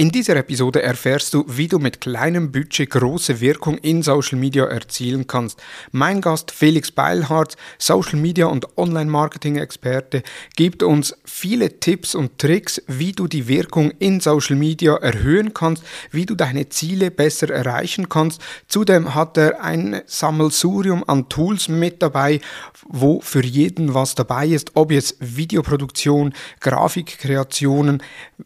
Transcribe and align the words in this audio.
In 0.00 0.10
dieser 0.10 0.34
Episode 0.36 0.80
erfährst 0.80 1.34
du, 1.34 1.44
wie 1.46 1.68
du 1.68 1.78
mit 1.78 2.00
kleinem 2.00 2.50
Budget 2.50 2.88
große 2.88 3.38
Wirkung 3.42 3.76
in 3.76 4.02
Social 4.02 4.38
Media 4.38 4.64
erzielen 4.64 5.26
kannst. 5.26 5.60
Mein 5.92 6.22
Gast 6.22 6.52
Felix 6.52 6.90
Beilhardt, 6.90 7.58
Social 7.76 8.18
Media 8.18 8.46
und 8.46 8.78
Online-Marketing-Experte, 8.78 10.22
gibt 10.56 10.82
uns 10.82 11.14
viele 11.26 11.80
Tipps 11.80 12.14
und 12.14 12.38
Tricks, 12.38 12.80
wie 12.86 13.12
du 13.12 13.28
die 13.28 13.46
Wirkung 13.46 13.90
in 13.98 14.20
Social 14.20 14.56
Media 14.56 14.96
erhöhen 14.96 15.52
kannst, 15.52 15.84
wie 16.10 16.24
du 16.24 16.34
deine 16.34 16.70
Ziele 16.70 17.10
besser 17.10 17.50
erreichen 17.50 18.08
kannst. 18.08 18.40
Zudem 18.68 19.14
hat 19.14 19.36
er 19.36 19.62
ein 19.62 20.00
Sammelsurium 20.06 21.04
an 21.06 21.28
Tools 21.28 21.68
mit 21.68 22.00
dabei, 22.00 22.40
wo 22.88 23.20
für 23.20 23.44
jeden 23.44 23.92
was 23.92 24.14
dabei 24.14 24.46
ist, 24.46 24.70
ob 24.76 24.92
jetzt 24.92 25.16
Videoproduktion, 25.20 26.32
Grafikkreationen 26.60 28.02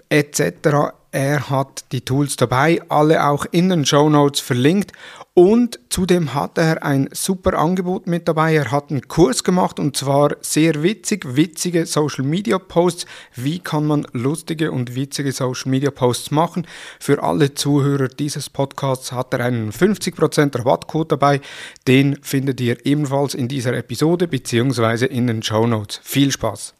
etc. 0.08 0.94
Er 1.14 1.48
hat 1.48 1.84
die 1.92 2.00
Tools 2.00 2.34
dabei, 2.34 2.82
alle 2.88 3.24
auch 3.24 3.46
in 3.52 3.68
den 3.68 3.86
Show 3.86 4.08
Notes 4.10 4.40
verlinkt. 4.40 4.90
Und 5.32 5.78
zudem 5.88 6.34
hat 6.34 6.58
er 6.58 6.82
ein 6.82 7.08
super 7.12 7.56
Angebot 7.56 8.08
mit 8.08 8.26
dabei. 8.26 8.56
Er 8.56 8.72
hat 8.72 8.90
einen 8.90 9.06
Kurs 9.06 9.44
gemacht 9.44 9.78
und 9.78 9.96
zwar 9.96 10.34
sehr 10.40 10.82
witzig, 10.82 11.36
witzige 11.36 11.86
Social 11.86 12.24
Media 12.24 12.58
Posts. 12.58 13.06
Wie 13.36 13.60
kann 13.60 13.86
man 13.86 14.08
lustige 14.12 14.72
und 14.72 14.96
witzige 14.96 15.30
Social 15.30 15.70
Media 15.70 15.92
Posts 15.92 16.32
machen? 16.32 16.66
Für 16.98 17.22
alle 17.22 17.54
Zuhörer 17.54 18.08
dieses 18.08 18.50
Podcasts 18.50 19.12
hat 19.12 19.32
er 19.34 19.44
einen 19.44 19.70
50% 19.70 20.58
Rabattcode 20.58 21.12
dabei. 21.12 21.40
Den 21.86 22.18
findet 22.22 22.60
ihr 22.60 22.84
ebenfalls 22.84 23.34
in 23.34 23.46
dieser 23.46 23.74
Episode 23.74 24.26
bzw. 24.26 25.06
in 25.06 25.28
den 25.28 25.44
Show 25.44 25.64
Notes. 25.64 26.00
Viel 26.02 26.32
Spaß! 26.32 26.74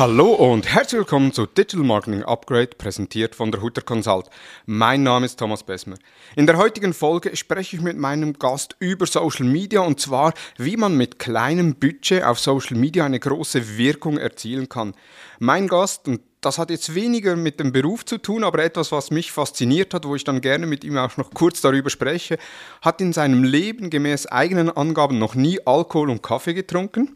Hallo 0.00 0.32
und 0.32 0.66
herzlich 0.66 1.00
willkommen 1.00 1.30
zu 1.30 1.44
Digital 1.44 1.84
Marketing 1.84 2.22
Upgrade, 2.22 2.68
präsentiert 2.68 3.34
von 3.34 3.52
der 3.52 3.60
Hutter 3.60 3.82
Consult. 3.82 4.30
Mein 4.64 5.02
Name 5.02 5.26
ist 5.26 5.38
Thomas 5.38 5.62
Besmer. 5.62 5.96
In 6.36 6.46
der 6.46 6.56
heutigen 6.56 6.94
Folge 6.94 7.36
spreche 7.36 7.76
ich 7.76 7.82
mit 7.82 7.98
meinem 7.98 8.32
Gast 8.32 8.76
über 8.78 9.04
Social 9.04 9.44
Media 9.44 9.82
und 9.82 10.00
zwar, 10.00 10.32
wie 10.56 10.78
man 10.78 10.96
mit 10.96 11.18
kleinem 11.18 11.74
Budget 11.74 12.24
auf 12.24 12.40
Social 12.40 12.78
Media 12.78 13.04
eine 13.04 13.20
große 13.20 13.76
Wirkung 13.76 14.16
erzielen 14.16 14.70
kann. 14.70 14.94
Mein 15.38 15.68
Gast, 15.68 16.08
und 16.08 16.22
das 16.40 16.56
hat 16.56 16.70
jetzt 16.70 16.94
weniger 16.94 17.36
mit 17.36 17.60
dem 17.60 17.70
Beruf 17.70 18.06
zu 18.06 18.16
tun, 18.16 18.42
aber 18.42 18.64
etwas, 18.64 18.92
was 18.92 19.10
mich 19.10 19.30
fasziniert 19.30 19.92
hat, 19.92 20.06
wo 20.06 20.14
ich 20.14 20.24
dann 20.24 20.40
gerne 20.40 20.64
mit 20.64 20.82
ihm 20.82 20.96
auch 20.96 21.18
noch 21.18 21.30
kurz 21.34 21.60
darüber 21.60 21.90
spreche, 21.90 22.38
hat 22.80 23.02
in 23.02 23.12
seinem 23.12 23.44
Leben 23.44 23.90
gemäß 23.90 24.24
eigenen 24.28 24.70
Angaben 24.70 25.18
noch 25.18 25.34
nie 25.34 25.60
Alkohol 25.66 26.08
und 26.08 26.22
Kaffee 26.22 26.54
getrunken. 26.54 27.14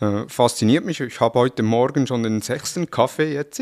Äh, 0.00 0.28
fasziniert 0.28 0.84
mich. 0.84 1.00
Ich 1.00 1.18
habe 1.20 1.40
heute 1.40 1.64
Morgen 1.64 2.06
schon 2.06 2.22
den 2.22 2.40
sechsten 2.40 2.88
Kaffee 2.88 3.32
jetzt. 3.32 3.60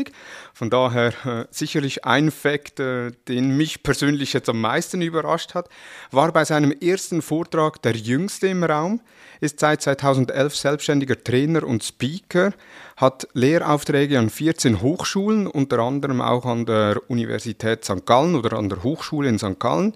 Von 0.53 0.69
daher 0.69 1.13
äh, 1.25 1.45
sicherlich 1.49 2.05
ein 2.05 2.29
Fakt, 2.29 2.79
äh, 2.79 3.11
den 3.27 3.57
mich 3.57 3.81
persönlich 3.81 4.33
jetzt 4.33 4.47
am 4.47 4.61
meisten 4.61 5.01
überrascht 5.01 5.55
hat, 5.55 5.67
war 6.11 6.31
bei 6.31 6.45
seinem 6.45 6.71
ersten 6.71 7.23
Vortrag 7.23 7.81
der 7.81 7.95
jüngste 7.95 8.47
im 8.47 8.63
Raum, 8.63 9.01
ist 9.39 9.59
seit 9.59 9.81
2011 9.81 10.55
selbstständiger 10.55 11.23
Trainer 11.23 11.63
und 11.63 11.83
Speaker, 11.83 12.53
hat 12.97 13.27
Lehraufträge 13.33 14.19
an 14.19 14.29
14 14.29 14.81
Hochschulen, 14.81 15.47
unter 15.47 15.79
anderem 15.79 16.21
auch 16.21 16.45
an 16.45 16.67
der 16.67 17.01
Universität 17.07 17.83
St. 17.83 18.05
Gallen 18.05 18.35
oder 18.35 18.57
an 18.57 18.69
der 18.69 18.83
Hochschule 18.83 19.27
in 19.27 19.39
St. 19.39 19.59
Gallen 19.59 19.95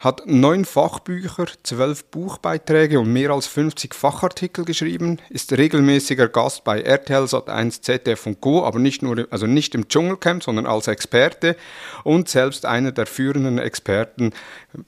hat 0.00 0.22
neun 0.26 0.64
Fachbücher, 0.64 1.46
zwölf 1.62 2.04
Buchbeiträge 2.06 3.00
und 3.00 3.12
mehr 3.12 3.30
als 3.30 3.46
50 3.46 3.94
Fachartikel 3.94 4.64
geschrieben, 4.64 5.18
ist 5.30 5.52
regelmäßiger 5.52 6.28
Gast 6.28 6.64
bei 6.64 6.80
RTL 6.80 7.24
Sat1, 7.24 7.82
ZDF 7.82 8.26
und 8.26 8.40
Co., 8.40 8.64
aber 8.64 8.78
nicht 8.78 9.02
nur, 9.02 9.26
also 9.30 9.46
nicht 9.46 9.74
im 9.74 9.88
Dschungelcamp, 9.88 10.42
sondern 10.42 10.66
als 10.66 10.88
Experte 10.88 11.56
und 12.04 12.28
selbst 12.28 12.66
einer 12.66 12.92
der 12.92 13.06
führenden 13.06 13.58
Experten 13.58 14.32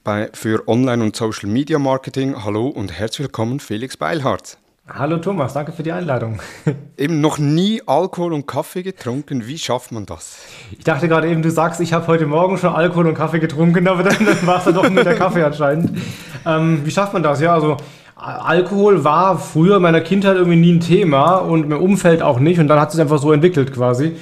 bei, 0.03 0.29
für 0.33 0.67
Online- 0.67 1.03
und 1.03 1.15
Social 1.15 1.49
Media 1.49 1.79
Marketing. 1.79 2.43
Hallo 2.43 2.67
und 2.67 2.91
herzlich 2.91 3.27
willkommen, 3.27 3.59
Felix 3.59 3.97
Beilhardt. 3.97 4.57
Hallo 4.91 5.17
Thomas, 5.17 5.53
danke 5.53 5.71
für 5.71 5.83
die 5.83 5.91
Einladung. 5.91 6.39
Eben 6.97 7.21
noch 7.21 7.37
nie 7.37 7.81
Alkohol 7.85 8.33
und 8.33 8.47
Kaffee 8.47 8.81
getrunken. 8.81 9.45
Wie 9.45 9.57
schafft 9.59 9.91
man 9.91 10.07
das? 10.07 10.39
Ich 10.71 10.83
dachte 10.83 11.07
gerade 11.07 11.29
eben, 11.29 11.43
du 11.43 11.51
sagst, 11.51 11.79
ich 11.79 11.93
habe 11.93 12.07
heute 12.07 12.25
Morgen 12.25 12.57
schon 12.57 12.73
Alkohol 12.73 13.07
und 13.07 13.13
Kaffee 13.13 13.39
getrunken, 13.39 13.87
aber 13.87 14.03
dann, 14.03 14.25
dann 14.25 14.47
war 14.47 14.57
es 14.57 14.65
ja 14.65 14.71
doch 14.71 14.89
nur 14.89 15.03
der 15.03 15.15
Kaffee 15.15 15.43
anscheinend. 15.43 15.97
Ähm, 16.45 16.81
wie 16.83 16.91
schafft 16.91 17.13
man 17.13 17.21
das? 17.21 17.39
Ja, 17.39 17.53
also 17.53 17.77
Alkohol 18.15 19.03
war 19.03 19.37
früher 19.37 19.77
in 19.77 19.83
meiner 19.83 20.01
Kindheit 20.01 20.35
irgendwie 20.35 20.57
nie 20.57 20.73
ein 20.73 20.79
Thema 20.79 21.35
und 21.35 21.71
im 21.71 21.79
Umfeld 21.79 22.21
auch 22.21 22.39
nicht 22.39 22.59
und 22.59 22.67
dann 22.67 22.79
hat 22.79 22.89
es 22.89 22.95
sich 22.95 23.01
einfach 23.01 23.19
so 23.19 23.31
entwickelt 23.31 23.73
quasi. 23.73 24.17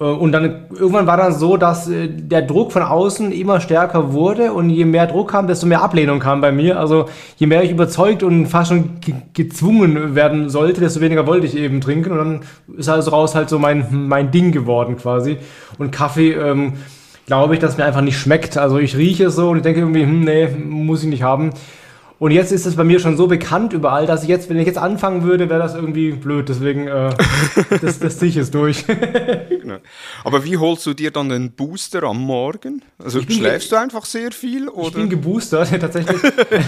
Äh, 0.00 0.04
und 0.04 0.32
dann 0.32 0.66
irgendwann 0.70 1.06
war 1.06 1.16
dann 1.16 1.32
so, 1.34 1.56
dass 1.56 1.88
äh, 1.88 2.08
der 2.08 2.42
Druck 2.42 2.72
von 2.72 2.82
außen 2.82 3.32
immer 3.32 3.60
stärker 3.60 4.12
wurde 4.12 4.52
und 4.52 4.70
je 4.70 4.84
mehr 4.84 5.06
Druck 5.06 5.30
kam, 5.30 5.46
desto 5.46 5.66
mehr 5.66 5.82
Ablehnung 5.82 6.18
kam 6.18 6.40
bei 6.40 6.52
mir. 6.52 6.78
Also 6.78 7.06
je 7.36 7.46
mehr 7.46 7.62
ich 7.62 7.70
überzeugt 7.70 8.22
und 8.22 8.46
fast 8.46 8.68
schon 8.68 8.90
gezwungen 9.34 10.14
werden 10.14 10.48
sollte, 10.48 10.80
desto 10.80 11.00
weniger 11.00 11.26
wollte 11.26 11.46
ich 11.46 11.56
eben 11.56 11.80
trinken. 11.80 12.12
Und 12.12 12.18
dann 12.18 12.40
ist 12.76 12.88
also 12.88 13.10
raus 13.10 13.34
halt 13.34 13.48
so 13.48 13.58
mein, 13.58 13.86
mein 14.08 14.30
Ding 14.30 14.52
geworden 14.52 14.96
quasi. 14.96 15.38
Und 15.78 15.90
Kaffee, 15.92 16.32
ähm, 16.32 16.74
glaube 17.26 17.54
ich, 17.54 17.60
dass 17.60 17.76
mir 17.76 17.84
einfach 17.84 18.00
nicht 18.00 18.18
schmeckt. 18.18 18.56
Also 18.56 18.78
ich 18.78 18.96
rieche 18.96 19.26
es 19.26 19.36
so 19.36 19.50
und 19.50 19.58
ich 19.58 19.62
denke 19.62 19.80
irgendwie, 19.80 20.02
hm, 20.02 20.20
nee, 20.20 20.48
muss 20.48 21.02
ich 21.02 21.08
nicht 21.08 21.22
haben. 21.22 21.50
Und 22.18 22.30
jetzt 22.30 22.52
ist 22.52 22.66
es 22.66 22.76
bei 22.76 22.84
mir 22.84 23.00
schon 23.00 23.16
so 23.16 23.26
bekannt 23.26 23.72
überall, 23.72 24.06
dass 24.06 24.22
ich 24.22 24.28
jetzt, 24.28 24.48
wenn 24.48 24.56
ich 24.56 24.66
jetzt 24.66 24.78
anfangen 24.78 25.24
würde, 25.24 25.50
wäre 25.50 25.58
das 25.58 25.74
irgendwie 25.74 26.12
blöd. 26.12 26.48
Deswegen, 26.48 26.86
äh, 26.86 27.10
das, 27.80 27.98
das 27.98 28.18
ziehe 28.18 28.28
ich 28.28 28.36
jetzt 28.36 28.54
durch. 28.54 28.84
genau. 29.62 29.78
Aber 30.24 30.44
wie 30.44 30.56
holst 30.56 30.84
du 30.86 30.94
dir 30.94 31.10
dann 31.10 31.28
den 31.28 31.52
Booster 31.52 32.02
am 32.04 32.20
Morgen? 32.20 32.82
Also 32.98 33.20
schläfst 33.22 33.72
du 33.72 33.76
einfach 33.76 34.04
sehr 34.04 34.32
viel? 34.32 34.68
Oder? 34.68 34.88
Ich 34.88 34.94
bin 34.94 35.08
geboostert, 35.08 35.70
tatsächlich. 35.80 36.20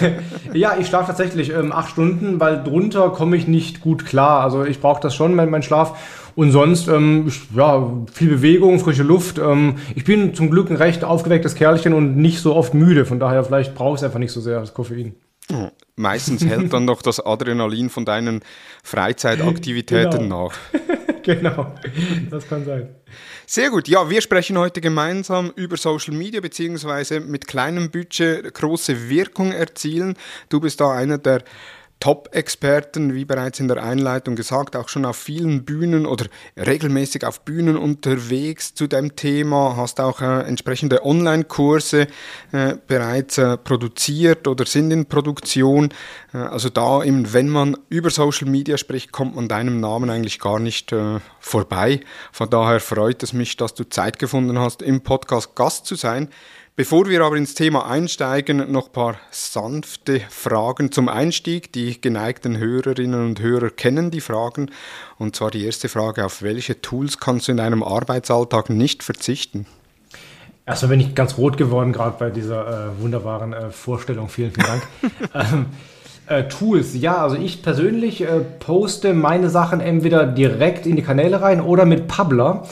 ja, 0.52 0.76
ich 0.78 0.86
schlafe 0.86 1.08
tatsächlich 1.08 1.50
ähm, 1.50 1.72
acht 1.72 1.90
Stunden, 1.90 2.40
weil 2.40 2.62
drunter 2.62 3.10
komme 3.10 3.36
ich 3.36 3.46
nicht 3.46 3.80
gut 3.80 4.06
klar. 4.06 4.42
Also 4.42 4.64
ich 4.64 4.80
brauche 4.80 5.00
das 5.00 5.14
schon, 5.14 5.34
mein, 5.34 5.50
mein 5.50 5.62
Schlaf. 5.62 5.98
Und 6.36 6.50
sonst, 6.50 6.88
ähm, 6.88 7.30
ja, 7.54 7.92
viel 8.12 8.28
Bewegung, 8.28 8.80
frische 8.80 9.04
Luft. 9.04 9.38
Ähm, 9.38 9.76
ich 9.94 10.04
bin 10.04 10.34
zum 10.34 10.50
Glück 10.50 10.70
ein 10.70 10.76
recht 10.76 11.04
aufgewecktes 11.04 11.54
Kerlchen 11.54 11.92
und 11.92 12.16
nicht 12.16 12.40
so 12.40 12.56
oft 12.56 12.74
müde. 12.74 13.04
Von 13.04 13.20
daher, 13.20 13.44
vielleicht 13.44 13.74
brauche 13.74 13.94
ich 13.94 14.00
es 14.00 14.04
einfach 14.04 14.18
nicht 14.18 14.32
so 14.32 14.40
sehr, 14.40 14.60
das 14.60 14.74
Koffein. 14.74 15.14
Meistens 15.96 16.44
hält 16.44 16.72
dann 16.72 16.84
noch 16.86 17.02
das 17.02 17.24
Adrenalin 17.24 17.90
von 17.90 18.04
deinen 18.04 18.40
Freizeitaktivitäten 18.82 20.22
genau. 20.22 20.48
nach. 20.48 20.56
genau, 21.40 21.74
das 22.30 22.46
kann 22.46 22.64
sein. 22.64 22.94
Sehr 23.46 23.70
gut. 23.70 23.88
Ja, 23.88 24.10
wir 24.10 24.20
sprechen 24.20 24.58
heute 24.58 24.80
gemeinsam 24.80 25.52
über 25.56 25.76
Social 25.76 26.14
Media 26.14 26.40
beziehungsweise 26.40 27.20
mit 27.20 27.46
kleinem 27.46 27.90
Budget 27.90 28.52
große 28.52 29.08
Wirkung 29.08 29.52
erzielen. 29.52 30.16
Du 30.50 30.60
bist 30.60 30.80
da 30.80 30.92
einer 30.92 31.16
der 31.16 31.42
Top-Experten, 32.00 33.14
wie 33.14 33.24
bereits 33.24 33.60
in 33.60 33.68
der 33.68 33.82
Einleitung 33.82 34.36
gesagt, 34.36 34.76
auch 34.76 34.88
schon 34.88 35.06
auf 35.06 35.16
vielen 35.16 35.64
Bühnen 35.64 36.04
oder 36.04 36.26
regelmäßig 36.56 37.24
auf 37.24 37.40
Bühnen 37.40 37.76
unterwegs 37.78 38.74
zu 38.74 38.86
dem 38.86 39.16
Thema, 39.16 39.76
hast 39.76 40.00
auch 40.00 40.20
äh, 40.20 40.42
entsprechende 40.42 41.04
Online-Kurse 41.04 42.08
äh, 42.52 42.74
bereits 42.86 43.38
äh, 43.38 43.56
produziert 43.56 44.46
oder 44.46 44.66
sind 44.66 44.90
in 44.90 45.06
Produktion. 45.06 45.94
Äh, 46.34 46.38
also 46.38 46.68
da, 46.68 47.02
eben, 47.02 47.32
wenn 47.32 47.48
man 47.48 47.76
über 47.88 48.10
Social 48.10 48.48
Media 48.48 48.76
spricht, 48.76 49.10
kommt 49.10 49.34
man 49.34 49.48
deinem 49.48 49.80
Namen 49.80 50.10
eigentlich 50.10 50.38
gar 50.38 50.58
nicht 50.58 50.92
äh, 50.92 51.20
vorbei. 51.40 52.00
Von 52.32 52.50
daher 52.50 52.80
freut 52.80 53.22
es 53.22 53.32
mich, 53.32 53.56
dass 53.56 53.72
du 53.72 53.84
Zeit 53.88 54.18
gefunden 54.18 54.58
hast, 54.58 54.82
im 54.82 55.00
Podcast 55.00 55.54
Gast 55.54 55.86
zu 55.86 55.94
sein. 55.94 56.28
Bevor 56.76 57.08
wir 57.08 57.22
aber 57.22 57.36
ins 57.36 57.54
Thema 57.54 57.88
einsteigen, 57.88 58.72
noch 58.72 58.86
ein 58.86 58.92
paar 58.92 59.14
sanfte 59.30 60.20
Fragen 60.28 60.90
zum 60.90 61.08
Einstieg. 61.08 61.72
Die 61.72 62.00
geneigten 62.00 62.58
Hörerinnen 62.58 63.24
und 63.24 63.40
Hörer 63.40 63.70
kennen 63.70 64.10
die 64.10 64.20
Fragen. 64.20 64.72
Und 65.16 65.36
zwar 65.36 65.52
die 65.52 65.64
erste 65.64 65.88
Frage, 65.88 66.24
auf 66.24 66.42
welche 66.42 66.80
Tools 66.82 67.20
kannst 67.20 67.46
du 67.46 67.52
in 67.52 67.58
deinem 67.58 67.84
Arbeitsalltag 67.84 68.70
nicht 68.70 69.04
verzichten? 69.04 69.66
Erstmal 70.66 70.88
bin 70.88 71.00
ich 71.00 71.14
ganz 71.14 71.38
rot 71.38 71.58
geworden, 71.58 71.92
gerade 71.92 72.16
bei 72.18 72.30
dieser 72.30 72.66
äh, 72.88 73.00
wunderbaren 73.00 73.52
äh, 73.52 73.70
Vorstellung. 73.70 74.28
Vielen, 74.28 74.50
vielen 74.50 74.66
Dank. 74.66 74.82
ähm, 75.52 75.66
äh, 76.26 76.48
Tools, 76.48 76.92
ja, 76.94 77.18
also 77.18 77.36
ich 77.36 77.62
persönlich 77.62 78.22
äh, 78.22 78.40
poste 78.58 79.14
meine 79.14 79.48
Sachen 79.48 79.78
entweder 79.78 80.26
direkt 80.26 80.86
in 80.86 80.96
die 80.96 81.02
Kanäle 81.02 81.40
rein 81.40 81.60
oder 81.60 81.84
mit 81.84 82.08
Publer. 82.08 82.66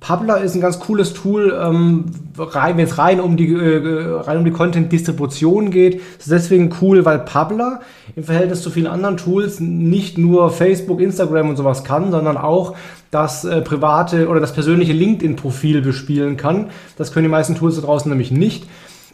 Publer 0.00 0.40
ist 0.40 0.54
ein 0.54 0.62
ganz 0.62 0.80
cooles 0.80 1.12
Tool, 1.12 1.56
ähm, 1.62 2.06
rein, 2.38 2.78
wenn 2.78 2.86
es 2.86 2.96
rein 2.96 3.20
um 3.20 3.36
die, 3.36 3.52
äh, 3.52 4.20
rein 4.20 4.38
um 4.38 4.46
die 4.46 4.50
Content-Distribution 4.50 5.70
geht. 5.70 6.00
Das 6.16 6.26
ist 6.26 6.32
deswegen 6.32 6.74
cool, 6.80 7.04
weil 7.04 7.18
Publer 7.18 7.80
im 8.16 8.24
Verhältnis 8.24 8.62
zu 8.62 8.70
vielen 8.70 8.86
anderen 8.86 9.18
Tools 9.18 9.60
nicht 9.60 10.16
nur 10.16 10.50
Facebook, 10.50 11.00
Instagram 11.00 11.50
und 11.50 11.56
sowas 11.56 11.84
kann, 11.84 12.10
sondern 12.10 12.38
auch 12.38 12.76
das 13.10 13.44
äh, 13.44 13.60
private 13.60 14.28
oder 14.28 14.40
das 14.40 14.54
persönliche 14.54 14.94
LinkedIn-Profil 14.94 15.82
bespielen 15.82 16.38
kann. 16.38 16.70
Das 16.96 17.12
können 17.12 17.24
die 17.24 17.30
meisten 17.30 17.54
Tools 17.54 17.76
da 17.76 17.82
draußen 17.82 18.08
nämlich 18.08 18.30
nicht. 18.30 18.66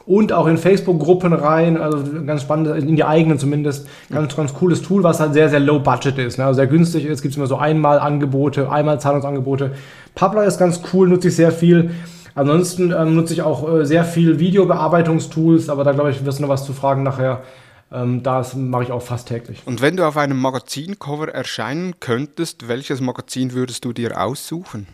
und 0.07 0.33
auch 0.33 0.47
in 0.47 0.57
Facebook-Gruppen 0.57 1.33
rein, 1.33 1.77
also 1.77 1.99
ganz 2.25 2.43
spannend, 2.43 2.69
in 2.79 2.95
die 2.95 3.03
eigenen 3.03 3.41
zumindest, 3.41 3.89
ganz, 4.09 4.37
ganz 4.37 4.55
cooles 4.55 4.83
Tool, 4.83 5.03
was 5.03 5.19
halt 5.19 5.33
sehr, 5.33 5.49
sehr 5.49 5.59
low 5.59 5.81
budget 5.81 6.17
ist, 6.19 6.39
ne? 6.39 6.45
also 6.45 6.59
sehr 6.59 6.69
günstig 6.69 7.05
ist, 7.07 7.23
gibt 7.23 7.33
es 7.33 7.37
immer 7.37 7.49
so 7.49 7.57
einmal 7.57 7.99
Angebote, 7.99 8.71
einmal 8.71 9.01
Zahlungsangebote. 9.01 9.73
Publer 10.17 10.45
ist 10.45 10.59
ganz 10.59 10.81
cool, 10.93 11.09
nutze 11.09 11.29
ich 11.29 11.37
sehr 11.37 11.53
viel. 11.53 11.91
Ansonsten 12.35 12.91
ähm, 12.91 13.15
nutze 13.15 13.35
ich 13.35 13.43
auch 13.43 13.69
äh, 13.71 13.87
sehr 13.87 14.05
viel 14.05 14.41
Videobearbeitungstools, 14.41 15.69
aber 15.69 15.85
da 15.85 15.93
glaube 15.93 16.11
ich, 16.11 16.25
wirst 16.25 16.39
du 16.39 16.43
noch 16.43 16.49
was 16.49 16.65
zu 16.65 16.73
fragen 16.73 17.03
nachher. 17.03 17.43
Ähm, 17.93 18.23
das 18.23 18.57
mache 18.57 18.85
ich 18.85 18.93
auch 18.93 19.03
fast 19.03 19.29
täglich. 19.29 19.63
Und 19.67 19.83
wenn 19.83 19.97
du 19.97 20.05
auf 20.05 20.17
einem 20.17 20.39
Magazincover 20.39 21.29
erscheinen 21.29 22.01
könntest, 22.01 22.67
welches 22.67 23.01
Magazin 23.01 23.53
würdest 23.53 23.85
du 23.85 23.93
dir 23.93 24.21
aussuchen? 24.21 24.87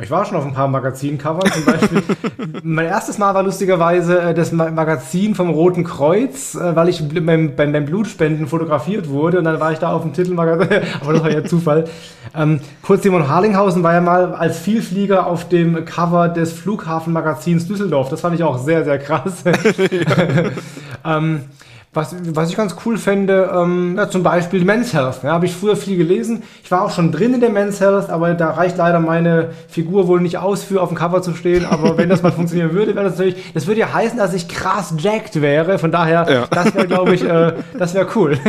Ich 0.00 0.12
war 0.12 0.24
schon 0.24 0.36
auf 0.36 0.46
ein 0.46 0.54
paar 0.54 0.68
Magazincovern, 0.68 1.50
zum 1.50 1.64
Beispiel. 1.64 2.02
mein 2.62 2.86
erstes 2.86 3.18
Mal 3.18 3.34
war 3.34 3.42
lustigerweise 3.42 4.20
äh, 4.20 4.34
das 4.34 4.52
Magazin 4.52 5.34
vom 5.34 5.50
Roten 5.50 5.82
Kreuz, 5.82 6.54
äh, 6.54 6.76
weil 6.76 6.88
ich 6.88 7.02
beim, 7.08 7.56
beim, 7.56 7.72
beim, 7.72 7.84
Blutspenden 7.84 8.46
fotografiert 8.46 9.08
wurde 9.08 9.38
und 9.38 9.44
dann 9.44 9.58
war 9.58 9.72
ich 9.72 9.80
da 9.80 9.92
auf 9.92 10.02
dem 10.02 10.12
Titelmagazin, 10.12 10.82
aber 11.00 11.14
das 11.14 11.22
war 11.22 11.32
ja 11.32 11.42
Zufall. 11.42 11.84
Ähm, 12.32 12.60
Kurt 12.82 13.02
Simon 13.02 13.26
Harlinghausen 13.26 13.82
war 13.82 13.92
ja 13.92 14.00
mal 14.00 14.34
als 14.34 14.60
Vielflieger 14.60 15.26
auf 15.26 15.48
dem 15.48 15.84
Cover 15.84 16.28
des 16.28 16.52
Flughafenmagazins 16.52 17.66
Düsseldorf. 17.66 18.08
Das 18.08 18.20
fand 18.20 18.36
ich 18.36 18.44
auch 18.44 18.58
sehr, 18.58 18.84
sehr 18.84 19.00
krass. 19.00 19.42
ähm, 21.04 21.40
was, 21.94 22.14
was 22.34 22.50
ich 22.50 22.56
ganz 22.56 22.76
cool 22.84 22.98
fände, 22.98 23.50
ähm, 23.54 23.94
ja, 23.96 24.10
zum 24.10 24.22
Beispiel 24.22 24.64
Men's 24.64 24.92
Health. 24.92 25.22
Ja, 25.22 25.32
habe 25.32 25.46
ich 25.46 25.54
früher 25.54 25.74
viel 25.74 25.96
gelesen. 25.96 26.42
Ich 26.62 26.70
war 26.70 26.82
auch 26.82 26.90
schon 26.90 27.12
drin 27.12 27.34
in 27.34 27.40
der 27.40 27.50
Men's 27.50 27.80
Health, 27.80 28.10
aber 28.10 28.34
da 28.34 28.50
reicht 28.50 28.76
leider 28.76 29.00
meine 29.00 29.50
Figur 29.68 30.06
wohl 30.06 30.20
nicht 30.20 30.38
aus, 30.38 30.62
für 30.62 30.82
auf 30.82 30.90
dem 30.90 30.98
Cover 30.98 31.22
zu 31.22 31.34
stehen. 31.34 31.64
Aber 31.64 31.96
wenn 31.96 32.08
das 32.08 32.22
mal 32.22 32.32
funktionieren 32.38 32.72
würde, 32.72 32.94
wäre 32.94 33.06
das 33.06 33.18
natürlich, 33.18 33.52
das 33.54 33.66
würde 33.66 33.80
ja 33.80 33.92
heißen, 33.92 34.18
dass 34.18 34.34
ich 34.34 34.48
krass 34.48 34.94
jacked 34.98 35.40
wäre. 35.40 35.78
Von 35.78 35.90
daher, 35.90 36.26
ja. 36.30 36.46
das 36.50 36.74
wäre, 36.74 36.86
glaube 36.86 37.14
ich, 37.14 37.24
äh, 37.24 37.54
das 37.78 37.94
wäre 37.94 38.06
cool. 38.14 38.38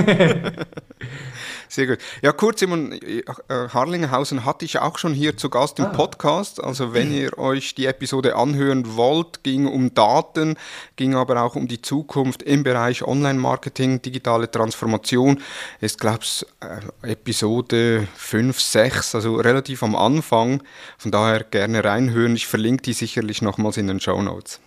Sehr 1.71 1.85
gut. 1.85 1.99
Ja, 2.23 2.31
kurz, 2.31 2.61
Simon, 2.61 2.93
äh, 2.93 3.23
Harlingenhausen 3.47 4.43
hatte 4.43 4.65
ich 4.65 4.79
auch 4.79 4.97
schon 4.97 5.13
hier 5.13 5.37
zu 5.37 5.51
Gast 5.51 5.77
im 5.77 5.85
ah. 5.85 5.89
Podcast. 5.89 6.63
Also 6.63 6.95
wenn 6.95 7.13
ihr 7.13 7.37
euch 7.37 7.75
die 7.75 7.85
Episode 7.85 8.35
anhören 8.35 8.95
wollt, 8.95 9.43
ging 9.43 9.67
um 9.67 9.93
Daten, 9.93 10.57
ging 10.95 11.13
aber 11.13 11.43
auch 11.43 11.55
um 11.55 11.67
die 11.67 11.79
Zukunft 11.79 12.41
im 12.41 12.63
Bereich 12.63 13.03
Online-Marketing, 13.03 14.01
digitale 14.01 14.49
Transformation. 14.49 15.43
Ist, 15.79 15.99
glaube 15.99 16.21
ich, 16.23 16.43
äh, 16.59 17.11
Episode 17.11 18.07
5, 18.15 18.59
6, 18.59 19.13
also 19.13 19.35
relativ 19.35 19.83
am 19.83 19.95
Anfang. 19.95 20.63
Von 20.97 21.11
daher 21.11 21.43
gerne 21.43 21.83
reinhören. 21.83 22.35
Ich 22.35 22.47
verlinke 22.47 22.81
die 22.81 22.93
sicherlich 22.93 23.43
nochmals 23.43 23.77
in 23.77 23.85
den 23.85 23.99
Show 23.99 24.19
Notes. 24.19 24.59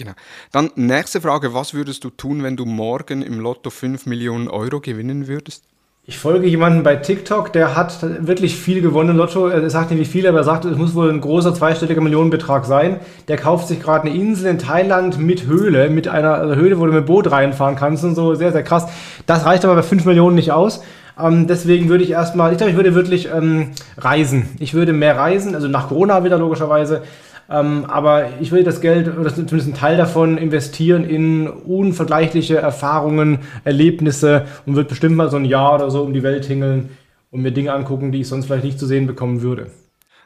Genau. 0.00 0.12
Dann 0.50 0.70
nächste 0.76 1.20
Frage, 1.20 1.52
was 1.52 1.74
würdest 1.74 2.04
du 2.04 2.10
tun, 2.10 2.42
wenn 2.42 2.56
du 2.56 2.64
morgen 2.64 3.20
im 3.20 3.38
Lotto 3.38 3.68
5 3.68 4.06
Millionen 4.06 4.48
Euro 4.48 4.80
gewinnen 4.80 5.28
würdest? 5.28 5.64
Ich 6.06 6.18
folge 6.18 6.46
jemanden 6.48 6.82
bei 6.82 6.96
TikTok, 6.96 7.52
der 7.52 7.76
hat 7.76 7.98
wirklich 8.26 8.56
viel 8.56 8.80
gewonnen 8.80 9.18
Lotto. 9.18 9.48
Er 9.48 9.68
sagt 9.68 9.90
nicht 9.90 10.00
wie 10.00 10.06
viel, 10.06 10.26
aber 10.26 10.38
er 10.38 10.44
sagt, 10.44 10.64
es 10.64 10.78
muss 10.78 10.94
wohl 10.94 11.10
ein 11.10 11.20
großer 11.20 11.54
zweistelliger 11.54 12.00
Millionenbetrag 12.00 12.64
sein. 12.64 13.00
Der 13.28 13.36
kauft 13.36 13.68
sich 13.68 13.80
gerade 13.80 14.08
eine 14.08 14.18
Insel 14.18 14.46
in 14.46 14.58
Thailand 14.58 15.18
mit 15.18 15.46
Höhle, 15.46 15.90
mit 15.90 16.08
einer 16.08 16.56
Höhle, 16.56 16.80
wo 16.80 16.86
du 16.86 16.92
mit 16.92 17.04
Boot 17.04 17.30
reinfahren 17.30 17.76
kannst 17.76 18.02
und 18.02 18.14
so. 18.14 18.34
Sehr, 18.34 18.52
sehr 18.52 18.62
krass. 18.62 18.86
Das 19.26 19.44
reicht 19.44 19.66
aber 19.66 19.74
bei 19.74 19.82
5 19.82 20.06
Millionen 20.06 20.34
nicht 20.34 20.50
aus. 20.50 20.82
Ähm, 21.18 21.46
deswegen 21.46 21.90
würde 21.90 22.02
ich 22.02 22.10
erstmal, 22.10 22.52
ich 22.52 22.56
glaube, 22.56 22.70
ich 22.70 22.76
würde 22.76 22.94
wirklich 22.94 23.28
ähm, 23.28 23.72
reisen. 23.98 24.48
Ich 24.58 24.72
würde 24.72 24.94
mehr 24.94 25.18
reisen, 25.18 25.54
also 25.54 25.68
nach 25.68 25.88
Corona 25.88 26.24
wieder 26.24 26.38
logischerweise. 26.38 27.02
Ähm, 27.50 27.84
aber 27.86 28.28
ich 28.40 28.52
will 28.52 28.62
das 28.62 28.80
Geld, 28.80 29.08
oder 29.08 29.34
zumindest 29.34 29.66
einen 29.66 29.74
Teil 29.74 29.96
davon, 29.96 30.38
investieren 30.38 31.04
in 31.04 31.48
unvergleichliche 31.48 32.58
Erfahrungen, 32.58 33.40
Erlebnisse 33.64 34.46
und 34.66 34.76
wird 34.76 34.88
bestimmt 34.88 35.16
mal 35.16 35.30
so 35.30 35.36
ein 35.36 35.44
Jahr 35.44 35.74
oder 35.74 35.90
so 35.90 36.02
um 36.02 36.14
die 36.14 36.22
Welt 36.22 36.44
hingeln 36.44 36.90
und 37.30 37.42
mir 37.42 37.50
Dinge 37.50 37.72
angucken, 37.72 38.12
die 38.12 38.20
ich 38.20 38.28
sonst 38.28 38.46
vielleicht 38.46 38.64
nicht 38.64 38.78
zu 38.78 38.86
sehen 38.86 39.06
bekommen 39.06 39.42
würde. 39.42 39.70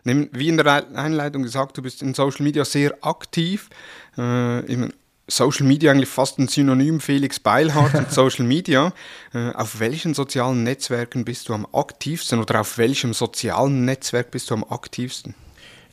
Wie 0.05 0.49
in 0.49 0.59
der 0.59 0.85
Einleitung 0.95 1.43
gesagt, 1.43 1.79
du 1.79 1.83
bist 1.83 2.03
in 2.03 2.13
Social 2.13 2.45
Media 2.45 2.67
sehr 2.67 2.95
aktiv. 3.01 3.71
Äh, 4.19 4.91
Social 5.27 5.67
Media 5.67 5.91
eigentlich 5.91 6.11
fast 6.11 6.39
ein 6.39 6.49
Synonym 6.49 7.01
Felix 7.01 7.41
Beilhardt 7.41 7.95
und 7.99 8.13
Social 8.13 8.45
Media. 8.45 8.93
Äh, 9.33 9.53
auf 9.53 9.81
welchen 9.81 10.13
sozialen 10.13 10.63
Netzwerken 10.63 11.25
bist 11.25 11.49
du 11.49 11.55
am 11.55 11.67
aktivsten 11.73 12.39
oder 12.39 12.61
auf 12.61 12.77
welchem 12.77 13.15
sozialen 13.15 13.87
Netzwerk 13.87 14.31
bist 14.31 14.51
du 14.51 14.55
am 14.55 14.65
aktivsten? 14.65 15.35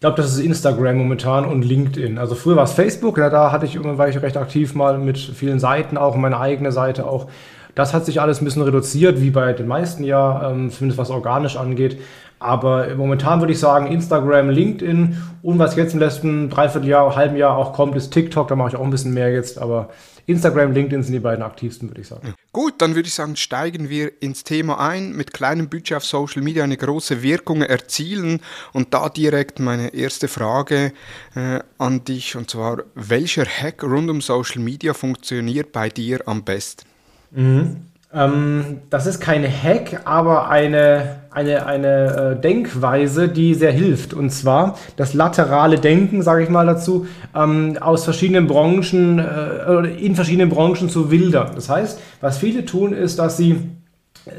Ich 0.01 0.03
glaube, 0.03 0.19
das 0.19 0.33
ist 0.33 0.39
Instagram 0.39 0.97
momentan 0.97 1.45
und 1.45 1.61
LinkedIn. 1.61 2.17
Also 2.17 2.33
früher 2.33 2.55
war 2.55 2.63
es 2.63 2.71
Facebook, 2.71 3.19
ja, 3.19 3.29
da 3.29 3.51
hatte 3.51 3.67
ich 3.67 3.77
war 3.83 4.09
ich 4.09 4.19
recht 4.19 4.35
aktiv 4.35 4.73
mal 4.73 4.97
mit 4.97 5.19
vielen 5.19 5.59
Seiten, 5.59 5.95
auch 5.95 6.15
meine 6.15 6.39
eigene 6.39 6.71
Seite 6.71 7.05
auch. 7.05 7.27
Das 7.75 7.93
hat 7.93 8.07
sich 8.07 8.19
alles 8.19 8.41
ein 8.41 8.45
bisschen 8.45 8.63
reduziert, 8.63 9.21
wie 9.21 9.29
bei 9.29 9.53
den 9.53 9.67
meisten 9.67 10.03
ja, 10.03 10.49
ähm, 10.49 10.71
zumindest 10.71 10.97
was 10.97 11.11
organisch 11.11 11.55
angeht. 11.55 12.01
Aber 12.39 12.87
momentan 12.97 13.41
würde 13.41 13.53
ich 13.53 13.59
sagen 13.59 13.85
Instagram, 13.85 14.49
LinkedIn 14.49 15.17
und 15.43 15.59
was 15.59 15.75
jetzt 15.75 15.93
im 15.93 15.99
letzten 15.99 16.49
Dreivierteljahr, 16.49 17.15
halben 17.15 17.35
Jahr 17.35 17.55
auch 17.55 17.71
kommt, 17.71 17.95
ist 17.95 18.11
TikTok. 18.11 18.47
Da 18.47 18.55
mache 18.55 18.69
ich 18.69 18.75
auch 18.77 18.83
ein 18.83 18.89
bisschen 18.89 19.13
mehr 19.13 19.31
jetzt. 19.31 19.59
Aber 19.59 19.89
Instagram, 20.25 20.73
LinkedIn 20.73 21.03
sind 21.03 21.13
die 21.13 21.19
beiden 21.19 21.43
aktivsten, 21.43 21.89
würde 21.89 22.01
ich 22.01 22.07
sagen. 22.07 22.33
Gut, 22.51 22.75
dann 22.79 22.95
würde 22.95 23.07
ich 23.07 23.13
sagen, 23.13 23.35
steigen 23.35 23.89
wir 23.89 24.21
ins 24.21 24.43
Thema 24.43 24.79
ein. 24.79 25.15
Mit 25.15 25.33
kleinem 25.33 25.69
Budget 25.69 25.97
auf 25.97 26.05
Social 26.05 26.41
Media 26.41 26.63
eine 26.63 26.77
große 26.77 27.21
Wirkung 27.21 27.61
erzielen. 27.61 28.41
Und 28.73 28.93
da 28.93 29.09
direkt 29.09 29.59
meine 29.59 29.93
erste 29.93 30.27
Frage 30.27 30.93
äh, 31.35 31.59
an 31.77 32.03
dich. 32.03 32.35
Und 32.35 32.49
zwar, 32.49 32.83
welcher 32.95 33.45
Hack 33.45 33.83
rund 33.83 34.09
um 34.09 34.21
Social 34.21 34.61
Media 34.61 34.93
funktioniert 34.93 35.71
bei 35.71 35.89
dir 35.89 36.27
am 36.27 36.43
besten? 36.43 36.85
Mhm. 37.31 37.90
Ähm, 38.13 38.81
das 38.89 39.05
ist 39.05 39.21
kein 39.21 39.43
Hack, 39.43 40.01
aber 40.03 40.49
eine, 40.49 41.21
eine, 41.31 41.65
eine 41.65 42.35
äh, 42.37 42.41
Denkweise, 42.41 43.29
die 43.29 43.53
sehr 43.53 43.71
hilft. 43.71 44.13
Und 44.13 44.31
zwar 44.31 44.77
das 44.97 45.13
laterale 45.13 45.79
Denken, 45.79 46.21
sage 46.21 46.43
ich 46.43 46.49
mal 46.49 46.65
dazu, 46.65 47.07
ähm, 47.35 47.77
aus 47.79 48.03
verschiedenen 48.03 48.47
Branchen 48.47 49.19
äh, 49.19 50.05
in 50.05 50.15
verschiedenen 50.15 50.49
Branchen 50.49 50.89
zu 50.89 51.09
wildern. 51.09 51.51
Das 51.55 51.69
heißt, 51.69 51.99
was 52.19 52.37
viele 52.37 52.65
tun, 52.65 52.93
ist, 52.93 53.17
dass 53.19 53.37
sie 53.37 53.69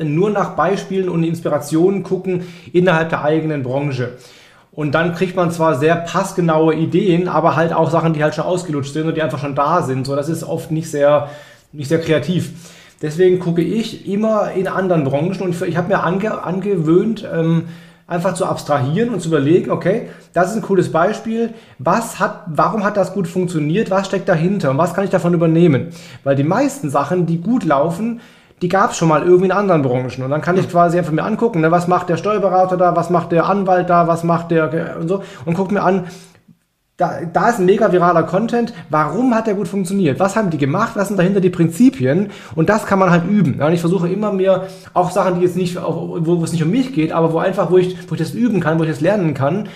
nur 0.02 0.30
nach 0.30 0.54
Beispielen 0.54 1.08
und 1.08 1.24
Inspirationen 1.24 2.02
gucken 2.02 2.46
innerhalb 2.72 3.08
der 3.08 3.24
eigenen 3.24 3.62
Branche. 3.62 4.10
Und 4.70 4.94
dann 4.94 5.14
kriegt 5.14 5.36
man 5.36 5.50
zwar 5.50 5.74
sehr 5.74 5.96
passgenaue 5.96 6.74
Ideen, 6.74 7.28
aber 7.28 7.56
halt 7.56 7.72
auch 7.72 7.90
Sachen, 7.90 8.14
die 8.14 8.22
halt 8.22 8.34
schon 8.34 8.44
ausgelutscht 8.44 8.92
sind 8.92 9.06
und 9.06 9.16
die 9.16 9.22
einfach 9.22 9.38
schon 9.38 9.54
da 9.54 9.82
sind. 9.82 10.06
So, 10.06 10.14
das 10.14 10.28
ist 10.28 10.44
oft 10.44 10.70
nicht 10.70 10.90
sehr, 10.90 11.28
nicht 11.72 11.88
sehr 11.88 12.00
kreativ. 12.00 12.52
Deswegen 13.02 13.40
gucke 13.40 13.62
ich 13.62 14.08
immer 14.08 14.52
in 14.52 14.68
anderen 14.68 15.04
Branchen 15.04 15.42
und 15.42 15.60
ich 15.60 15.76
habe 15.76 15.88
mir 15.88 16.04
ange, 16.04 16.42
angewöhnt, 16.44 17.28
ähm, 17.30 17.64
einfach 18.06 18.34
zu 18.34 18.46
abstrahieren 18.46 19.10
und 19.10 19.20
zu 19.20 19.28
überlegen, 19.28 19.70
okay, 19.70 20.08
das 20.32 20.50
ist 20.50 20.56
ein 20.56 20.62
cooles 20.62 20.92
Beispiel. 20.92 21.50
Was 21.78 22.20
hat, 22.20 22.44
warum 22.46 22.84
hat 22.84 22.96
das 22.96 23.12
gut 23.12 23.26
funktioniert? 23.26 23.90
Was 23.90 24.06
steckt 24.06 24.28
dahinter? 24.28 24.70
Und 24.70 24.78
was 24.78 24.94
kann 24.94 25.04
ich 25.04 25.10
davon 25.10 25.34
übernehmen? 25.34 25.88
Weil 26.22 26.36
die 26.36 26.44
meisten 26.44 26.90
Sachen, 26.90 27.26
die 27.26 27.40
gut 27.40 27.64
laufen, 27.64 28.20
die 28.60 28.68
gab 28.68 28.92
es 28.92 28.96
schon 28.96 29.08
mal 29.08 29.22
irgendwie 29.22 29.46
in 29.46 29.52
anderen 29.52 29.82
Branchen. 29.82 30.22
Und 30.22 30.30
dann 30.30 30.40
kann 30.40 30.56
ich 30.56 30.70
quasi 30.70 30.96
einfach 30.96 31.12
mir 31.12 31.24
angucken, 31.24 31.60
ne, 31.60 31.72
was 31.72 31.88
macht 31.88 32.08
der 32.08 32.16
Steuerberater 32.16 32.76
da, 32.76 32.94
was 32.94 33.10
macht 33.10 33.32
der 33.32 33.46
Anwalt 33.46 33.90
da, 33.90 34.06
was 34.06 34.22
macht 34.22 34.52
der 34.52 34.96
und 35.00 35.08
so. 35.08 35.24
Und 35.44 35.54
gucke 35.54 35.74
mir 35.74 35.82
an, 35.82 36.04
da, 37.02 37.20
da 37.32 37.50
ist 37.50 37.58
ein 37.58 37.66
mega 37.66 37.90
viraler 37.90 38.22
Content. 38.22 38.72
Warum 38.88 39.34
hat 39.34 39.48
der 39.48 39.54
gut 39.54 39.66
funktioniert? 39.66 40.20
Was 40.20 40.36
haben 40.36 40.50
die 40.50 40.58
gemacht? 40.58 40.92
Was 40.94 41.08
sind 41.08 41.16
dahinter 41.16 41.40
die 41.40 41.50
Prinzipien? 41.50 42.30
Und 42.54 42.68
das 42.68 42.86
kann 42.86 43.00
man 43.00 43.10
halt 43.10 43.24
üben. 43.28 43.56
Ja, 43.58 43.66
und 43.66 43.72
ich 43.72 43.80
versuche 43.80 44.08
immer 44.08 44.32
mehr 44.32 44.68
auch 44.94 45.10
Sachen, 45.10 45.34
die 45.36 45.44
jetzt 45.44 45.56
nicht, 45.56 45.74
wo, 45.74 46.18
wo 46.20 46.44
es 46.44 46.52
nicht 46.52 46.62
um 46.62 46.70
mich 46.70 46.92
geht, 46.92 47.10
aber 47.10 47.32
wo 47.32 47.38
einfach, 47.38 47.72
wo 47.72 47.78
ich, 47.78 47.96
wo 48.08 48.14
ich 48.14 48.20
das 48.20 48.34
üben 48.34 48.60
kann, 48.60 48.78
wo 48.78 48.84
ich 48.84 48.90
das 48.90 49.00
lernen 49.00 49.34
kann, 49.34 49.68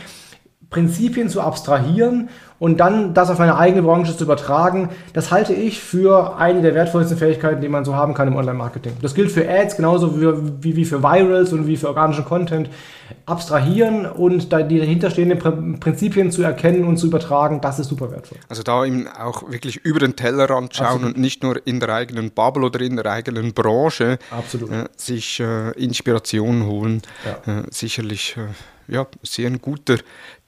Prinzipien 0.76 1.30
zu 1.30 1.40
abstrahieren 1.40 2.28
und 2.58 2.80
dann 2.80 3.14
das 3.14 3.30
auf 3.30 3.38
meine 3.38 3.56
eigene 3.56 3.80
Branche 3.80 4.14
zu 4.14 4.24
übertragen, 4.24 4.90
das 5.14 5.30
halte 5.30 5.54
ich 5.54 5.80
für 5.80 6.36
eine 6.36 6.60
der 6.60 6.74
wertvollsten 6.74 7.16
Fähigkeiten, 7.16 7.62
die 7.62 7.68
man 7.68 7.86
so 7.86 7.94
haben 7.94 8.12
kann 8.12 8.28
im 8.28 8.36
Online-Marketing. 8.36 8.92
Das 9.00 9.14
gilt 9.14 9.32
für 9.32 9.48
Ads 9.48 9.76
genauso 9.76 10.20
wie, 10.20 10.76
wie, 10.76 10.84
für 10.84 11.02
Virals 11.02 11.54
und 11.54 11.66
wie 11.66 11.78
für 11.78 11.88
organischen 11.88 12.26
Content. 12.26 12.68
Abstrahieren 13.24 14.04
und 14.04 14.52
die 14.52 14.78
dahinterstehenden 14.78 15.78
Prinzipien 15.80 16.30
zu 16.30 16.42
erkennen 16.42 16.84
und 16.84 16.98
zu 16.98 17.06
übertragen, 17.06 17.60
das 17.62 17.78
ist 17.78 17.88
super 17.88 18.10
wertvoll. 18.10 18.38
Also 18.50 18.62
da 18.62 18.84
eben 18.84 19.08
auch 19.08 19.50
wirklich 19.50 19.76
über 19.76 20.00
den 20.00 20.14
Tellerrand 20.14 20.74
schauen 20.74 20.86
Absolut. 20.86 21.16
und 21.16 21.20
nicht 21.20 21.42
nur 21.42 21.66
in 21.66 21.80
der 21.80 21.88
eigenen 21.88 22.32
Bubble 22.32 22.66
oder 22.66 22.80
in 22.80 22.96
der 22.96 23.06
eigenen 23.06 23.54
Branche 23.54 24.18
äh, 24.30 24.84
sich 24.96 25.40
äh, 25.40 25.70
Inspiration 25.72 26.66
holen. 26.66 27.00
Ja. 27.24 27.60
Äh, 27.60 27.62
sicherlich 27.70 28.36
äh, 28.36 28.48
ja, 28.88 29.06
sehr 29.22 29.48
ein 29.48 29.60
guter 29.60 29.98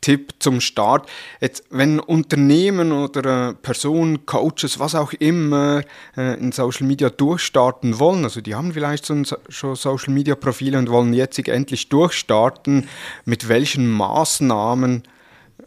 Tipp 0.00 0.34
zum 0.38 0.60
Start. 0.60 1.08
Jetzt, 1.40 1.64
wenn 1.70 1.98
Unternehmen 1.98 2.92
oder 2.92 3.50
äh, 3.50 3.54
Personen, 3.54 4.26
Coaches, 4.26 4.78
was 4.78 4.94
auch 4.94 5.12
immer 5.14 5.82
äh, 6.16 6.38
in 6.38 6.52
Social 6.52 6.86
Media 6.86 7.10
durchstarten 7.10 7.98
wollen, 7.98 8.24
also 8.24 8.40
die 8.40 8.54
haben 8.54 8.72
vielleicht 8.72 9.06
so 9.06 9.22
schon 9.48 9.74
Social 9.74 10.14
Media 10.14 10.34
Profile 10.34 10.78
und 10.78 10.90
wollen 10.90 11.12
jetzt 11.14 11.38
endlich 11.38 11.88
durchstarten, 11.88 12.88
mit 13.24 13.48
welchen 13.48 13.88
Maßnahmen 13.90 15.02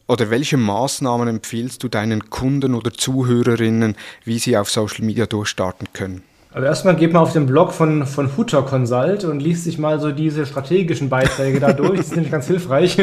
oder 0.07 0.29
welche 0.29 0.57
Maßnahmen 0.57 1.27
empfiehlst 1.27 1.83
du 1.83 1.87
deinen 1.87 2.29
Kunden 2.29 2.73
oder 2.73 2.93
Zuhörerinnen, 2.93 3.95
wie 4.23 4.39
sie 4.39 4.57
auf 4.57 4.69
Social 4.69 5.05
Media 5.05 5.25
durchstarten 5.25 5.87
können? 5.93 6.23
Also 6.53 6.67
erstmal 6.67 6.97
geht 6.97 7.13
man 7.13 7.21
auf 7.21 7.31
den 7.31 7.45
Blog 7.45 7.71
von, 7.71 8.05
von 8.05 8.35
Hutter 8.35 8.61
Consult 8.63 9.23
und 9.23 9.39
liest 9.39 9.63
sich 9.63 9.77
mal 9.77 10.01
so 10.01 10.11
diese 10.11 10.45
strategischen 10.45 11.07
Beiträge 11.07 11.61
da 11.61 11.71
durch. 11.71 12.01
Die 12.01 12.05
sind 12.05 12.15
nämlich 12.15 12.31
ganz 12.31 12.47
hilfreich. 12.47 12.97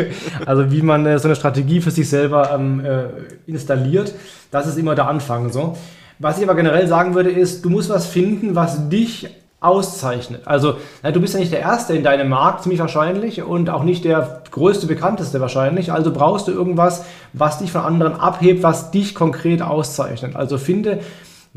Also 0.45 0.71
wie 0.71 0.83
man 0.83 1.07
äh, 1.07 1.19
so 1.19 1.29
eine 1.29 1.37
Strategie 1.37 1.81
für 1.81 1.91
sich 1.91 2.11
selber 2.11 2.51
ähm, 2.53 2.85
äh, 2.85 3.05
installiert. 3.47 4.13
Das 4.51 4.67
ist 4.67 4.77
immer 4.77 4.95
der 4.95 5.09
Anfang 5.09 5.51
so. 5.51 5.79
Was 6.19 6.37
ich 6.37 6.45
aber 6.45 6.57
generell 6.57 6.87
sagen 6.89 7.15
würde, 7.15 7.31
ist, 7.31 7.65
du 7.65 7.71
musst 7.71 7.89
was 7.89 8.07
finden, 8.07 8.55
was 8.55 8.91
dich 8.91 9.29
auszeichnet. 9.61 10.43
Also 10.45 10.77
na, 11.03 11.11
du 11.11 11.21
bist 11.21 11.33
ja 11.33 11.41
nicht 11.41 11.53
der 11.53 11.61
Erste 11.61 11.95
in 11.95 12.05
deinem 12.05 12.29
Markt, 12.29 12.63
ziemlich 12.63 12.81
wahrscheinlich, 12.81 13.43
und 13.43 13.71
auch 13.71 13.83
nicht 13.83 14.05
der 14.05 14.43
größte, 14.51 14.87
bekannteste 14.87 15.41
wahrscheinlich. 15.41 15.91
Also 15.91 16.13
brauchst 16.13 16.49
du 16.49 16.53
irgendwas, 16.53 17.05
was 17.33 17.59
dich 17.59 17.73
von 17.73 17.81
anderen 17.81 18.15
abhebt, 18.15 18.63
was 18.63 18.91
dich 18.91 19.15
konkret 19.15 19.63
auszeichnet. 19.63 20.37
Also 20.37 20.59
finde 20.59 21.01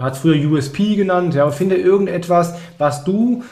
man 0.01 0.07
hat 0.07 0.15
es 0.15 0.21
früher 0.21 0.49
USP 0.49 0.95
genannt, 0.95 1.35
ja, 1.35 1.49
finde 1.51 1.75
irgendetwas, 1.75 2.55
was 2.79 3.03
du 3.03 3.43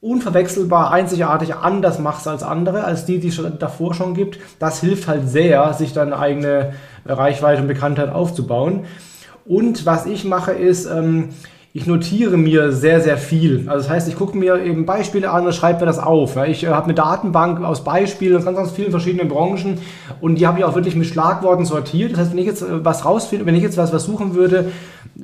unverwechselbar, 0.00 0.90
einzigartig 0.90 1.54
anders 1.54 1.98
machst 1.98 2.26
als 2.26 2.42
andere, 2.42 2.84
als 2.84 3.04
die, 3.04 3.20
die 3.20 3.28
es 3.28 3.40
davor 3.58 3.92
schon 3.92 4.14
gibt. 4.14 4.38
Das 4.58 4.80
hilft 4.80 5.06
halt 5.06 5.28
sehr, 5.28 5.74
sich 5.74 5.92
dann 5.92 6.14
eigene 6.14 6.72
Reichweite 7.04 7.60
und 7.60 7.68
Bekanntheit 7.68 8.10
aufzubauen. 8.10 8.86
Und 9.44 9.84
was 9.84 10.06
ich 10.06 10.24
mache, 10.24 10.52
ist, 10.52 10.86
ähm, 10.86 11.28
ich 11.74 11.86
notiere 11.86 12.36
mir 12.36 12.72
sehr, 12.72 13.00
sehr 13.00 13.16
viel. 13.16 13.64
Also 13.66 13.84
das 13.84 13.90
heißt, 13.90 14.08
ich 14.08 14.16
gucke 14.16 14.36
mir 14.36 14.62
eben 14.62 14.84
Beispiele 14.84 15.30
an 15.30 15.46
und 15.46 15.54
schreibe 15.54 15.80
mir 15.80 15.86
das 15.86 15.98
auf. 15.98 16.36
Ich 16.46 16.64
äh, 16.64 16.68
habe 16.68 16.84
eine 16.84 16.94
Datenbank 16.94 17.62
aus 17.64 17.82
Beispielen 17.82 18.36
aus 18.36 18.44
ganz, 18.44 18.56
ganz 18.58 18.70
vielen 18.72 18.90
verschiedenen 18.90 19.28
Branchen 19.28 19.78
und 20.20 20.38
die 20.38 20.46
habe 20.46 20.58
ich 20.58 20.64
auch 20.64 20.74
wirklich 20.74 20.96
mit 20.96 21.06
Schlagworten 21.06 21.64
sortiert. 21.64 22.12
Das 22.12 22.18
heißt, 22.18 22.32
wenn 22.32 22.38
ich 22.38 22.46
jetzt 22.46 22.62
äh, 22.62 22.84
was 22.84 23.04
rausfinde, 23.04 23.46
wenn 23.46 23.54
ich 23.54 23.62
jetzt 23.62 23.78
was, 23.78 23.92
was 23.92 24.04
suchen 24.04 24.34
würde, 24.34 24.70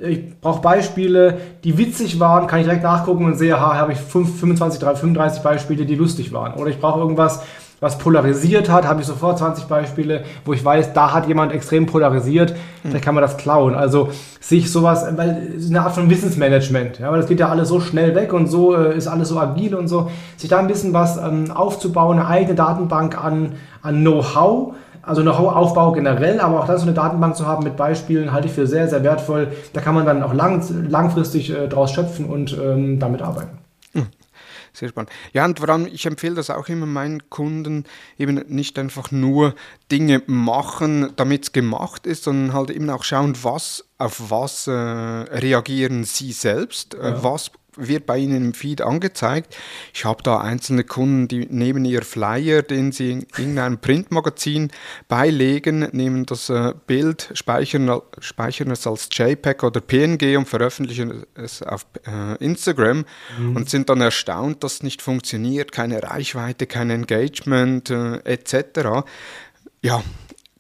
ich 0.00 0.40
brauche 0.40 0.60
Beispiele, 0.60 1.38
die 1.64 1.78
witzig 1.78 2.20
waren, 2.20 2.46
kann 2.46 2.60
ich 2.60 2.66
direkt 2.66 2.82
nachgucken 2.82 3.24
und 3.24 3.36
sehe, 3.36 3.58
ha, 3.58 3.76
habe 3.76 3.92
ich 3.92 3.98
5, 3.98 4.40
25, 4.40 4.80
30, 4.80 5.00
35 5.00 5.42
Beispiele, 5.42 5.86
die 5.86 5.94
lustig 5.94 6.32
waren. 6.32 6.54
Oder 6.54 6.70
ich 6.70 6.78
brauche 6.78 7.00
irgendwas, 7.00 7.42
was 7.80 7.96
polarisiert 7.96 8.68
hat, 8.68 8.86
habe 8.86 9.00
ich 9.00 9.06
sofort 9.06 9.38
20 9.38 9.64
Beispiele, 9.64 10.24
wo 10.44 10.52
ich 10.52 10.64
weiß, 10.64 10.94
da 10.94 11.12
hat 11.12 11.28
jemand 11.28 11.52
extrem 11.52 11.86
polarisiert, 11.86 12.50
mhm. 12.50 12.88
vielleicht 12.88 13.04
kann 13.04 13.14
man 13.14 13.22
das 13.22 13.36
klauen. 13.36 13.74
Also 13.74 14.10
sich 14.40 14.72
sowas, 14.72 15.06
weil 15.16 15.52
es 15.56 15.64
ist 15.64 15.70
eine 15.70 15.82
Art 15.82 15.94
von 15.94 16.10
Wissensmanagement, 16.10 16.98
ja, 16.98 17.10
weil 17.10 17.20
das 17.20 17.28
geht 17.28 17.38
ja 17.38 17.48
alles 17.48 17.68
so 17.68 17.80
schnell 17.80 18.16
weg 18.16 18.32
und 18.32 18.48
so 18.48 18.74
äh, 18.74 18.96
ist 18.96 19.06
alles 19.06 19.28
so 19.28 19.38
agil 19.38 19.76
und 19.76 19.86
so, 19.86 20.10
sich 20.36 20.50
da 20.50 20.58
ein 20.58 20.66
bisschen 20.66 20.92
was 20.92 21.18
ähm, 21.18 21.52
aufzubauen, 21.52 22.18
eine 22.18 22.26
eigene 22.26 22.56
Datenbank 22.56 23.22
an, 23.22 23.52
an 23.82 24.00
Know-how, 24.00 24.74
also 25.08 25.22
Know-how-Aufbau 25.22 25.92
generell, 25.92 26.40
aber 26.40 26.60
auch 26.60 26.66
das 26.66 26.82
so 26.82 26.86
eine 26.86 26.94
Datenbank 26.94 27.36
zu 27.36 27.46
haben 27.46 27.64
mit 27.64 27.76
Beispielen, 27.76 28.32
halte 28.32 28.48
ich 28.48 28.52
für 28.52 28.66
sehr, 28.66 28.88
sehr 28.88 29.02
wertvoll. 29.02 29.48
Da 29.72 29.80
kann 29.80 29.94
man 29.94 30.06
dann 30.06 30.22
auch 30.22 30.34
lang, 30.34 30.62
langfristig 30.88 31.50
äh, 31.50 31.68
draus 31.68 31.92
schöpfen 31.92 32.26
und 32.26 32.56
ähm, 32.56 32.98
damit 32.98 33.22
arbeiten. 33.22 33.58
Sehr 34.78 34.90
spannend. 34.90 35.10
Ja, 35.32 35.44
und 35.44 35.58
vor 35.58 35.68
allem, 35.70 35.86
ich 35.86 36.06
empfehle 36.06 36.36
das 36.36 36.50
auch 36.50 36.68
immer 36.68 36.86
meinen 36.86 37.28
Kunden, 37.30 37.82
eben 38.16 38.36
nicht 38.46 38.78
einfach 38.78 39.10
nur 39.10 39.54
Dinge 39.90 40.22
machen, 40.26 41.12
damit 41.16 41.44
es 41.44 41.52
gemacht 41.52 42.06
ist, 42.06 42.22
sondern 42.22 42.52
halt 42.52 42.70
eben 42.70 42.88
auch 42.88 43.02
schauen, 43.02 43.34
was, 43.42 43.84
auf 43.98 44.30
was 44.30 44.68
äh, 44.68 44.70
reagieren 44.70 46.04
sie 46.04 46.30
selbst, 46.30 46.94
äh, 46.94 47.10
ja. 47.10 47.24
was 47.24 47.50
wird 47.78 48.06
bei 48.06 48.18
Ihnen 48.18 48.36
im 48.36 48.54
Feed 48.54 48.82
angezeigt. 48.82 49.56
Ich 49.94 50.04
habe 50.04 50.22
da 50.22 50.40
einzelne 50.40 50.84
Kunden, 50.84 51.28
die 51.28 51.46
nehmen 51.46 51.84
ihr 51.84 52.02
Flyer, 52.02 52.62
den 52.62 52.92
sie 52.92 53.12
in 53.12 53.26
irgendeinem 53.36 53.78
Printmagazin 53.78 54.70
beilegen, 55.08 55.88
nehmen 55.92 56.26
das 56.26 56.50
äh, 56.50 56.74
Bild, 56.86 57.30
speichern, 57.34 58.00
speichern 58.18 58.70
es 58.70 58.86
als 58.86 59.08
JPEG 59.12 59.62
oder 59.62 59.80
PNG 59.80 60.36
und 60.36 60.48
veröffentlichen 60.48 61.24
es 61.34 61.62
auf 61.62 61.86
äh, 62.06 62.42
Instagram 62.44 63.04
mhm. 63.38 63.56
und 63.56 63.70
sind 63.70 63.88
dann 63.88 64.00
erstaunt, 64.00 64.64
dass 64.64 64.74
es 64.74 64.82
nicht 64.82 65.02
funktioniert, 65.02 65.72
keine 65.72 66.02
Reichweite, 66.02 66.66
kein 66.66 66.90
Engagement 66.90 67.90
äh, 67.90 68.18
etc. 68.24 69.06
Ja, 69.82 70.02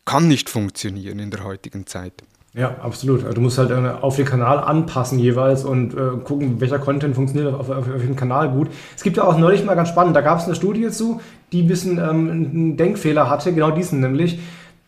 kann 0.04 0.28
nicht 0.28 0.48
funktionieren 0.48 1.18
in 1.18 1.30
der 1.30 1.44
heutigen 1.44 1.86
Zeit. 1.86 2.14
Ja, 2.58 2.74
absolut. 2.82 3.22
Also 3.22 3.34
du 3.34 3.40
musst 3.40 3.56
halt 3.56 3.70
äh, 3.70 3.74
auf 4.00 4.16
den 4.16 4.24
Kanal 4.24 4.58
anpassen 4.58 5.20
jeweils 5.20 5.64
und 5.64 5.94
äh, 5.94 6.18
gucken, 6.24 6.60
welcher 6.60 6.80
Content 6.80 7.14
funktioniert 7.14 7.54
auf, 7.54 7.68
dem 7.68 8.16
Kanal 8.16 8.50
gut. 8.50 8.68
Es 8.96 9.04
gibt 9.04 9.16
ja 9.16 9.22
auch 9.22 9.38
neulich 9.38 9.64
mal 9.64 9.76
ganz 9.76 9.90
spannend, 9.90 10.16
da 10.16 10.22
gab 10.22 10.40
es 10.40 10.46
eine 10.46 10.56
Studie 10.56 10.90
zu, 10.90 11.20
die 11.52 11.62
ein 11.62 11.68
bisschen 11.68 11.98
ähm, 11.98 12.30
einen 12.30 12.76
Denkfehler 12.76 13.30
hatte, 13.30 13.52
genau 13.52 13.70
diesen 13.70 14.00
nämlich. 14.00 14.40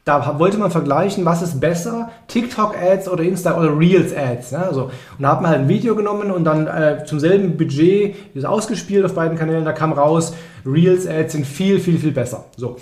Da 0.05 0.41
wollte 0.41 0.59
man 0.59 0.73
vergleichen, 0.73 1.25
was 1.25 1.43
ist 1.43 1.61
besser, 1.61 2.11
TikTok-Ads 2.27 3.09
oder 3.09 3.23
Insta- 3.23 3.57
oder 3.57 3.79
Reels-Ads. 3.79 4.51
Ne? 4.51 4.59
Also, 4.59 4.85
und 4.85 4.91
da 5.21 5.29
hat 5.29 5.43
man 5.43 5.51
halt 5.53 5.61
ein 5.61 5.69
Video 5.69 5.95
genommen 5.95 6.33
und 6.33 6.43
dann 6.43 6.67
äh, 6.67 7.05
zum 7.05 7.21
selben 7.21 7.57
Budget 7.57 8.17
ist 8.35 8.47
ausgespielt 8.47 9.05
auf 9.05 9.15
beiden 9.15 9.39
Kanälen. 9.39 9.65
Da 9.65 9.73
kam 9.73 9.93
raus, 9.93 10.35
Reels-Ads 10.67 11.35
sind 11.35 11.47
viel, 11.47 11.79
viel, 11.79 11.99
viel 11.99 12.13
besser. 12.13 12.47
So. 12.57 12.79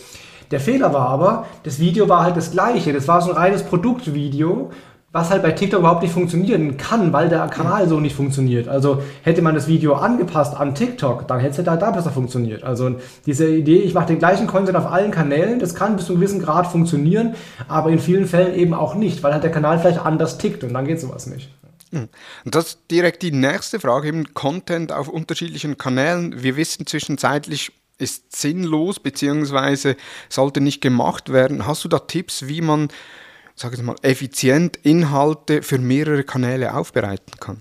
Der 0.50 0.60
Fehler 0.60 0.92
war 0.92 1.08
aber, 1.08 1.46
das 1.62 1.78
Video 1.78 2.08
war 2.08 2.22
halt 2.22 2.36
das 2.36 2.50
gleiche. 2.50 2.92
Das 2.92 3.08
war 3.08 3.20
so 3.20 3.30
ein 3.30 3.36
reines 3.36 3.62
Produktvideo, 3.62 4.70
was 5.10 5.30
halt 5.30 5.42
bei 5.42 5.52
TikTok 5.52 5.80
überhaupt 5.80 6.02
nicht 6.02 6.12
funktionieren 6.12 6.76
kann, 6.76 7.12
weil 7.12 7.30
der 7.30 7.46
Kanal 7.48 7.88
so 7.88 7.98
nicht 7.98 8.14
funktioniert. 8.14 8.68
Also 8.68 9.02
hätte 9.22 9.40
man 9.40 9.54
das 9.54 9.66
Video 9.66 9.94
angepasst 9.94 10.54
an 10.54 10.74
TikTok, 10.74 11.26
dann 11.26 11.40
hätte 11.40 11.60
es 11.60 11.64
da, 11.64 11.76
da 11.76 11.90
besser 11.90 12.10
funktioniert. 12.10 12.62
Also 12.62 12.96
diese 13.24 13.48
Idee, 13.48 13.78
ich 13.78 13.94
mache 13.94 14.08
den 14.08 14.18
gleichen 14.18 14.46
Content 14.46 14.76
auf 14.76 14.86
allen 14.86 15.10
Kanälen, 15.10 15.60
das 15.60 15.74
kann 15.74 15.96
bis 15.96 16.06
zu 16.06 16.12
einem 16.12 16.20
gewissen 16.20 16.42
Grad 16.42 16.66
funktionieren, 16.66 17.34
aber 17.68 17.90
in 17.90 17.98
vielen 17.98 18.26
Fällen 18.26 18.54
eben 18.54 18.74
auch 18.74 18.94
nicht, 18.94 19.22
weil 19.22 19.32
halt 19.32 19.44
der 19.44 19.50
Kanal 19.50 19.78
vielleicht 19.78 20.04
anders 20.04 20.36
tickt 20.36 20.62
und 20.62 20.74
dann 20.74 20.86
geht 20.86 21.00
sowas 21.00 21.26
nicht. 21.26 21.48
Hm. 21.90 22.08
Und 22.44 22.54
das 22.54 22.66
ist 22.66 22.80
direkt 22.90 23.22
die 23.22 23.32
nächste 23.32 23.80
Frage, 23.80 24.08
eben 24.08 24.34
Content 24.34 24.92
auf 24.92 25.08
unterschiedlichen 25.08 25.78
Kanälen. 25.78 26.42
Wir 26.42 26.56
wissen 26.56 26.86
zwischenzeitlich, 26.86 27.72
ist 27.98 28.34
sinnlos 28.34 29.00
bzw. 29.00 29.94
sollte 30.28 30.60
nicht 30.60 30.80
gemacht 30.80 31.32
werden. 31.32 31.66
Hast 31.66 31.84
du 31.84 31.88
da 31.88 31.98
Tipps, 31.98 32.46
wie 32.46 32.60
man, 32.60 32.88
sage 33.54 33.76
ich 33.76 33.82
mal, 33.82 33.96
effizient 34.02 34.78
Inhalte 34.82 35.62
für 35.62 35.78
mehrere 35.78 36.22
Kanäle 36.22 36.74
aufbereiten 36.74 37.32
kann? 37.40 37.60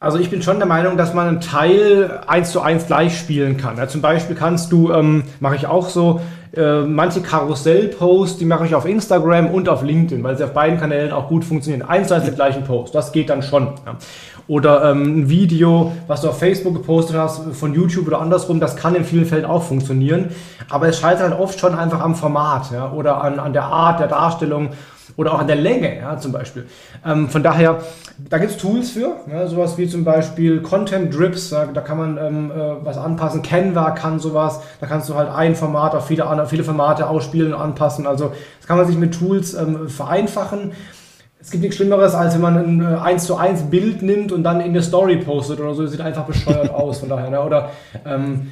Also 0.00 0.18
ich 0.18 0.30
bin 0.30 0.42
schon 0.42 0.58
der 0.58 0.68
Meinung, 0.68 0.96
dass 0.96 1.12
man 1.12 1.26
einen 1.26 1.40
Teil 1.40 2.22
eins 2.28 2.52
zu 2.52 2.60
eins 2.60 2.86
gleich 2.86 3.18
spielen 3.18 3.56
kann. 3.56 3.76
Ja, 3.78 3.88
zum 3.88 4.00
Beispiel 4.00 4.36
kannst 4.36 4.70
du, 4.70 4.92
ähm, 4.92 5.24
mache 5.40 5.56
ich 5.56 5.66
auch 5.66 5.88
so, 5.88 6.20
äh, 6.54 6.82
manche 6.82 7.20
Karussell-Posts, 7.20 8.38
die 8.38 8.44
mache 8.44 8.64
ich 8.64 8.76
auf 8.76 8.86
Instagram 8.86 9.48
und 9.48 9.68
auf 9.68 9.82
LinkedIn, 9.82 10.22
weil 10.22 10.36
sie 10.36 10.44
auf 10.44 10.54
beiden 10.54 10.78
Kanälen 10.78 11.10
auch 11.10 11.28
gut 11.28 11.44
funktionieren. 11.44 11.82
Eins 11.82 12.08
zu 12.08 12.14
eins 12.14 12.26
den 12.26 12.36
gleichen 12.36 12.62
Post, 12.62 12.94
das 12.94 13.10
geht 13.10 13.28
dann 13.28 13.42
schon. 13.42 13.74
Ja. 13.84 13.96
Oder 14.48 14.90
ähm, 14.90 15.20
ein 15.20 15.28
Video, 15.28 15.92
was 16.06 16.22
du 16.22 16.28
auf 16.28 16.38
Facebook 16.38 16.74
gepostet 16.74 17.16
hast, 17.16 17.52
von 17.52 17.74
YouTube 17.74 18.06
oder 18.06 18.20
andersrum, 18.20 18.60
das 18.60 18.76
kann 18.76 18.94
in 18.94 19.04
vielen 19.04 19.26
Fällen 19.26 19.44
auch 19.44 19.62
funktionieren. 19.62 20.30
Aber 20.70 20.88
es 20.88 20.98
scheitert 20.98 21.30
halt 21.30 21.38
oft 21.38 21.60
schon 21.60 21.74
einfach 21.74 22.00
am 22.00 22.14
Format 22.14 22.72
ja, 22.72 22.90
oder 22.90 23.22
an, 23.22 23.38
an 23.38 23.52
der 23.52 23.64
Art 23.64 24.00
der 24.00 24.08
Darstellung 24.08 24.70
oder 25.16 25.34
auch 25.34 25.40
an 25.40 25.48
der 25.48 25.56
Länge, 25.56 25.98
ja, 25.98 26.16
zum 26.16 26.32
Beispiel. 26.32 26.66
Ähm, 27.04 27.28
von 27.28 27.42
daher, 27.42 27.80
da 28.30 28.38
gibt 28.38 28.52
es 28.52 28.56
Tools 28.56 28.90
für, 28.90 29.16
ja, 29.30 29.46
sowas 29.48 29.76
wie 29.76 29.88
zum 29.88 30.04
Beispiel 30.04 30.62
Content 30.62 31.14
Drips, 31.14 31.50
da, 31.50 31.66
da 31.66 31.80
kann 31.80 31.98
man 31.98 32.18
ähm, 32.18 32.50
äh, 32.50 32.84
was 32.84 32.96
anpassen. 32.96 33.42
Canva 33.42 33.90
kann 33.90 34.18
sowas, 34.18 34.60
da 34.80 34.86
kannst 34.86 35.08
du 35.08 35.14
halt 35.14 35.28
ein 35.28 35.56
Format 35.56 35.94
auf 35.94 36.06
viele, 36.06 36.24
viele 36.46 36.64
Formate 36.64 37.08
ausspielen 37.08 37.52
und 37.52 37.60
anpassen. 37.60 38.06
Also 38.06 38.32
das 38.58 38.66
kann 38.66 38.78
man 38.78 38.86
sich 38.86 38.96
mit 38.96 39.12
Tools 39.18 39.54
ähm, 39.54 39.88
vereinfachen 39.88 40.72
es 41.40 41.50
gibt 41.50 41.62
nichts 41.62 41.76
Schlimmeres, 41.76 42.14
als 42.14 42.34
wenn 42.34 42.40
man 42.40 42.56
ein 42.56 42.84
1 42.84 43.22
äh, 43.22 43.26
zu 43.26 43.36
1 43.36 43.62
Bild 43.64 44.02
nimmt 44.02 44.32
und 44.32 44.42
dann 44.42 44.60
in 44.60 44.72
der 44.72 44.82
Story 44.82 45.16
postet 45.18 45.60
oder 45.60 45.74
so. 45.74 45.82
Das 45.82 45.92
sieht 45.92 46.00
einfach 46.00 46.24
bescheuert 46.24 46.70
aus, 46.70 46.98
von 46.98 47.08
daher. 47.08 47.30
Ne? 47.30 47.40
Oder 47.40 47.70
ähm, 48.04 48.48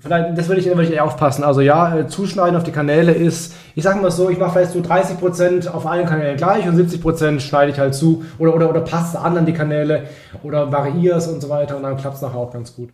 vielleicht, 0.00 0.36
das 0.36 0.48
würde 0.48 0.60
ich, 0.60 0.66
würd 0.66 0.90
ich 0.90 1.00
aufpassen. 1.00 1.44
Also 1.44 1.60
ja, 1.60 1.96
äh, 1.96 2.08
zuschneiden 2.08 2.56
auf 2.56 2.64
die 2.64 2.72
Kanäle 2.72 3.12
ist, 3.12 3.54
ich 3.76 3.84
sage 3.84 4.00
mal 4.00 4.10
so, 4.10 4.30
ich 4.30 4.38
mache 4.38 4.52
vielleicht 4.52 4.72
so 4.72 4.80
30% 4.80 5.68
auf 5.68 5.86
allen 5.86 6.06
Kanälen 6.06 6.36
gleich 6.36 6.66
und 6.66 6.76
70% 6.76 7.38
schneide 7.38 7.70
ich 7.70 7.78
halt 7.78 7.94
zu 7.94 8.24
oder, 8.38 8.54
oder, 8.54 8.68
oder 8.68 8.80
passe 8.80 9.20
an 9.20 9.38
an 9.38 9.46
die 9.46 9.52
Kanäle 9.52 10.04
oder 10.42 10.72
variiere 10.72 11.18
es 11.18 11.28
und 11.28 11.40
so 11.40 11.48
weiter 11.48 11.76
und 11.76 11.84
dann 11.84 11.96
klappt 11.96 12.16
es 12.16 12.22
nachher 12.22 12.38
auch 12.38 12.52
ganz 12.52 12.74
gut. 12.74 12.90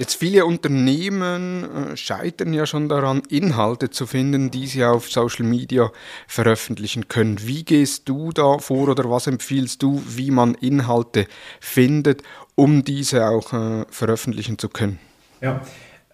Jetzt 0.00 0.14
viele 0.14 0.46
Unternehmen 0.46 1.92
äh, 1.92 1.94
scheitern 1.94 2.54
ja 2.54 2.64
schon 2.64 2.88
daran, 2.88 3.20
Inhalte 3.28 3.90
zu 3.90 4.06
finden, 4.06 4.50
die 4.50 4.66
sie 4.66 4.82
auf 4.82 5.10
Social 5.10 5.44
Media 5.44 5.92
veröffentlichen 6.26 7.08
können. 7.08 7.36
Wie 7.46 7.64
gehst 7.64 8.08
du 8.08 8.32
da 8.32 8.56
vor 8.56 8.88
oder 8.88 9.10
was 9.10 9.26
empfiehlst 9.26 9.82
du, 9.82 10.02
wie 10.08 10.30
man 10.30 10.54
Inhalte 10.54 11.26
findet, 11.60 12.22
um 12.54 12.82
diese 12.82 13.28
auch 13.28 13.52
äh, 13.52 13.84
veröffentlichen 13.90 14.56
zu 14.56 14.70
können? 14.70 14.98
Ja, 15.42 15.60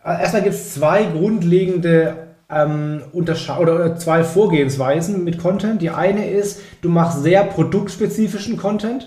erstmal 0.04 0.42
gibt 0.42 0.56
es 0.56 0.74
zwei 0.74 1.04
grundlegende 1.04 2.34
ähm, 2.50 3.04
oder 3.12 3.96
zwei 3.98 4.24
Vorgehensweisen 4.24 5.22
mit 5.22 5.38
Content. 5.38 5.80
Die 5.80 5.90
eine 5.90 6.28
ist, 6.28 6.60
du 6.82 6.88
machst 6.88 7.22
sehr 7.22 7.44
produktspezifischen 7.44 8.56
Content. 8.56 9.06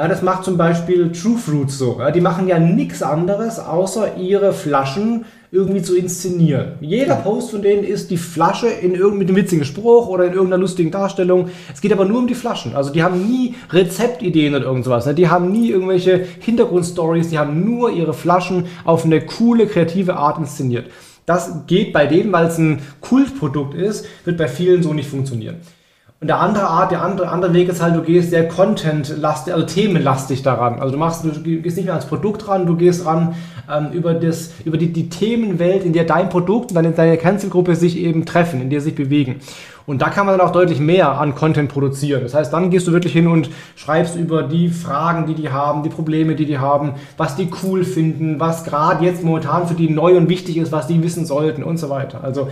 Ja, 0.00 0.08
das 0.08 0.22
macht 0.22 0.44
zum 0.44 0.56
Beispiel 0.56 1.12
True 1.12 1.36
Fruits 1.36 1.76
so. 1.76 1.98
Ja, 1.98 2.10
die 2.10 2.22
machen 2.22 2.48
ja 2.48 2.58
nichts 2.58 3.02
anderes, 3.02 3.58
außer 3.58 4.16
ihre 4.16 4.54
Flaschen 4.54 5.26
irgendwie 5.52 5.82
zu 5.82 5.94
inszenieren. 5.94 6.76
Jeder 6.80 7.16
Post 7.16 7.50
von 7.50 7.60
denen 7.60 7.84
ist 7.84 8.10
die 8.10 8.16
Flasche 8.16 8.68
in 8.68 8.94
irgendeinem 8.94 9.36
witzigen 9.36 9.66
Spruch 9.66 10.08
oder 10.08 10.24
in 10.24 10.32
irgendeiner 10.32 10.62
lustigen 10.62 10.90
Darstellung. 10.90 11.50
Es 11.70 11.82
geht 11.82 11.92
aber 11.92 12.06
nur 12.06 12.20
um 12.20 12.26
die 12.26 12.34
Flaschen. 12.34 12.74
Also 12.74 12.90
die 12.90 13.02
haben 13.02 13.28
nie 13.28 13.56
Rezeptideen 13.68 14.54
oder 14.54 14.64
irgendwas. 14.64 15.04
Ne? 15.04 15.12
Die 15.12 15.28
haben 15.28 15.52
nie 15.52 15.68
irgendwelche 15.68 16.24
Hintergrundstories. 16.38 17.28
Die 17.28 17.38
haben 17.38 17.62
nur 17.62 17.90
ihre 17.90 18.14
Flaschen 18.14 18.68
auf 18.86 19.04
eine 19.04 19.20
coole, 19.26 19.66
kreative 19.66 20.16
Art 20.16 20.38
inszeniert. 20.38 20.86
Das 21.26 21.66
geht 21.66 21.92
bei 21.92 22.06
denen, 22.06 22.32
weil 22.32 22.46
es 22.46 22.56
ein 22.56 22.80
Kultprodukt 23.02 23.74
ist, 23.74 24.06
wird 24.24 24.38
bei 24.38 24.48
vielen 24.48 24.82
so 24.82 24.94
nicht 24.94 25.10
funktionieren. 25.10 25.56
Und 26.20 26.26
der 26.26 26.38
andere 26.38 26.66
Art, 26.66 26.90
der 26.90 27.00
andere, 27.00 27.30
andere 27.30 27.54
Weg 27.54 27.70
ist 27.70 27.80
halt, 27.80 27.96
du 27.96 28.02
gehst 28.02 28.28
sehr 28.28 28.46
content-lastig, 28.46 29.54
also 29.54 29.64
themenlastig 29.64 30.42
daran. 30.42 30.78
Also 30.78 30.92
du 30.92 30.98
machst, 30.98 31.24
du 31.24 31.30
gehst 31.30 31.78
nicht 31.78 31.86
mehr 31.86 31.94
ans 31.94 32.04
Produkt 32.04 32.46
ran, 32.46 32.66
du 32.66 32.76
gehst 32.76 33.06
ran 33.06 33.34
ähm, 33.72 33.92
über, 33.92 34.12
das, 34.12 34.50
über 34.66 34.76
die, 34.76 34.92
die 34.92 35.08
Themenwelt, 35.08 35.82
in 35.82 35.94
der 35.94 36.04
dein 36.04 36.28
Produkt 36.28 36.72
und 36.72 36.74
deine, 36.74 36.90
deine 36.90 37.16
Cancelgruppe 37.16 37.74
sich 37.74 37.96
eben 37.96 38.26
treffen, 38.26 38.60
in 38.60 38.68
der 38.68 38.82
sich 38.82 38.94
bewegen. 38.94 39.36
Und 39.86 40.02
da 40.02 40.10
kann 40.10 40.26
man 40.26 40.36
dann 40.36 40.46
auch 40.46 40.52
deutlich 40.52 40.78
mehr 40.78 41.18
an 41.18 41.34
Content 41.34 41.72
produzieren. 41.72 42.22
Das 42.22 42.34
heißt, 42.34 42.52
dann 42.52 42.68
gehst 42.68 42.86
du 42.86 42.92
wirklich 42.92 43.14
hin 43.14 43.26
und 43.26 43.48
schreibst 43.74 44.14
über 44.14 44.42
die 44.42 44.68
Fragen, 44.68 45.24
die 45.24 45.34
die 45.34 45.48
haben, 45.48 45.82
die 45.82 45.88
Probleme, 45.88 46.34
die 46.34 46.44
die 46.44 46.58
haben, 46.58 46.96
was 47.16 47.34
die 47.34 47.48
cool 47.62 47.82
finden, 47.82 48.38
was 48.38 48.64
gerade 48.64 49.02
jetzt 49.06 49.24
momentan 49.24 49.66
für 49.66 49.74
die 49.74 49.88
neu 49.88 50.18
und 50.18 50.28
wichtig 50.28 50.58
ist, 50.58 50.70
was 50.70 50.86
die 50.86 51.02
wissen 51.02 51.24
sollten 51.24 51.64
und 51.64 51.78
so 51.78 51.88
weiter. 51.88 52.22
Also 52.22 52.48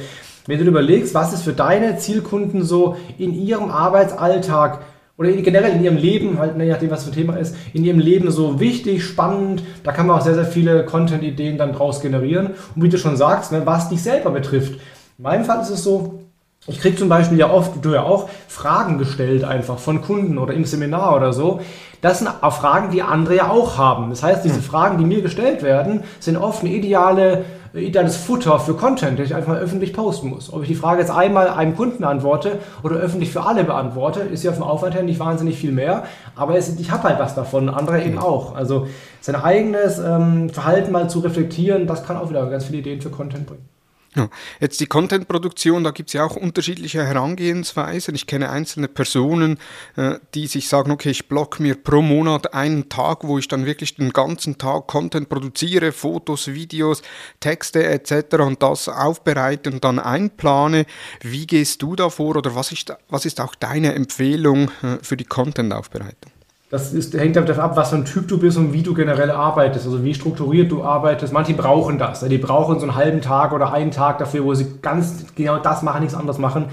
wenn 0.49 0.57
du 0.57 0.65
dir 0.65 0.71
überlegst, 0.71 1.15
was 1.15 1.35
ist 1.35 1.43
für 1.43 1.53
deine 1.53 1.99
Zielkunden 1.99 2.65
so 2.65 2.97
in 3.19 3.35
ihrem 3.35 3.71
Arbeitsalltag 3.71 4.81
oder 5.19 5.31
generell 5.31 5.73
in 5.73 5.85
ihrem 5.85 5.99
Leben, 5.99 6.39
halt, 6.39 6.57
je 6.59 6.71
nachdem, 6.71 6.91
was 6.91 7.05
für 7.05 7.11
ein 7.11 7.15
Thema 7.15 7.37
ist, 7.37 7.55
in 7.75 7.85
ihrem 7.85 7.99
Leben 7.99 8.31
so 8.31 8.59
wichtig, 8.59 9.05
spannend, 9.05 9.63
da 9.85 9.93
kann 9.93 10.07
man 10.07 10.19
auch 10.19 10.25
sehr, 10.25 10.35
sehr 10.35 10.47
viele 10.47 10.87
Content-Ideen 10.87 11.59
dann 11.59 11.75
draus 11.75 12.01
generieren. 12.01 12.55
Und 12.75 12.83
wie 12.83 12.89
du 12.89 12.97
schon 12.97 13.19
sagst, 13.19 13.53
ne, 13.53 13.63
was 13.67 13.91
dich 13.91 14.03
selber 14.03 14.31
betrifft. 14.31 14.73
In 15.19 15.25
meinem 15.25 15.45
Fall 15.45 15.61
ist 15.61 15.69
es 15.69 15.83
so, 15.83 16.21
ich 16.67 16.81
kriege 16.81 16.97
zum 16.97 17.11
Beispiel 17.11 17.37
ja 17.37 17.51
oft, 17.51 17.85
du 17.85 17.93
ja 17.93 18.05
auch, 18.05 18.31
Fragen 18.47 18.97
gestellt 18.97 19.45
einfach 19.45 19.79
von 19.79 20.01
Kunden 20.01 20.39
oder 20.39 20.55
im 20.55 20.65
Seminar 20.65 21.15
oder 21.15 21.35
so. 21.35 21.61
Das 22.01 22.21
sind 22.21 22.31
auch 22.41 22.55
Fragen, 22.55 22.91
die 22.91 23.03
andere 23.03 23.37
ja 23.37 23.51
auch 23.51 23.77
haben. 23.77 24.09
Das 24.09 24.23
heißt, 24.23 24.45
diese 24.45 24.57
hm. 24.57 24.63
Fragen, 24.63 24.99
die 24.99 25.05
mir 25.05 25.21
gestellt 25.21 25.63
werden, 25.63 26.05
sind 26.21 26.39
oft 26.39 26.63
eine 26.63 26.73
ideale 26.73 27.45
ideales 27.75 28.17
Futter 28.17 28.59
für 28.59 28.75
Content, 28.75 29.19
den 29.19 29.27
ich 29.27 29.35
einfach 29.35 29.53
mal 29.53 29.61
öffentlich 29.61 29.93
posten 29.93 30.29
muss. 30.29 30.53
Ob 30.53 30.63
ich 30.63 30.69
die 30.69 30.75
Frage 30.75 31.01
jetzt 31.01 31.11
einmal 31.11 31.49
einem 31.49 31.77
Kunden 31.77 31.99
beantworte 31.99 32.59
oder 32.83 32.97
öffentlich 32.97 33.31
für 33.31 33.45
alle 33.45 33.65
beantworte, 33.65 34.21
ist 34.21 34.45
ja 34.45 34.53
vom 34.53 34.65
Aufwand 34.65 34.95
her 34.95 35.03
nicht 35.03 35.21
wahnsinnig 35.21 35.59
viel 35.59 35.73
mehr, 35.73 36.05
aber 36.37 36.57
es, 36.57 36.79
ich 36.79 36.91
habe 36.91 37.05
halt 37.05 37.19
was 37.19 37.35
davon, 37.35 37.69
andere 37.69 38.03
eben 38.03 38.19
auch. 38.19 38.55
Also 38.55 38.87
sein 39.21 39.37
eigenes 39.37 39.99
ähm, 39.99 40.51
Verhalten 40.51 40.93
mal 40.93 41.09
zu 41.11 41.21
reflektieren, 41.21 41.87
das 41.87 42.05
kann 42.05 42.17
auch 42.17 42.31
wieder 42.31 42.49
ganz 42.51 42.65
viele 42.65 42.79
Ideen 42.79 43.01
für 43.01 43.11
Content 43.11 43.47
bringen. 43.47 43.78
Ja. 44.19 44.29
Jetzt 44.59 44.81
die 44.81 44.87
Content-Produktion, 44.87 45.85
da 45.85 45.93
gibt 45.93 46.09
es 46.09 46.15
ja 46.15 46.25
auch 46.25 46.35
unterschiedliche 46.35 47.07
Herangehensweisen. 47.07 48.17
Ich 48.17 48.27
kenne 48.27 48.51
einzelne 48.51 48.89
Personen, 48.89 49.59
äh, 49.95 50.17
die 50.35 50.49
sich 50.49 50.69
sagen, 50.69 50.91
okay, 50.91 51.11
ich 51.11 51.29
block 51.29 51.61
mir 51.61 51.77
pro 51.77 52.03
Monat 52.03 52.53
einen 52.53 52.89
Tag, 52.89 53.23
wo 53.23 53.39
ich 53.39 53.47
dann 53.47 53.65
wirklich 53.65 53.95
den 53.95 54.13
ganzen 54.13 54.59
Tag 54.59 54.89
Content 54.89 55.29
produziere, 55.29 55.93
Fotos, 55.93 56.49
Videos, 56.49 57.03
Texte 57.39 57.85
etc. 57.85 58.39
und 58.41 58.61
das 58.61 58.89
aufbereite 58.89 59.71
und 59.71 59.85
dann 59.85 60.01
einplane. 60.01 60.85
Wie 61.21 61.47
gehst 61.47 61.81
du 61.83 61.95
da 61.95 62.11
vor 62.11 62.35
oder 62.35 62.57
was 62.57 62.73
ist, 62.73 62.93
was 63.09 63.25
ist 63.25 63.41
auch 63.41 63.55
deine 63.55 63.95
Empfehlung 63.95 64.73
äh, 64.83 64.99
für 65.01 65.17
die 65.17 65.27
Content-Aufbereitung? 65.27 66.33
Das 66.71 66.93
ist, 66.93 67.15
hängt 67.15 67.35
davon 67.35 67.61
ab, 67.61 67.77
was 67.77 67.91
für 67.91 67.97
ein 67.97 68.05
Typ 68.05 68.29
du 68.29 68.39
bist 68.39 68.59
und 68.59 68.75
wie 68.75 68.83
du 68.83 68.93
generell 68.93 69.31
arbeitest, 69.31 69.87
also 69.87 70.05
wie 70.05 70.13
strukturiert 70.13 70.71
du 70.71 70.83
arbeitest. 70.85 71.33
Manche 71.33 71.55
brauchen 71.55 71.99
das. 71.99 72.21
Die 72.21 72.37
brauchen 72.37 72.79
so 72.79 72.87
einen 72.87 72.95
halben 72.95 73.23
Tag 73.23 73.53
oder 73.53 73.73
einen 73.73 73.91
Tag 73.91 74.19
dafür, 74.19 74.45
wo 74.45 74.53
sie 74.53 74.67
ganz 74.83 75.25
genau 75.35 75.59
das 75.59 75.83
machen, 75.83 76.01
nichts 76.01 76.15
anderes 76.15 76.37
machen. 76.37 76.67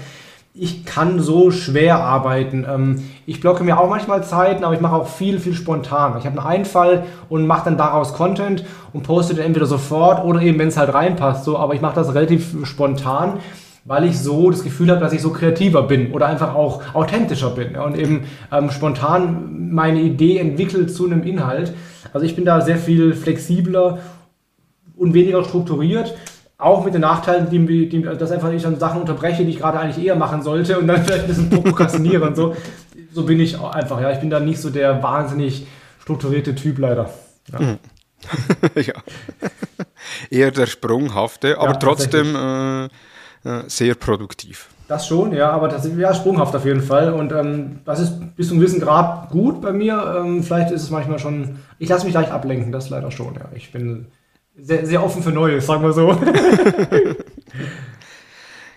Ich 0.52 0.84
kann 0.84 1.20
so 1.20 1.50
schwer 1.50 1.98
arbeiten. 2.00 2.66
Ähm, 2.68 3.04
ich 3.24 3.40
blocke 3.40 3.64
mir 3.64 3.78
auch 3.78 3.88
manchmal 3.88 4.22
Zeiten, 4.22 4.64
aber 4.64 4.74
ich 4.74 4.80
mache 4.82 4.96
auch 4.96 5.08
viel, 5.08 5.38
viel 5.38 5.54
spontan. 5.54 6.18
Ich 6.18 6.26
habe 6.26 6.38
einen 6.38 6.46
Einfall 6.46 7.04
und 7.30 7.46
mache 7.46 7.64
dann 7.64 7.78
daraus 7.78 8.12
Content 8.12 8.66
und 8.92 9.02
poste 9.02 9.34
den 9.34 9.46
entweder 9.46 9.66
sofort 9.66 10.22
oder 10.22 10.42
eben, 10.42 10.58
wenn 10.58 10.68
es 10.68 10.76
halt 10.76 10.92
reinpasst. 10.92 11.44
So, 11.44 11.56
aber 11.56 11.74
ich 11.74 11.80
mache 11.80 11.94
das 11.94 12.14
relativ 12.14 12.66
spontan 12.66 13.38
weil 13.86 14.04
ich 14.04 14.18
so 14.18 14.50
das 14.50 14.64
Gefühl 14.64 14.90
habe, 14.90 15.00
dass 15.00 15.12
ich 15.12 15.22
so 15.22 15.30
kreativer 15.30 15.84
bin 15.84 16.12
oder 16.12 16.26
einfach 16.26 16.54
auch 16.54 16.82
authentischer 16.94 17.50
bin 17.50 17.74
ja, 17.74 17.84
und 17.84 17.96
eben 17.96 18.24
ähm, 18.52 18.70
spontan 18.70 19.70
meine 19.72 20.00
Idee 20.00 20.38
entwickelt 20.38 20.92
zu 20.92 21.06
einem 21.06 21.22
Inhalt. 21.22 21.72
Also 22.12 22.26
ich 22.26 22.34
bin 22.34 22.44
da 22.44 22.60
sehr 22.60 22.78
viel 22.78 23.14
flexibler 23.14 24.00
und 24.96 25.14
weniger 25.14 25.44
strukturiert. 25.44 26.14
Auch 26.58 26.84
mit 26.84 26.94
den 26.94 27.02
Nachteilen, 27.02 27.50
die, 27.50 27.88
die, 27.88 28.02
dass 28.02 28.32
einfach 28.32 28.50
ich 28.50 28.62
dann 28.62 28.78
Sachen 28.78 29.02
unterbreche, 29.02 29.44
die 29.44 29.50
ich 29.50 29.58
gerade 29.58 29.78
eigentlich 29.78 30.04
eher 30.04 30.16
machen 30.16 30.42
sollte 30.42 30.78
und 30.78 30.86
dann 30.86 31.02
vielleicht 31.04 31.22
ein 31.22 31.28
bisschen 31.28 31.50
prokrastiniere 31.50 32.26
und 32.26 32.34
so. 32.34 32.56
So 33.12 33.24
bin 33.24 33.38
ich 33.38 33.60
einfach, 33.60 34.00
ja. 34.00 34.10
Ich 34.10 34.18
bin 34.18 34.30
da 34.30 34.40
nicht 34.40 34.60
so 34.60 34.70
der 34.70 35.02
wahnsinnig 35.02 35.66
strukturierte 36.00 36.54
Typ 36.54 36.78
leider. 36.78 37.10
Ja. 37.52 37.60
Mhm. 37.60 37.78
ja. 38.74 38.94
Eher 40.30 40.50
der 40.50 40.66
Sprunghafte, 40.66 41.58
aber 41.58 41.72
ja, 41.72 41.76
trotzdem 41.76 42.34
äh, 42.34 42.88
sehr 43.66 43.94
produktiv. 43.94 44.68
Das 44.88 45.06
schon, 45.06 45.32
ja, 45.32 45.50
aber 45.50 45.68
das 45.68 45.84
ist 45.84 45.96
ja 45.98 46.14
sprunghaft 46.14 46.54
auf 46.54 46.64
jeden 46.64 46.82
Fall. 46.82 47.12
Und 47.12 47.32
ähm, 47.32 47.80
das 47.84 48.00
ist 48.00 48.36
bis 48.36 48.48
zu 48.48 48.54
einem 48.54 48.60
gewissen 48.60 48.80
Grad 48.80 49.30
gut 49.30 49.60
bei 49.60 49.72
mir. 49.72 50.16
Ähm, 50.18 50.42
vielleicht 50.44 50.70
ist 50.70 50.82
es 50.82 50.90
manchmal 50.90 51.18
schon. 51.18 51.58
Ich 51.78 51.88
lasse 51.88 52.06
mich 52.06 52.14
leicht 52.14 52.30
ablenken, 52.30 52.70
das 52.70 52.88
leider 52.88 53.10
schon, 53.10 53.34
ja. 53.34 53.46
Ich 53.54 53.72
bin 53.72 54.06
sehr, 54.56 54.86
sehr 54.86 55.02
offen 55.02 55.22
für 55.22 55.32
Neues, 55.32 55.66
sagen 55.66 55.82
wir 55.82 55.92
so. 55.92 56.16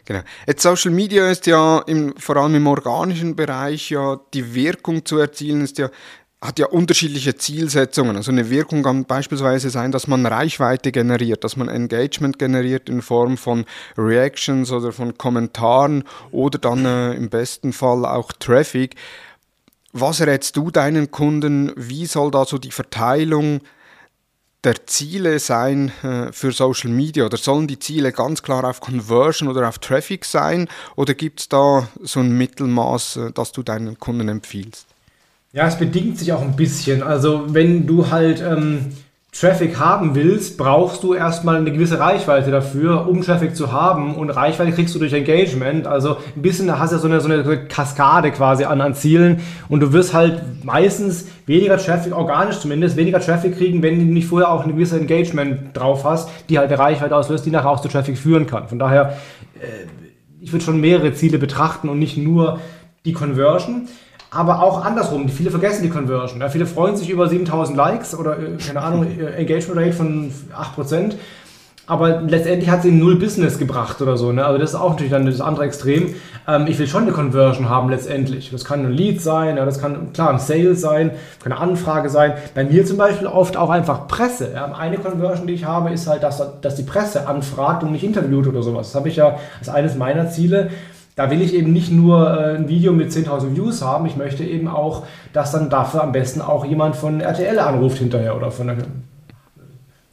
Genau. 0.10 0.22
Jetzt 0.48 0.64
Social 0.64 0.90
Media 0.90 1.30
ist 1.30 1.46
ja 1.46 1.84
im, 1.86 2.16
vor 2.18 2.36
allem 2.38 2.56
im 2.56 2.66
organischen 2.66 3.36
Bereich 3.36 3.92
ja 3.92 4.20
die 4.34 4.56
Wirkung 4.56 5.06
zu 5.06 5.20
erzielen, 5.20 5.62
ist 5.62 5.78
ja 5.78 5.92
hat 6.42 6.58
ja 6.58 6.68
unterschiedliche 6.68 7.36
Zielsetzungen. 7.36 8.16
Also 8.16 8.32
eine 8.32 8.50
Wirkung 8.50 8.82
kann 8.82 9.04
beispielsweise 9.04 9.70
sein, 9.70 9.92
dass 9.92 10.08
man 10.08 10.26
Reichweite 10.26 10.92
generiert, 10.92 11.44
dass 11.44 11.58
man 11.58 11.68
Engagement 11.68 12.40
generiert 12.40 12.88
in 12.88 13.02
Form 13.02 13.38
von 13.38 13.66
Reactions 13.98 14.72
oder 14.72 14.94
von 14.94 15.18
Kommentaren 15.18 16.04
oder 16.32 16.58
dann 16.58 16.86
äh, 16.86 17.14
im 17.14 17.30
besten 17.30 17.74
Fall 17.74 18.06
auch 18.06 18.32
Traffic. 18.32 18.96
Was 19.92 20.22
rätst 20.22 20.56
du 20.56 20.72
deinen 20.72 21.12
Kunden? 21.12 21.74
Wie 21.76 22.06
soll 22.06 22.32
da 22.32 22.46
so 22.46 22.58
die 22.58 22.72
Verteilung 22.72 23.60
der 24.64 24.86
Ziele 24.86 25.40
sein 25.40 25.92
äh, 26.04 26.32
für 26.32 26.54
Social 26.54 26.92
Media? 26.92 27.26
Oder 27.26 27.38
sollen 27.38 27.68
die 27.68 27.80
Ziele 27.80 28.14
ganz 28.14 28.44
klar 28.44 28.64
auf 28.64 28.80
Conversion 28.80 29.50
oder 29.50 29.68
auf 29.68 29.80
Traffic 29.80 30.24
sein? 30.24 30.70
Oder 30.96 31.16
gibt 31.16 31.42
es 31.42 31.50
da 31.50 31.90
so 32.02 32.22
ein 32.22 32.38
Mittelmaß, 32.38 33.18
äh, 33.18 33.32
das 33.34 33.52
du 33.52 33.62
deinen 33.62 34.00
Kunden 34.00 34.30
empfiehlst? 34.30 34.86
Ja, 35.52 35.66
es 35.68 35.78
bedingt 35.78 36.18
sich 36.20 36.32
auch 36.32 36.44
ein 36.44 36.56
bisschen. 36.56 37.02
Also 37.02 37.46
wenn 37.48 37.88
du 37.88 38.12
halt 38.12 38.40
ähm, 38.40 38.92
Traffic 39.32 39.80
haben 39.80 40.14
willst, 40.14 40.60
brauchst 40.60 41.02
du 41.02 41.16
erstmal 41.16 41.56
eine 41.56 41.72
gewisse 41.72 42.00
Reichweite 42.00 42.52
dafür, 42.52 43.08
um 43.08 43.22
Traffic 43.22 43.56
zu 43.56 43.72
haben. 43.72 44.14
Und 44.14 44.30
Reichweite 44.30 44.72
kriegst 44.74 44.94
du 44.94 45.00
durch 45.00 45.14
Engagement. 45.14 45.88
Also 45.88 46.18
ein 46.36 46.44
bisschen, 46.44 46.68
da 46.68 46.78
hast 46.78 46.92
du 46.92 46.98
ja 46.98 47.02
so 47.02 47.08
eine, 47.08 47.22
so 47.22 47.30
eine 47.30 47.66
Kaskade 47.66 48.32
quasi 48.32 48.66
an, 48.66 48.80
an 48.80 48.94
Zielen. 48.94 49.42
Und 49.70 49.80
du 49.80 49.92
wirst 49.92 50.14
halt 50.14 50.64
meistens 50.64 51.28
weniger 51.48 51.78
Traffic, 51.78 52.16
organisch 52.16 52.60
zumindest, 52.60 52.96
weniger 52.96 53.20
Traffic 53.20 53.58
kriegen, 53.58 53.82
wenn 53.82 53.98
du 54.00 54.06
nicht 54.06 54.28
vorher 54.28 54.52
auch 54.52 54.64
eine 54.64 54.74
gewisse 54.74 55.00
Engagement 55.00 55.76
drauf 55.76 56.04
hast, 56.04 56.30
die 56.50 56.60
halt 56.60 56.70
eine 56.72 56.78
Reichweite 56.78 57.16
auslöst, 57.16 57.44
die 57.44 57.52
nachher 57.52 57.72
auch 57.72 57.82
zu 57.82 57.88
Traffic 57.88 58.20
führen 58.20 58.46
kann. 58.46 58.68
Von 58.68 58.78
daher, 58.78 59.18
äh, 59.60 59.88
ich 60.42 60.52
würde 60.52 60.64
schon 60.64 60.80
mehrere 60.80 61.14
Ziele 61.14 61.40
betrachten 61.40 61.90
und 61.90 61.98
nicht 61.98 62.18
nur 62.18 62.60
die 63.04 63.14
Conversion. 63.14 63.88
Aber 64.32 64.62
auch 64.62 64.86
andersrum, 64.86 65.28
viele 65.30 65.50
vergessen 65.50 65.84
die 65.84 65.90
Conversion. 65.90 66.40
Ja, 66.40 66.50
viele 66.50 66.68
freuen 66.68 66.96
sich 66.96 67.10
über 67.10 67.28
7000 67.28 67.76
Likes 67.76 68.16
oder, 68.16 68.38
äh, 68.38 68.58
keine 68.66 68.82
Ahnung, 68.82 69.08
äh, 69.20 69.34
Engagement 69.36 69.80
Rate 69.80 69.94
von 69.94 70.32
8%. 70.78 71.14
Aber 71.88 72.22
letztendlich 72.22 72.70
hat 72.70 72.84
sie 72.84 72.92
null 72.92 73.16
Business 73.16 73.58
gebracht 73.58 74.00
oder 74.04 74.16
so. 74.16 74.32
Ne? 74.32 74.46
Also 74.46 74.60
das 74.60 74.70
ist 74.72 74.76
auch 74.76 74.92
natürlich 74.92 75.12
dann 75.12 75.26
das 75.26 75.42
andere 75.42 75.66
Extrem. 75.66 76.14
Ähm, 76.48 76.68
ich 76.68 76.78
will 76.78 76.86
schon 76.86 77.02
eine 77.02 77.14
Conversion 77.14 77.68
haben 77.68 77.90
letztendlich. 77.90 78.52
Das 78.52 78.64
kann 78.64 78.86
ein 78.86 78.92
Lead 78.92 79.20
sein, 79.20 79.58
ja, 79.58 79.66
das 79.66 79.82
kann 79.82 80.14
klar 80.14 80.30
ein 80.30 80.38
Sale 80.38 80.76
sein, 80.76 81.10
kann 81.42 81.52
eine 81.52 81.60
Anfrage 81.60 82.10
sein. 82.10 82.34
Bei 82.54 82.64
mir 82.64 82.86
zum 82.86 82.98
Beispiel 82.98 83.26
oft 83.26 83.58
auch 83.58 83.72
einfach 83.72 84.08
Presse. 84.08 84.52
Ja? 84.54 84.72
Eine 84.72 85.00
Conversion, 85.00 85.48
die 85.48 85.54
ich 85.54 85.66
habe, 85.66 85.90
ist 85.90 86.06
halt, 86.06 86.22
dass, 86.22 86.44
dass 86.62 86.76
die 86.76 86.84
Presse 86.84 87.28
anfragt 87.28 87.82
und 87.82 87.92
mich 87.92 88.04
interviewt 88.04 88.46
oder 88.46 88.62
sowas. 88.62 88.90
Das 88.90 88.96
habe 88.96 89.10
ich 89.10 89.16
ja 89.16 89.40
als 89.58 89.70
eines 89.70 89.96
meiner 89.96 90.30
Ziele 90.30 90.70
da 91.16 91.30
will 91.32 91.42
ich 91.42 91.54
eben 91.54 91.74
nicht 91.74 91.92
nur 91.92 92.30
äh, 92.30 92.56
ein 92.56 92.70
Video 92.70 92.94
mit 92.94 93.12
10.000 93.12 93.56
Views 93.56 93.82
haben, 93.82 94.06
ich 94.06 94.16
möchte 94.16 94.44
eben 94.44 94.68
auch, 94.68 95.06
dass 95.34 95.52
dann 95.52 95.70
dafür 95.70 96.04
am 96.04 96.12
besten 96.12 96.42
auch 96.42 96.66
jemand 96.66 96.96
von 96.96 97.22
RTL 97.22 97.60
anruft 97.60 97.98
hinterher 97.98 98.36
oder 98.36 98.52
von 98.52 98.68
der 98.68 98.78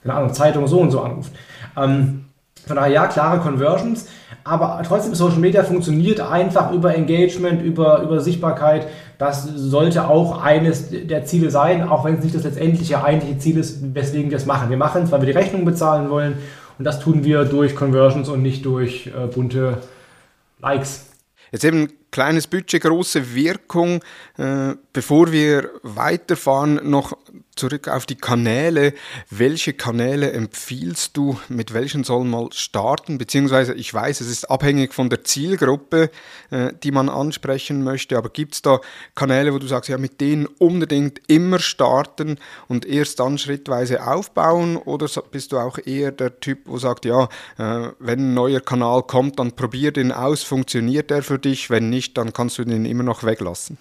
keine 0.07 0.19
Ahnung, 0.19 0.33
Zeitung 0.33 0.67
so 0.67 0.79
und 0.79 0.91
so 0.91 1.01
anruft. 1.01 1.33
Ähm, 1.77 2.27
von 2.67 2.77
daher 2.77 2.93
ja, 2.93 3.07
klare 3.07 3.39
Conversions, 3.39 4.09
aber 4.45 4.81
trotzdem 4.87 5.15
Social 5.15 5.39
Media 5.39 5.63
funktioniert 5.63 6.21
einfach 6.21 6.73
über 6.73 6.95
Engagement, 6.95 7.63
über, 7.63 8.03
über 8.03 8.21
Sichtbarkeit. 8.21 8.87
Das 9.19 9.45
sollte 9.45 10.09
auch 10.09 10.43
eines 10.43 10.91
der 10.91 11.25
Ziele 11.25 11.51
sein, 11.51 11.89
auch 11.89 12.05
wenn 12.05 12.17
es 12.17 12.25
nicht 12.25 12.35
das 12.35 12.45
letztendliche 12.45 13.03
eigentliche 13.03 13.39
Ziel 13.39 13.59
ist, 13.59 13.95
weswegen 13.95 14.31
wir 14.31 14.37
es 14.37 14.47
machen. 14.47 14.71
Wir 14.71 14.77
machen 14.77 15.03
es, 15.03 15.13
weil 15.13 15.21
wir 15.21 15.27
die 15.27 15.39
Rechnung 15.39 15.65
bezahlen 15.65 16.11
wollen 16.11 16.35
Und 16.79 16.85
das 16.85 17.01
tun 17.01 17.25
wir 17.25 17.45
durch 17.45 17.75
Conversions 17.75 18.29
und 18.29 18.43
nicht 18.43 18.65
durch 18.65 19.09
äh, 19.09 19.27
bunte 19.27 19.79
Likes. 20.67 21.07
Jetzt 21.53 21.65
eben 21.65 21.93
kleines 22.11 22.49
Budget, 22.49 22.83
große 22.83 23.35
Wirkung. 23.35 24.03
Äh, 24.37 24.75
bevor 24.93 25.31
wir 25.31 25.71
weiterfahren, 25.83 26.81
noch 26.91 27.17
zurück 27.57 27.89
auf 27.89 28.07
die 28.07 28.17
Kanäle. 28.17 28.93
Welche 29.31 29.73
Kanäle 29.73 30.33
empfiehlst 30.33 31.17
du? 31.17 31.39
Mit 31.49 31.73
welchen 31.73 32.05
soll 32.05 32.25
man 32.25 32.53
starten? 32.53 33.19
Beziehungsweise, 33.19 33.75
ich 33.75 33.93
weiß, 33.93 34.21
es 34.21 34.29
ist 34.29 34.51
abhängig 34.51 34.95
von 34.95 35.11
der 35.11 35.25
Zielgruppe, 35.25 36.11
äh, 36.51 36.73
die 36.83 36.91
man 36.91 37.09
ansprechen 37.09 37.83
möchte. 37.83 38.17
Aber 38.19 38.29
gibt 38.29 38.55
es 38.55 38.63
da 38.63 38.81
Kanäle, 39.15 39.55
wo 39.55 39.59
du 39.59 39.67
sagst, 39.67 39.89
ja, 39.89 39.99
mit 39.99 40.21
denen 40.21 40.47
unbedingt 40.47 41.21
immer 41.29 41.59
starten 41.59 42.39
und 42.69 42.85
erst 42.85 43.21
dann 43.21 43.39
schrittweise 43.39 44.07
aufbauen? 44.07 44.77
Oder 44.77 45.09
bist 45.31 45.53
du 45.53 45.59
auch 45.59 45.79
eher 45.85 46.13
der 46.13 46.41
Typ, 46.41 46.61
wo 46.67 46.79
sagt, 46.79 47.05
ja, 47.05 47.25
äh, 47.59 47.91
wenn 47.99 48.31
ein 48.31 48.35
neuer 48.35 48.61
Kanal 48.61 49.03
kommt, 49.03 49.39
dann 49.39 49.53
probier 49.53 49.93
den 49.93 50.13
aus, 50.13 50.43
funktioniert 50.43 51.11
der 51.11 51.23
für 51.23 51.39
dich? 51.39 51.71
Wenn 51.71 51.91
nicht, 51.91 52.19
dann 52.19 52.33
kannst 52.33 52.59
du 52.59 52.65
den 52.65 52.85
immer 52.85 53.03
noch 53.03 53.25
weglassen. 53.25 53.79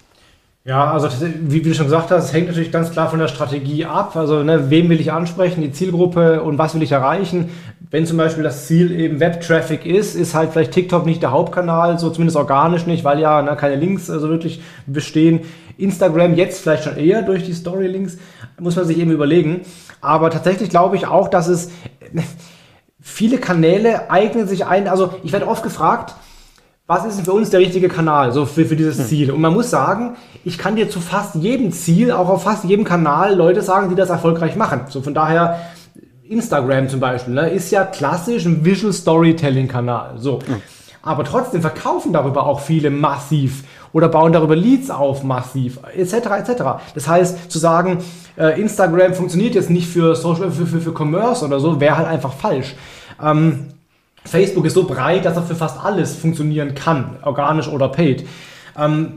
Ja, 0.67 0.91
also 0.91 1.07
wie, 1.43 1.61
du 1.61 1.75
schon 1.75 1.85
gesagt 1.85 2.09
hast, 2.09 2.23
es 2.25 2.33
hängt 2.33 2.47
natürlich 2.47 2.71
ganz 2.71 2.89
klar 2.89 3.07
von 3.07 3.19
der 3.19 3.27
Strategie 3.27 3.85
ab. 3.85 4.15
Also 4.15 4.41
ne, 4.41 4.71
wem 4.71 4.89
will 4.89 4.99
ich 4.99 5.11
ansprechen, 5.11 5.61
die 5.61 5.71
Zielgruppe 5.71 6.41
und 6.41 6.57
was 6.57 6.73
will 6.73 6.81
ich 6.81 6.91
erreichen. 6.91 7.51
Wenn 7.91 8.07
zum 8.07 8.17
Beispiel 8.17 8.43
das 8.43 8.65
Ziel 8.65 8.91
eben 8.99 9.19
Web-Traffic 9.19 9.85
ist, 9.85 10.15
ist 10.15 10.33
halt 10.33 10.51
vielleicht 10.51 10.71
TikTok 10.71 11.05
nicht 11.05 11.21
der 11.21 11.29
Hauptkanal, 11.29 11.99
so 11.99 12.09
zumindest 12.09 12.35
organisch 12.35 12.87
nicht, 12.87 13.03
weil 13.03 13.19
ja 13.19 13.43
ne, 13.43 13.55
keine 13.55 13.75
Links 13.75 14.09
also 14.09 14.27
wirklich 14.27 14.59
bestehen. 14.87 15.41
Instagram 15.77 16.33
jetzt 16.33 16.61
vielleicht 16.61 16.85
schon 16.85 16.97
eher 16.97 17.21
durch 17.21 17.43
die 17.43 17.53
Story-Links, 17.53 18.17
muss 18.59 18.75
man 18.75 18.85
sich 18.85 18.97
eben 18.97 19.11
überlegen. 19.11 19.61
Aber 20.01 20.31
tatsächlich 20.31 20.71
glaube 20.71 20.95
ich 20.95 21.05
auch, 21.05 21.27
dass 21.27 21.47
es 21.47 21.69
viele 22.99 23.37
Kanäle 23.37 24.09
eignen 24.09 24.47
sich 24.47 24.65
ein. 24.65 24.87
Also 24.87 25.13
ich 25.21 25.31
werde 25.31 25.47
oft 25.47 25.61
gefragt, 25.61 26.15
was 26.87 27.05
ist 27.05 27.21
für 27.21 27.33
uns 27.33 27.49
der 27.49 27.59
richtige 27.59 27.89
Kanal, 27.89 28.31
so 28.31 28.45
für, 28.45 28.65
für 28.65 28.75
dieses 28.75 28.99
hm. 28.99 29.05
Ziel? 29.05 29.31
Und 29.31 29.41
man 29.41 29.53
muss 29.53 29.69
sagen, 29.69 30.15
ich 30.43 30.57
kann 30.57 30.75
dir 30.75 30.89
zu 30.89 30.99
fast 30.99 31.35
jedem 31.35 31.71
Ziel, 31.71 32.11
auch 32.11 32.29
auf 32.29 32.43
fast 32.43 32.63
jedem 32.65 32.85
Kanal 32.85 33.35
Leute 33.35 33.61
sagen, 33.61 33.89
die 33.89 33.95
das 33.95 34.09
erfolgreich 34.09 34.55
machen. 34.55 34.81
So 34.89 35.01
von 35.01 35.13
daher, 35.13 35.59
Instagram 36.27 36.89
zum 36.89 36.99
Beispiel, 36.99 37.33
ne, 37.33 37.49
ist 37.49 37.71
ja 37.71 37.83
klassisch 37.85 38.45
ein 38.45 38.63
Visual 38.63 38.93
Storytelling 38.93 39.67
Kanal. 39.67 40.13
So. 40.17 40.39
Mhm. 40.47 40.61
Aber 41.01 41.23
trotzdem 41.23 41.61
verkaufen 41.61 42.13
darüber 42.13 42.45
auch 42.45 42.59
viele 42.59 42.89
massiv 42.89 43.63
oder 43.93 44.09
bauen 44.09 44.33
darüber 44.33 44.55
Leads 44.55 44.89
auf 44.89 45.23
massiv, 45.23 45.79
etc. 45.95 46.13
etc. 46.13 46.63
Das 46.93 47.07
heißt, 47.07 47.51
zu 47.51 47.59
sagen, 47.59 47.99
äh, 48.37 48.59
Instagram 48.59 49.13
funktioniert 49.13 49.55
jetzt 49.55 49.69
nicht 49.69 49.87
für 49.87 50.15
Social, 50.15 50.51
für, 50.51 50.65
für, 50.65 50.81
für 50.81 50.93
Commerce 50.93 51.45
oder 51.45 51.59
so, 51.59 51.79
wäre 51.79 51.97
halt 51.97 52.07
einfach 52.07 52.33
falsch. 52.33 52.75
Ähm, 53.23 53.67
Facebook 54.25 54.65
ist 54.65 54.73
so 54.73 54.85
breit, 54.85 55.25
dass 55.25 55.37
er 55.37 55.43
für 55.43 55.55
fast 55.55 55.83
alles 55.83 56.15
funktionieren 56.15 56.75
kann, 56.75 57.17
organisch 57.23 57.67
oder 57.67 57.89
paid. 57.89 58.25
Ähm, 58.77 59.13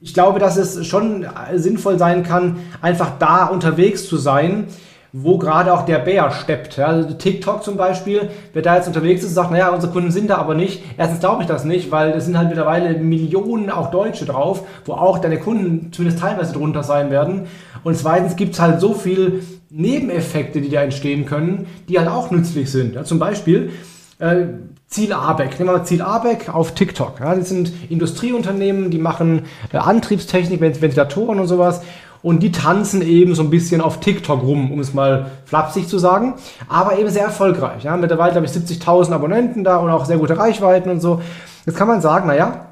ich 0.00 0.14
glaube, 0.14 0.38
dass 0.38 0.56
es 0.56 0.86
schon 0.86 1.26
sinnvoll 1.54 1.98
sein 1.98 2.22
kann, 2.22 2.58
einfach 2.82 3.12
da 3.18 3.46
unterwegs 3.46 4.06
zu 4.08 4.18
sein, 4.18 4.66
wo 5.12 5.38
gerade 5.38 5.72
auch 5.72 5.86
der 5.86 5.98
Bär 5.98 6.30
steppt. 6.30 6.76
Ja, 6.76 6.88
also 6.88 7.14
TikTok 7.14 7.64
zum 7.64 7.78
Beispiel, 7.78 8.28
wer 8.52 8.60
da 8.60 8.76
jetzt 8.76 8.86
unterwegs 8.86 9.24
ist 9.24 9.32
sagt, 9.32 9.50
naja, 9.50 9.70
unsere 9.70 9.90
Kunden 9.90 10.10
sind 10.10 10.28
da 10.28 10.36
aber 10.36 10.54
nicht. 10.54 10.82
Erstens 10.98 11.20
glaube 11.20 11.42
ich 11.42 11.48
das 11.48 11.64
nicht, 11.64 11.90
weil 11.90 12.10
es 12.10 12.26
sind 12.26 12.36
halt 12.36 12.48
mittlerweile 12.48 12.98
Millionen 12.98 13.70
auch 13.70 13.90
Deutsche 13.90 14.26
drauf, 14.26 14.66
wo 14.84 14.92
auch 14.92 15.18
deine 15.18 15.38
Kunden 15.38 15.90
zumindest 15.92 16.22
teilweise 16.22 16.52
drunter 16.52 16.82
sein 16.82 17.10
werden. 17.10 17.46
Und 17.82 17.96
zweitens 17.96 18.36
gibt 18.36 18.54
es 18.54 18.60
halt 18.60 18.80
so 18.80 18.92
viel 18.92 19.42
Nebeneffekte, 19.70 20.60
die 20.60 20.68
da 20.68 20.82
entstehen 20.82 21.24
können, 21.24 21.66
die 21.88 21.98
halt 21.98 22.08
auch 22.08 22.30
nützlich 22.30 22.70
sind. 22.70 22.94
Ja, 22.94 23.04
zum 23.04 23.18
Beispiel, 23.18 23.70
äh, 24.18 24.46
Ziel 24.88 25.12
Abeck, 25.12 25.58
nehmen 25.58 25.70
wir 25.70 25.78
mal 25.78 25.84
Ziel 25.84 26.02
Abeck 26.02 26.54
auf 26.54 26.74
TikTok. 26.74 27.20
Ja, 27.20 27.34
das 27.34 27.48
sind 27.48 27.72
Industrieunternehmen, 27.90 28.90
die 28.90 28.98
machen 28.98 29.42
äh, 29.72 29.78
Antriebstechnik, 29.78 30.60
Ventilatoren 30.60 31.40
und 31.40 31.48
sowas. 31.48 31.82
Und 32.22 32.42
die 32.42 32.50
tanzen 32.50 33.02
eben 33.02 33.34
so 33.34 33.42
ein 33.42 33.50
bisschen 33.50 33.80
auf 33.80 34.00
TikTok 34.00 34.42
rum, 34.42 34.72
um 34.72 34.80
es 34.80 34.94
mal 34.94 35.30
flapsig 35.44 35.86
zu 35.86 35.98
sagen. 35.98 36.34
Aber 36.68 36.98
eben 36.98 37.08
sehr 37.10 37.24
erfolgreich. 37.24 37.84
Ja, 37.84 37.96
mittlerweile 37.96 38.34
habe 38.34 38.46
ich 38.46 38.52
70.000 38.52 39.12
Abonnenten 39.12 39.62
da 39.64 39.76
und 39.76 39.90
auch 39.90 40.06
sehr 40.06 40.18
gute 40.18 40.36
Reichweiten 40.36 40.90
und 40.90 41.00
so. 41.00 41.20
Jetzt 41.66 41.76
kann 41.76 41.86
man 41.86 42.00
sagen, 42.00 42.26
naja, 42.26 42.66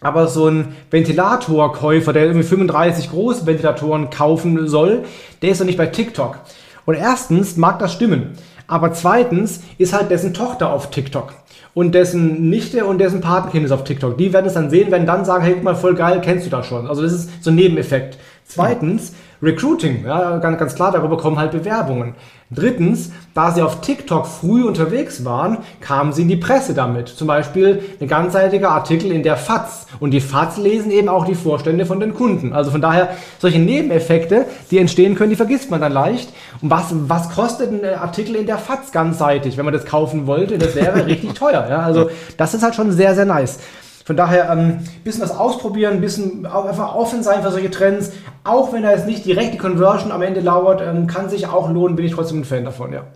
aber 0.00 0.26
so 0.26 0.48
ein 0.48 0.74
Ventilatorkäufer, 0.90 2.12
der 2.12 2.24
irgendwie 2.24 2.46
35 2.46 3.10
große 3.10 3.46
Ventilatoren 3.46 4.10
kaufen 4.10 4.66
soll, 4.68 5.04
der 5.40 5.50
ist 5.50 5.60
doch 5.60 5.66
nicht 5.66 5.78
bei 5.78 5.86
TikTok. 5.86 6.40
Und 6.84 6.96
erstens 6.96 7.56
mag 7.56 7.78
das 7.78 7.92
stimmen. 7.92 8.32
Aber 8.66 8.92
zweitens 8.92 9.62
ist 9.78 9.92
halt 9.92 10.10
dessen 10.10 10.34
Tochter 10.34 10.72
auf 10.72 10.90
TikTok 10.90 11.34
und 11.74 11.94
dessen 11.94 12.50
Nichte 12.50 12.84
und 12.84 12.98
dessen 12.98 13.20
Patenkind 13.20 13.64
ist 13.64 13.72
auf 13.72 13.84
TikTok. 13.84 14.18
Die 14.18 14.32
werden 14.32 14.46
es 14.46 14.54
dann 14.54 14.70
sehen, 14.70 14.90
werden 14.90 15.06
dann 15.06 15.24
sagen, 15.24 15.44
hey, 15.44 15.54
guck 15.54 15.64
mal, 15.64 15.74
voll 15.74 15.94
geil, 15.94 16.20
kennst 16.22 16.46
du 16.46 16.50
das 16.50 16.66
schon. 16.66 16.86
Also 16.86 17.02
das 17.02 17.12
ist 17.12 17.44
so 17.44 17.50
ein 17.50 17.56
Nebeneffekt. 17.56 18.18
Zweitens, 18.44 19.14
Recruiting, 19.42 20.04
ja, 20.06 20.38
ganz, 20.38 20.56
ganz 20.56 20.74
klar, 20.76 20.92
darüber 20.92 21.16
kommen 21.16 21.36
halt 21.36 21.50
Bewerbungen. 21.50 22.14
Drittens, 22.54 23.10
da 23.34 23.50
sie 23.50 23.62
auf 23.62 23.80
TikTok 23.80 24.26
früh 24.26 24.62
unterwegs 24.62 25.24
waren, 25.24 25.58
kamen 25.80 26.12
sie 26.12 26.22
in 26.22 26.28
die 26.28 26.36
Presse 26.36 26.74
damit. 26.74 27.08
Zum 27.08 27.26
Beispiel 27.26 27.82
ein 28.00 28.06
ganzseitiger 28.06 28.70
Artikel 28.70 29.10
in 29.10 29.24
der 29.24 29.36
FAZ. 29.36 29.86
Und 29.98 30.12
die 30.12 30.20
FAZ 30.20 30.58
lesen 30.58 30.92
eben 30.92 31.08
auch 31.08 31.24
die 31.24 31.34
Vorstände 31.34 31.86
von 31.86 31.98
den 31.98 32.14
Kunden. 32.14 32.52
Also 32.52 32.70
von 32.70 32.80
daher, 32.80 33.16
solche 33.40 33.58
Nebeneffekte, 33.58 34.46
die 34.70 34.78
entstehen 34.78 35.16
können, 35.16 35.30
die 35.30 35.36
vergisst 35.36 35.70
man 35.70 35.80
dann 35.80 35.92
leicht. 35.92 36.28
Und 36.60 36.70
was, 36.70 36.86
was 36.92 37.30
kostet 37.30 37.72
ein 37.72 37.98
Artikel 37.98 38.36
in 38.36 38.46
der 38.46 38.58
FAZ 38.58 38.92
ganzseitig, 38.92 39.56
wenn 39.56 39.64
man 39.64 39.74
das 39.74 39.86
kaufen 39.86 40.28
wollte? 40.28 40.56
Das 40.58 40.76
wäre 40.76 41.04
richtig 41.06 41.32
teuer. 41.32 41.66
Ja? 41.68 41.80
Also 41.80 42.10
das 42.36 42.54
ist 42.54 42.62
halt 42.62 42.76
schon 42.76 42.92
sehr, 42.92 43.16
sehr 43.16 43.24
nice. 43.24 43.58
Von 44.04 44.16
daher 44.16 44.50
ein 44.50 44.58
ähm, 44.58 44.88
bisschen 45.04 45.22
was 45.22 45.36
ausprobieren, 45.36 45.94
ein 45.94 46.00
bisschen 46.00 46.46
einfach 46.46 46.94
offen 46.94 47.22
sein 47.22 47.42
für 47.42 47.50
solche 47.50 47.70
Trends. 47.70 48.12
Auch 48.44 48.72
wenn 48.72 48.82
da 48.82 48.90
jetzt 48.90 49.06
nicht 49.06 49.24
direkt 49.24 49.54
die 49.54 49.58
Conversion 49.58 50.10
am 50.10 50.22
Ende 50.22 50.40
lauert, 50.40 50.80
ähm, 50.80 51.06
kann 51.06 51.28
sich 51.28 51.46
auch 51.46 51.70
lohnen, 51.70 51.96
bin 51.96 52.06
ich 52.06 52.12
trotzdem 52.12 52.40
ein 52.40 52.44
Fan 52.44 52.64
davon, 52.64 52.92
ja. 52.92 53.06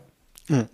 Hm. 0.48 0.66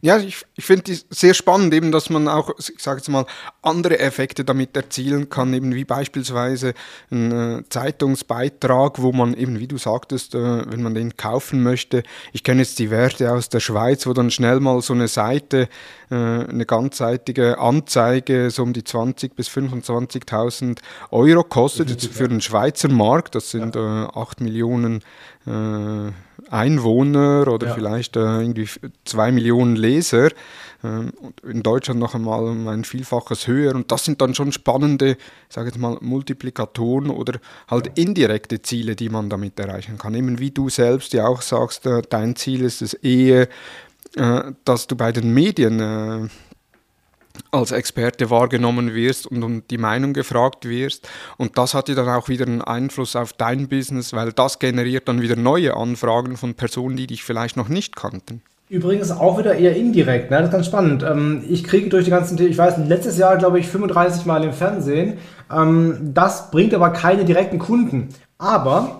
Ja, 0.00 0.18
ich, 0.18 0.44
ich 0.56 0.64
finde 0.64 0.84
die 0.84 0.98
sehr 1.10 1.34
spannend, 1.34 1.72
eben, 1.74 1.92
dass 1.92 2.10
man 2.10 2.28
auch, 2.28 2.50
ich 2.58 2.82
sage 2.82 2.98
jetzt 2.98 3.08
mal, 3.08 3.26
andere 3.62 3.98
Effekte 3.98 4.44
damit 4.44 4.76
erzielen 4.76 5.28
kann, 5.28 5.52
eben 5.54 5.74
wie 5.74 5.84
beispielsweise 5.84 6.74
ein 7.10 7.32
äh, 7.32 7.62
Zeitungsbeitrag, 7.68 9.00
wo 9.00 9.12
man 9.12 9.34
eben, 9.34 9.58
wie 9.58 9.66
du 9.66 9.78
sagtest, 9.78 10.34
äh, 10.34 10.70
wenn 10.70 10.82
man 10.82 10.94
den 10.94 11.16
kaufen 11.16 11.62
möchte, 11.62 12.02
ich 12.32 12.44
kenne 12.44 12.62
jetzt 12.62 12.78
die 12.78 12.90
Werte 12.90 13.32
aus 13.32 13.48
der 13.48 13.60
Schweiz, 13.60 14.06
wo 14.06 14.12
dann 14.12 14.30
schnell 14.30 14.60
mal 14.60 14.80
so 14.82 14.92
eine 14.92 15.08
Seite, 15.08 15.68
äh, 16.10 16.14
eine 16.14 16.66
ganzseitige 16.66 17.58
Anzeige 17.58 18.50
so 18.50 18.62
um 18.62 18.72
die 18.72 18.82
20.000 18.82 19.34
bis 19.34 19.48
25.000 19.48 20.78
Euro 21.10 21.42
kostet, 21.42 22.02
für 22.02 22.28
den 22.28 22.40
Schweizer 22.40 22.88
Markt, 22.88 23.34
das 23.34 23.50
sind 23.50 23.74
ja. 23.74 24.10
8 24.14 24.40
Millionen 24.40 25.02
äh, 25.46 26.12
Einwohner 26.50 27.48
oder 27.48 27.68
ja. 27.68 27.74
vielleicht 27.74 28.16
äh, 28.16 28.40
irgendwie 28.40 28.68
zwei 29.04 29.32
Millionen 29.32 29.76
Leser. 29.76 30.28
Äh, 30.82 31.48
in 31.48 31.62
Deutschland 31.62 32.00
noch 32.00 32.14
einmal 32.14 32.44
um 32.44 32.68
ein 32.68 32.84
Vielfaches 32.84 33.46
höher. 33.46 33.74
Und 33.74 33.90
das 33.90 34.04
sind 34.04 34.20
dann 34.20 34.34
schon 34.34 34.52
spannende, 34.52 35.16
sage 35.48 35.68
jetzt 35.68 35.78
mal, 35.78 35.98
Multiplikatoren 36.00 37.10
oder 37.10 37.38
halt 37.68 37.98
indirekte 37.98 38.62
Ziele, 38.62 38.96
die 38.96 39.08
man 39.08 39.30
damit 39.30 39.58
erreichen 39.58 39.98
kann. 39.98 40.14
Eben 40.14 40.38
wie 40.38 40.50
du 40.50 40.68
selbst 40.68 41.12
ja 41.12 41.26
auch 41.26 41.42
sagst, 41.42 41.86
äh, 41.86 42.02
dein 42.08 42.36
Ziel 42.36 42.62
ist 42.62 42.82
es 42.82 42.94
eher, 42.94 43.48
äh, 44.16 44.42
dass 44.64 44.86
du 44.86 44.96
bei 44.96 45.12
den 45.12 45.32
Medien 45.34 45.80
äh, 45.80 46.28
als 47.50 47.72
Experte 47.72 48.30
wahrgenommen 48.30 48.94
wirst 48.94 49.26
und 49.26 49.42
um 49.42 49.62
die 49.68 49.78
Meinung 49.78 50.12
gefragt 50.12 50.68
wirst. 50.68 51.08
Und 51.36 51.58
das 51.58 51.74
hat 51.74 51.88
ja 51.88 51.94
dann 51.94 52.08
auch 52.08 52.28
wieder 52.28 52.46
einen 52.46 52.62
Einfluss 52.62 53.16
auf 53.16 53.32
dein 53.32 53.68
Business, 53.68 54.12
weil 54.12 54.32
das 54.32 54.58
generiert 54.58 55.08
dann 55.08 55.22
wieder 55.22 55.36
neue 55.36 55.76
Anfragen 55.76 56.36
von 56.36 56.54
Personen, 56.54 56.96
die 56.96 57.06
dich 57.06 57.24
vielleicht 57.24 57.56
noch 57.56 57.68
nicht 57.68 57.96
kannten. 57.96 58.42
Übrigens 58.68 59.12
auch 59.12 59.38
wieder 59.38 59.54
eher 59.54 59.76
indirekt, 59.76 60.32
ne? 60.32 60.38
das 60.38 60.46
ist 60.46 60.52
ganz 60.52 60.66
spannend. 60.66 61.04
Ähm, 61.04 61.44
ich 61.48 61.62
kriege 61.62 61.88
durch 61.88 62.04
die 62.04 62.10
ganzen, 62.10 62.36
ich 62.44 62.58
weiß, 62.58 62.78
letztes 62.88 63.16
Jahr 63.16 63.36
glaube 63.36 63.60
ich 63.60 63.68
35 63.68 64.26
Mal 64.26 64.42
im 64.42 64.52
Fernsehen. 64.52 65.18
Ähm, 65.54 66.10
das 66.14 66.50
bringt 66.50 66.74
aber 66.74 66.90
keine 66.90 67.24
direkten 67.24 67.60
Kunden. 67.60 68.08
Aber 68.38 68.98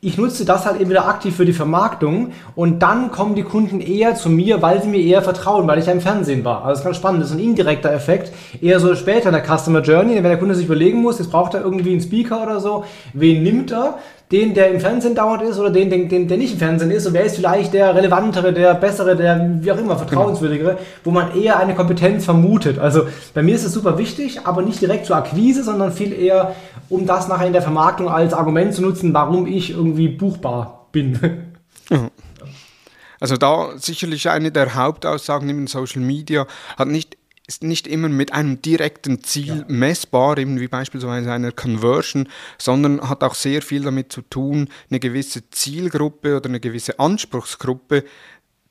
ich 0.00 0.16
nutze 0.16 0.44
das 0.44 0.64
halt 0.64 0.80
eben 0.80 0.90
wieder 0.90 1.08
aktiv 1.08 1.34
für 1.34 1.44
die 1.44 1.52
Vermarktung 1.52 2.32
und 2.54 2.80
dann 2.84 3.10
kommen 3.10 3.34
die 3.34 3.42
Kunden 3.42 3.80
eher 3.80 4.14
zu 4.14 4.30
mir, 4.30 4.62
weil 4.62 4.80
sie 4.80 4.88
mir 4.88 5.00
eher 5.00 5.22
vertrauen, 5.22 5.66
weil 5.66 5.80
ich 5.80 5.86
ja 5.86 5.92
im 5.92 6.00
Fernsehen 6.00 6.44
war. 6.44 6.58
Also 6.58 6.68
das 6.68 6.78
ist 6.78 6.84
ganz 6.84 6.96
spannend, 6.98 7.22
das 7.22 7.30
ist 7.30 7.36
ein 7.36 7.42
indirekter 7.42 7.92
Effekt, 7.92 8.32
eher 8.62 8.78
so 8.78 8.94
später 8.94 9.30
in 9.30 9.34
der 9.34 9.44
Customer 9.44 9.80
Journey, 9.80 10.14
wenn 10.14 10.22
der 10.22 10.38
Kunde 10.38 10.54
sich 10.54 10.66
überlegen 10.66 11.02
muss, 11.02 11.18
jetzt 11.18 11.32
braucht 11.32 11.54
er 11.54 11.62
irgendwie 11.62 11.90
einen 11.90 12.00
Speaker 12.00 12.44
oder 12.44 12.60
so, 12.60 12.84
wen 13.12 13.42
nimmt 13.42 13.72
er? 13.72 13.98
den, 14.30 14.52
der 14.52 14.70
im 14.70 14.80
Fernsehen 14.80 15.14
dauernd 15.14 15.42
ist 15.42 15.58
oder 15.58 15.70
den, 15.70 15.88
den, 15.88 16.08
den, 16.08 16.28
der 16.28 16.36
nicht 16.36 16.52
im 16.52 16.58
Fernsehen 16.58 16.90
ist 16.90 17.06
und 17.06 17.14
wer 17.14 17.24
ist 17.24 17.36
vielleicht 17.36 17.72
der 17.72 17.94
relevantere, 17.94 18.52
der 18.52 18.74
bessere, 18.74 19.16
der 19.16 19.56
wie 19.60 19.72
auch 19.72 19.78
immer 19.78 19.96
vertrauenswürdigere, 19.96 20.72
genau. 20.72 20.82
wo 21.04 21.10
man 21.10 21.34
eher 21.34 21.58
eine 21.58 21.74
Kompetenz 21.74 22.26
vermutet. 22.26 22.78
Also 22.78 23.04
bei 23.32 23.42
mir 23.42 23.54
ist 23.54 23.64
es 23.64 23.72
super 23.72 23.96
wichtig, 23.96 24.40
aber 24.44 24.60
nicht 24.60 24.82
direkt 24.82 25.06
zur 25.06 25.16
Akquise, 25.16 25.64
sondern 25.64 25.92
viel 25.92 26.12
eher, 26.12 26.54
um 26.88 27.06
das 27.06 27.28
nachher 27.28 27.46
in 27.46 27.52
der 27.52 27.62
Vermarktung 27.62 28.08
als 28.08 28.32
Argument 28.32 28.74
zu 28.74 28.82
nutzen, 28.82 29.14
warum 29.14 29.46
ich 29.46 29.70
irgendwie 29.70 30.08
buchbar 30.08 30.88
bin. 30.92 31.52
Also 33.20 33.36
da 33.36 33.76
sicherlich 33.76 34.28
eine 34.30 34.52
der 34.52 34.76
Hauptaussagen 34.76 35.48
in 35.48 35.66
Social 35.66 36.02
Media 36.02 36.46
hat 36.76 36.86
nicht 36.86 37.16
ist 37.48 37.62
nicht 37.62 37.86
immer 37.86 38.08
mit 38.10 38.32
einem 38.32 38.60
direkten 38.60 39.24
Ziel 39.24 39.56
ja. 39.60 39.64
messbar, 39.68 40.36
eben 40.36 40.60
wie 40.60 40.68
beispielsweise 40.68 41.32
einer 41.32 41.50
Conversion, 41.50 42.28
sondern 42.58 43.08
hat 43.08 43.24
auch 43.24 43.34
sehr 43.34 43.62
viel 43.62 43.82
damit 43.82 44.12
zu 44.12 44.20
tun, 44.20 44.68
eine 44.90 45.00
gewisse 45.00 45.48
Zielgruppe 45.50 46.36
oder 46.36 46.50
eine 46.50 46.60
gewisse 46.60 47.00
Anspruchsgruppe 47.00 48.04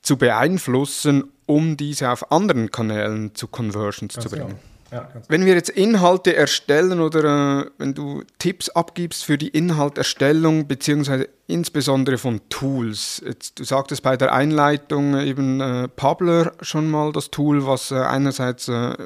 zu 0.00 0.16
beeinflussen, 0.16 1.24
um 1.44 1.76
diese 1.76 2.08
auf 2.10 2.30
anderen 2.30 2.70
Kanälen 2.70 3.34
zu 3.34 3.48
Conversions 3.48 4.14
Ganz 4.14 4.28
zu 4.28 4.30
bringen. 4.30 4.46
Genau. 4.46 4.60
Ja, 4.90 5.06
wenn 5.28 5.44
wir 5.44 5.54
jetzt 5.54 5.68
Inhalte 5.68 6.34
erstellen 6.34 7.00
oder 7.00 7.60
äh, 7.60 7.70
wenn 7.76 7.92
du 7.92 8.22
Tipps 8.38 8.70
abgibst 8.70 9.22
für 9.22 9.36
die 9.36 9.48
Inhalterstellung 9.48 10.66
beziehungsweise 10.66 11.28
insbesondere 11.46 12.16
von 12.16 12.40
Tools, 12.48 13.22
jetzt, 13.24 13.58
du 13.58 13.64
sagtest 13.64 14.02
bei 14.02 14.16
der 14.16 14.32
Einleitung 14.32 15.18
eben 15.20 15.60
äh, 15.60 15.88
Publer 15.88 16.52
schon 16.62 16.90
mal 16.90 17.12
das 17.12 17.30
Tool, 17.30 17.66
was 17.66 17.90
äh, 17.90 17.96
einerseits 17.96 18.68
äh, 18.68 18.96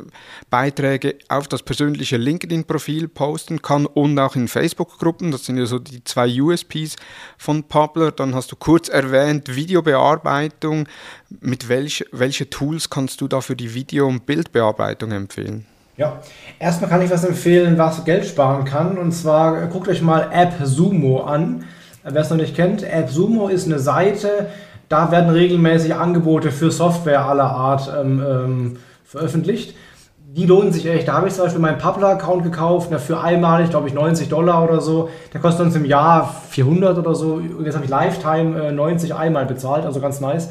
Beiträge 0.51 1.17
auf 1.29 1.49
das 1.49 1.65
persönliche 1.65 2.17
LinkedIn-Profil 2.17 3.09
posten 3.09 3.61
kann 3.61 3.87
und 3.87 4.17
auch 4.21 4.37
in 4.37 4.47
Facebook-Gruppen, 4.47 5.33
das 5.33 5.47
sind 5.47 5.57
ja 5.57 5.67
so 5.67 5.81
die 5.81 6.05
zwei 6.05 6.41
USPs 6.41 6.95
von 7.39 7.65
Publer. 7.65 8.13
Dann 8.13 8.37
hast 8.37 8.53
du 8.53 8.57
kurz 8.57 8.89
erwähnt 8.89 9.57
Videobearbeitung. 9.57 10.89
Mit 11.41 11.69
welch, 11.69 12.05
welche 12.13 12.49
Tools 12.51 12.89
kannst 12.89 13.21
du 13.21 13.27
da 13.27 13.41
für 13.41 13.57
die 13.57 13.75
Video- 13.75 14.07
und 14.07 14.27
Bildbearbeitung 14.27 15.11
empfehlen? 15.11 15.67
Ja, 15.97 16.21
erstmal 16.59 16.89
kann 16.89 17.03
ich 17.03 17.11
was 17.11 17.25
empfehlen, 17.25 17.77
was 17.77 18.05
Geld 18.05 18.25
sparen 18.25 18.65
kann. 18.65 18.97
Und 18.97 19.13
zwar 19.13 19.67
guckt 19.67 19.89
euch 19.89 20.01
mal 20.01 20.31
AppSumo 20.33 21.25
an. 21.25 21.65
Wer 22.03 22.23
es 22.23 22.31
noch 22.31 22.39
nicht 22.39 22.57
kennt, 22.57 22.83
AppSumo 22.83 23.49
ist 23.49 23.67
eine 23.67 23.79
Seite, 23.79 24.49
da 24.89 25.11
werden 25.11 25.31
regelmäßig 25.31 25.95
Angebote 25.95 26.51
für 26.51 26.71
Software 26.71 27.27
aller 27.27 27.45
Art 27.51 27.93
ähm, 27.99 28.23
ähm, 28.27 28.77
veröffentlicht. 29.05 29.77
Die 30.19 30.47
lohnen 30.47 30.73
sich 30.73 30.87
echt. 30.87 31.09
Da 31.09 31.13
habe 31.13 31.29
ich 31.29 31.35
zum 31.35 31.45
Beispiel 31.45 31.61
meinen 31.61 31.79
Publer-Account 31.79 32.43
gekauft, 32.43 32.91
dafür 32.91 33.23
einmalig, 33.23 33.69
glaube 33.69 33.87
ich, 33.87 33.95
90 33.95 34.31
Dollar 34.31 34.65
oder 34.65 34.81
so. 34.81 35.11
Der 35.35 35.43
kostet 35.43 35.67
uns 35.67 35.77
im 35.77 35.85
Jahr 35.85 36.35
400 36.49 36.97
oder 36.97 37.15
so. 37.15 37.41
Jetzt 37.63 37.75
habe 37.75 37.85
ich 37.85 37.91
Lifetime 37.91 38.69
äh, 38.69 38.73
90 38.73 39.15
einmal 39.15 39.45
bezahlt, 39.45 39.85
also 39.85 40.01
ganz 40.01 40.21
nice. 40.21 40.49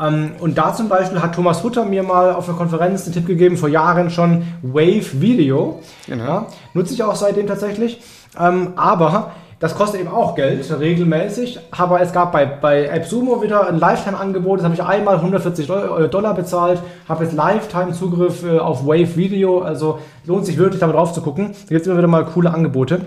Ähm, 0.00 0.32
und 0.40 0.56
da 0.56 0.74
zum 0.74 0.88
Beispiel 0.88 1.20
hat 1.20 1.34
Thomas 1.34 1.62
Hutter 1.62 1.84
mir 1.84 2.02
mal 2.02 2.32
auf 2.32 2.48
einer 2.48 2.56
Konferenz 2.56 3.04
einen 3.04 3.14
Tipp 3.14 3.26
gegeben, 3.26 3.56
vor 3.56 3.68
Jahren 3.68 4.10
schon, 4.10 4.44
Wave 4.62 5.20
Video. 5.20 5.80
Genau. 6.06 6.24
Ja, 6.24 6.46
nutze 6.74 6.94
ich 6.94 7.02
auch 7.02 7.14
seitdem 7.14 7.46
tatsächlich. 7.46 8.00
Ähm, 8.38 8.72
aber 8.76 9.32
das 9.60 9.74
kostet 9.74 10.00
eben 10.00 10.08
auch 10.08 10.36
Geld, 10.36 10.66
regelmäßig. 10.80 11.60
Aber 11.70 12.00
es 12.00 12.14
gab 12.14 12.32
bei, 12.32 12.46
bei 12.46 12.90
AppSumo 12.90 13.42
wieder 13.42 13.68
ein 13.68 13.78
Lifetime-Angebot. 13.78 14.60
Das 14.60 14.64
habe 14.64 14.74
ich 14.74 14.82
einmal 14.82 15.16
140 15.16 15.68
äh, 15.68 16.08
Dollar 16.08 16.34
bezahlt. 16.34 16.80
Habe 17.06 17.24
jetzt 17.24 17.34
Lifetime-Zugriff 17.34 18.42
äh, 18.42 18.58
auf 18.58 18.86
Wave 18.86 19.16
Video. 19.16 19.60
Also 19.60 19.98
lohnt 20.24 20.46
sich 20.46 20.56
wirklich, 20.56 20.80
damit 20.80 20.96
drauf 20.96 21.12
zu 21.12 21.20
gucken. 21.20 21.48
Da 21.48 21.68
gibt 21.68 21.82
es 21.82 21.86
immer 21.86 21.98
wieder 21.98 22.08
mal 22.08 22.24
coole 22.24 22.54
Angebote. 22.54 23.02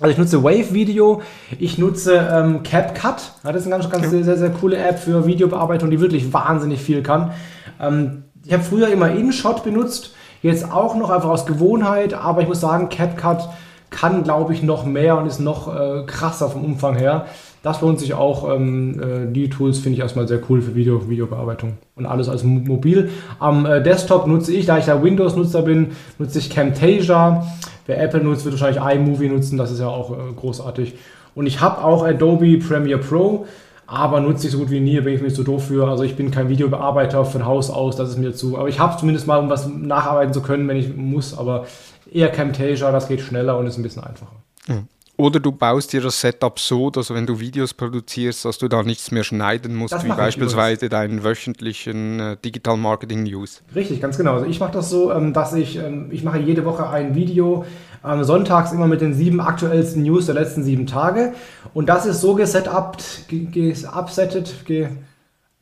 Also 0.00 0.12
ich 0.12 0.18
nutze 0.18 0.42
Wave 0.42 0.72
Video, 0.72 1.20
ich 1.58 1.76
nutze 1.76 2.26
ähm, 2.32 2.62
CapCut. 2.62 3.32
Ja, 3.44 3.52
das 3.52 3.62
ist 3.62 3.66
eine 3.66 3.82
ganz, 3.82 3.90
ganz 3.90 4.08
sehr, 4.08 4.24
sehr, 4.24 4.38
sehr 4.38 4.48
coole 4.48 4.78
App 4.78 4.98
für 4.98 5.26
Videobearbeitung, 5.26 5.90
die 5.90 6.00
wirklich 6.00 6.32
wahnsinnig 6.32 6.80
viel 6.80 7.02
kann. 7.02 7.32
Ähm, 7.78 8.24
ich 8.46 8.52
habe 8.54 8.62
früher 8.62 8.88
immer 8.88 9.10
InShot 9.10 9.62
benutzt, 9.62 10.14
jetzt 10.40 10.72
auch 10.72 10.94
noch 10.94 11.10
einfach 11.10 11.28
aus 11.28 11.44
Gewohnheit, 11.44 12.14
aber 12.14 12.40
ich 12.40 12.48
muss 12.48 12.60
sagen, 12.60 12.88
CapCut 12.88 13.50
kann, 13.90 14.22
glaube 14.22 14.54
ich, 14.54 14.62
noch 14.62 14.84
mehr 14.86 15.18
und 15.18 15.26
ist 15.26 15.40
noch 15.40 15.74
äh, 15.74 16.04
krasser 16.06 16.48
vom 16.48 16.64
Umfang 16.64 16.96
her. 16.96 17.26
Das 17.62 17.82
lohnt 17.82 17.98
sich 17.98 18.14
auch. 18.14 18.50
Ähm, 18.54 19.00
äh, 19.00 19.32
die 19.32 19.50
Tools 19.50 19.78
finde 19.78 19.96
ich 19.96 20.00
erstmal 20.00 20.26
sehr 20.26 20.40
cool 20.48 20.62
für 20.62 20.74
Video, 20.74 21.08
Videobearbeitung 21.08 21.74
und 21.96 22.06
alles 22.06 22.28
als 22.28 22.42
mobil. 22.42 23.10
Am 23.38 23.66
äh, 23.66 23.82
Desktop 23.82 24.26
nutze 24.26 24.52
ich, 24.54 24.66
da 24.66 24.78
ich 24.78 24.86
ja 24.86 25.02
Windows-Nutzer 25.02 25.62
bin, 25.62 25.88
nutze 26.18 26.38
ich 26.38 26.48
Camtasia. 26.48 27.46
Wer 27.86 28.02
Apple 28.02 28.22
nutzt, 28.22 28.44
wird 28.44 28.58
wahrscheinlich 28.58 28.82
iMovie 28.82 29.28
nutzen, 29.28 29.58
das 29.58 29.70
ist 29.70 29.80
ja 29.80 29.88
auch 29.88 30.12
äh, 30.12 30.32
großartig. 30.34 30.94
Und 31.34 31.46
ich 31.46 31.60
habe 31.60 31.84
auch 31.84 32.04
Adobe 32.04 32.58
Premiere 32.58 32.98
Pro, 32.98 33.46
aber 33.90 34.20
nutze 34.20 34.46
ich 34.46 34.52
so 34.52 34.58
gut 34.58 34.70
wie 34.70 34.78
nie, 34.78 35.00
bin 35.00 35.14
ich 35.14 35.20
mir 35.20 35.32
zu 35.32 35.42
doof 35.42 35.66
für. 35.66 35.88
Also 35.88 36.04
ich 36.04 36.14
bin 36.14 36.30
kein 36.30 36.48
Videobearbeiter 36.48 37.24
von 37.24 37.44
Haus 37.44 37.70
aus, 37.70 37.96
das 37.96 38.10
ist 38.10 38.18
mir 38.18 38.32
zu. 38.32 38.56
Aber 38.56 38.68
ich 38.68 38.78
habe 38.78 38.96
zumindest 38.96 39.26
mal, 39.26 39.38
um 39.38 39.50
was 39.50 39.66
nacharbeiten 39.66 40.32
zu 40.32 40.42
können, 40.42 40.68
wenn 40.68 40.76
ich 40.76 40.94
muss, 40.94 41.36
aber 41.36 41.66
eher 42.12 42.28
Camtasia, 42.28 42.92
das 42.92 43.08
geht 43.08 43.20
schneller 43.20 43.58
und 43.58 43.66
ist 43.66 43.78
ein 43.78 43.82
bisschen 43.82 44.04
einfacher. 44.04 44.36
Mhm. 44.68 44.86
Oder 45.16 45.40
du 45.40 45.50
baust 45.50 45.92
dir 45.92 46.00
das 46.00 46.20
Setup 46.20 46.58
so, 46.60 46.88
dass 46.88 47.12
wenn 47.12 47.26
du 47.26 47.40
Videos 47.40 47.74
produzierst, 47.74 48.44
dass 48.44 48.58
du 48.58 48.68
da 48.68 48.84
nichts 48.84 49.10
mehr 49.10 49.24
schneiden 49.24 49.74
musst, 49.74 49.92
das 49.92 50.04
wie 50.04 50.08
beispielsweise 50.08 50.88
deinen 50.88 51.24
wöchentlichen 51.24 52.20
äh, 52.20 52.36
Digital 52.42 52.76
Marketing 52.76 53.24
News. 53.24 53.62
Richtig, 53.74 54.00
ganz 54.00 54.16
genau. 54.16 54.34
Also 54.34 54.46
ich 54.46 54.60
mache 54.60 54.72
das 54.72 54.88
so, 54.88 55.12
ähm, 55.12 55.34
dass 55.34 55.52
ich, 55.52 55.76
ähm, 55.76 56.08
ich 56.10 56.22
mache 56.22 56.38
jede 56.38 56.64
Woche 56.64 56.88
ein 56.88 57.16
Video, 57.16 57.66
ähm, 58.04 58.24
sonntags 58.24 58.72
immer 58.72 58.86
mit 58.86 59.00
den 59.00 59.14
sieben 59.14 59.40
aktuellsten 59.40 60.02
News 60.02 60.26
der 60.26 60.34
letzten 60.34 60.62
sieben 60.62 60.86
Tage. 60.86 61.34
Und 61.74 61.88
das 61.88 62.06
ist 62.06 62.20
so 62.20 62.34
gesetupt, 62.34 63.26
geupsettet, 63.28 64.64
ge, 64.64 64.88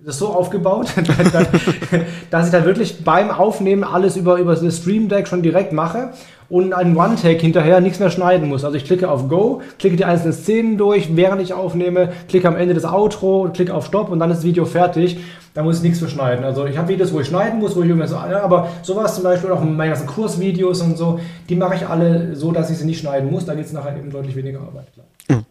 das 0.01 0.19
so 0.19 0.29
aufgebaut, 0.29 0.95
dass 2.31 2.47
ich 2.47 2.53
dann 2.53 2.65
wirklich 2.65 3.03
beim 3.03 3.33
Aufnehmen 3.33 3.83
alles 3.83 4.17
über, 4.17 4.39
über 4.39 4.55
das 4.55 4.77
Stream 4.77 5.09
Deck 5.09 5.27
schon 5.27 5.43
direkt 5.43 5.73
mache 5.73 6.13
und 6.49 6.73
einen 6.73 6.97
One-Take 6.97 7.41
hinterher 7.41 7.81
nichts 7.81 7.99
mehr 7.99 8.11
schneiden 8.11 8.49
muss. 8.49 8.65
Also 8.65 8.77
ich 8.77 8.85
klicke 8.85 9.11
auf 9.11 9.29
Go, 9.29 9.61
klicke 9.81 9.97
die 9.97 10.05
einzelnen 10.05 10.35
Szenen 10.35 10.79
durch, 10.79 11.17
während 11.17 11.43
ich 11.43 11.53
aufnehme, 11.53 12.11
klicke 12.29 12.47
am 12.47 12.55
Ende 12.55 12.75
das 12.75 12.85
Outro, 12.85 13.51
klicke 13.53 13.75
auf 13.75 13.87
Stop 13.87 14.11
und 14.11 14.21
dann 14.21 14.31
ist 14.31 14.39
das 14.39 14.45
Video 14.45 14.67
fertig. 14.67 15.19
Da 15.55 15.65
muss 15.65 15.79
ich 15.79 15.83
nichts 15.83 16.01
mehr 16.01 16.11
schneiden. 16.11 16.45
Also 16.45 16.67
ich 16.67 16.79
habe 16.79 16.87
Videos, 16.87 17.13
wo 17.13 17.19
ich 17.19 17.27
schneiden 17.27 17.59
muss, 17.59 17.75
wo 17.75 17.83
ich 17.83 17.89
irgendwas, 17.89 18.13
aber 18.13 18.69
sowas 18.83 19.17
zum 19.17 19.25
Beispiel 19.25 19.51
auch 19.51 19.61
meine 19.65 19.91
ganzen 19.91 20.07
Kursvideos 20.07 20.81
und 20.81 20.97
so, 20.97 21.19
die 21.49 21.57
mache 21.57 21.75
ich 21.75 21.89
alle 21.89 22.37
so, 22.37 22.53
dass 22.53 22.71
ich 22.71 22.79
sie 22.79 22.87
nicht 22.87 23.01
schneiden 23.01 23.33
muss. 23.33 23.47
Da 23.47 23.57
geht 23.57 23.67
es 23.67 23.73
nachher 23.73 23.97
eben 23.97 24.13
deutlich 24.13 24.37
weniger 24.37 24.61
Arbeit. 24.61 24.87
Klar. 24.93 25.43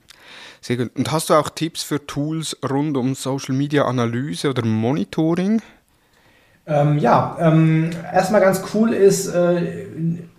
Sehr 0.68 0.76
gut. 0.76 0.92
Und 0.98 1.14
hast 1.14 1.30
du 1.30 1.34
auch 1.34 1.48
Tipps 1.48 1.82
für 1.82 2.06
Tools 2.06 2.58
rund 2.70 2.98
um 2.98 3.16
Social 3.16 3.56
Media 3.56 3.86
Analyse 3.86 4.50
oder 4.50 4.66
Monitoring? 4.66 5.62
Ähm, 6.66 6.98
ja, 6.98 7.38
ähm, 7.40 7.92
erstmal 8.14 8.42
ganz 8.42 8.62
cool 8.74 8.92
ist, 8.92 9.28
äh, 9.28 9.86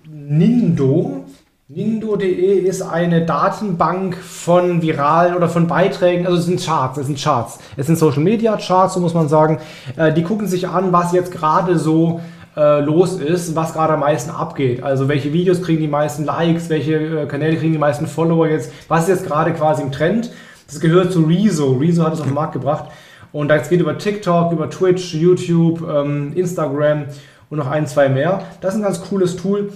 Nindo. 0.06 1.24
Nindo.de 1.68 2.58
ist 2.58 2.82
eine 2.82 3.24
Datenbank 3.24 4.16
von 4.18 4.82
viralen 4.82 5.34
oder 5.34 5.48
von 5.48 5.66
Beiträgen, 5.66 6.26
also 6.26 6.38
es 6.38 6.44
sind 6.44 6.62
Charts, 6.62 6.98
es 6.98 7.06
sind 7.06 7.18
Charts. 7.18 7.58
Es 7.78 7.86
sind 7.86 7.96
Social 7.96 8.22
Media 8.22 8.54
Charts, 8.58 8.92
so 8.94 9.00
muss 9.00 9.14
man 9.14 9.30
sagen. 9.30 9.60
Äh, 9.96 10.12
die 10.12 10.24
gucken 10.24 10.46
sich 10.46 10.68
an, 10.68 10.92
was 10.92 11.12
jetzt 11.12 11.32
gerade 11.32 11.78
so 11.78 12.20
äh, 12.58 12.80
los 12.80 13.20
ist, 13.20 13.54
was 13.54 13.72
gerade 13.72 13.92
am 13.92 14.00
meisten 14.00 14.30
abgeht. 14.30 14.82
Also 14.82 15.06
welche 15.06 15.32
Videos 15.32 15.62
kriegen 15.62 15.80
die 15.80 15.88
meisten 15.88 16.24
Likes, 16.24 16.68
welche 16.68 16.94
äh, 16.94 17.26
Kanäle 17.26 17.56
kriegen 17.56 17.72
die 17.72 17.78
meisten 17.78 18.08
Follower 18.08 18.48
jetzt, 18.48 18.72
was 18.88 19.02
ist 19.02 19.08
jetzt 19.08 19.26
gerade 19.26 19.52
quasi 19.52 19.82
im 19.82 19.92
Trend. 19.92 20.32
Das 20.66 20.80
gehört 20.80 21.12
zu 21.12 21.22
Rezo. 21.22 21.74
Rezo 21.74 22.04
hat 22.04 22.14
es 22.14 22.20
auf 22.20 22.26
den 22.26 22.34
Markt 22.34 22.54
gebracht. 22.54 22.90
Und 23.30 23.48
das 23.48 23.68
geht 23.68 23.80
über 23.80 23.96
TikTok, 23.96 24.52
über 24.52 24.68
Twitch, 24.70 25.14
YouTube, 25.14 25.82
ähm, 25.88 26.32
Instagram 26.34 27.04
und 27.48 27.58
noch 27.58 27.68
ein, 27.68 27.86
zwei 27.86 28.08
mehr. 28.08 28.42
Das 28.60 28.74
ist 28.74 28.80
ein 28.80 28.82
ganz 28.82 29.02
cooles 29.02 29.36
Tool. 29.36 29.70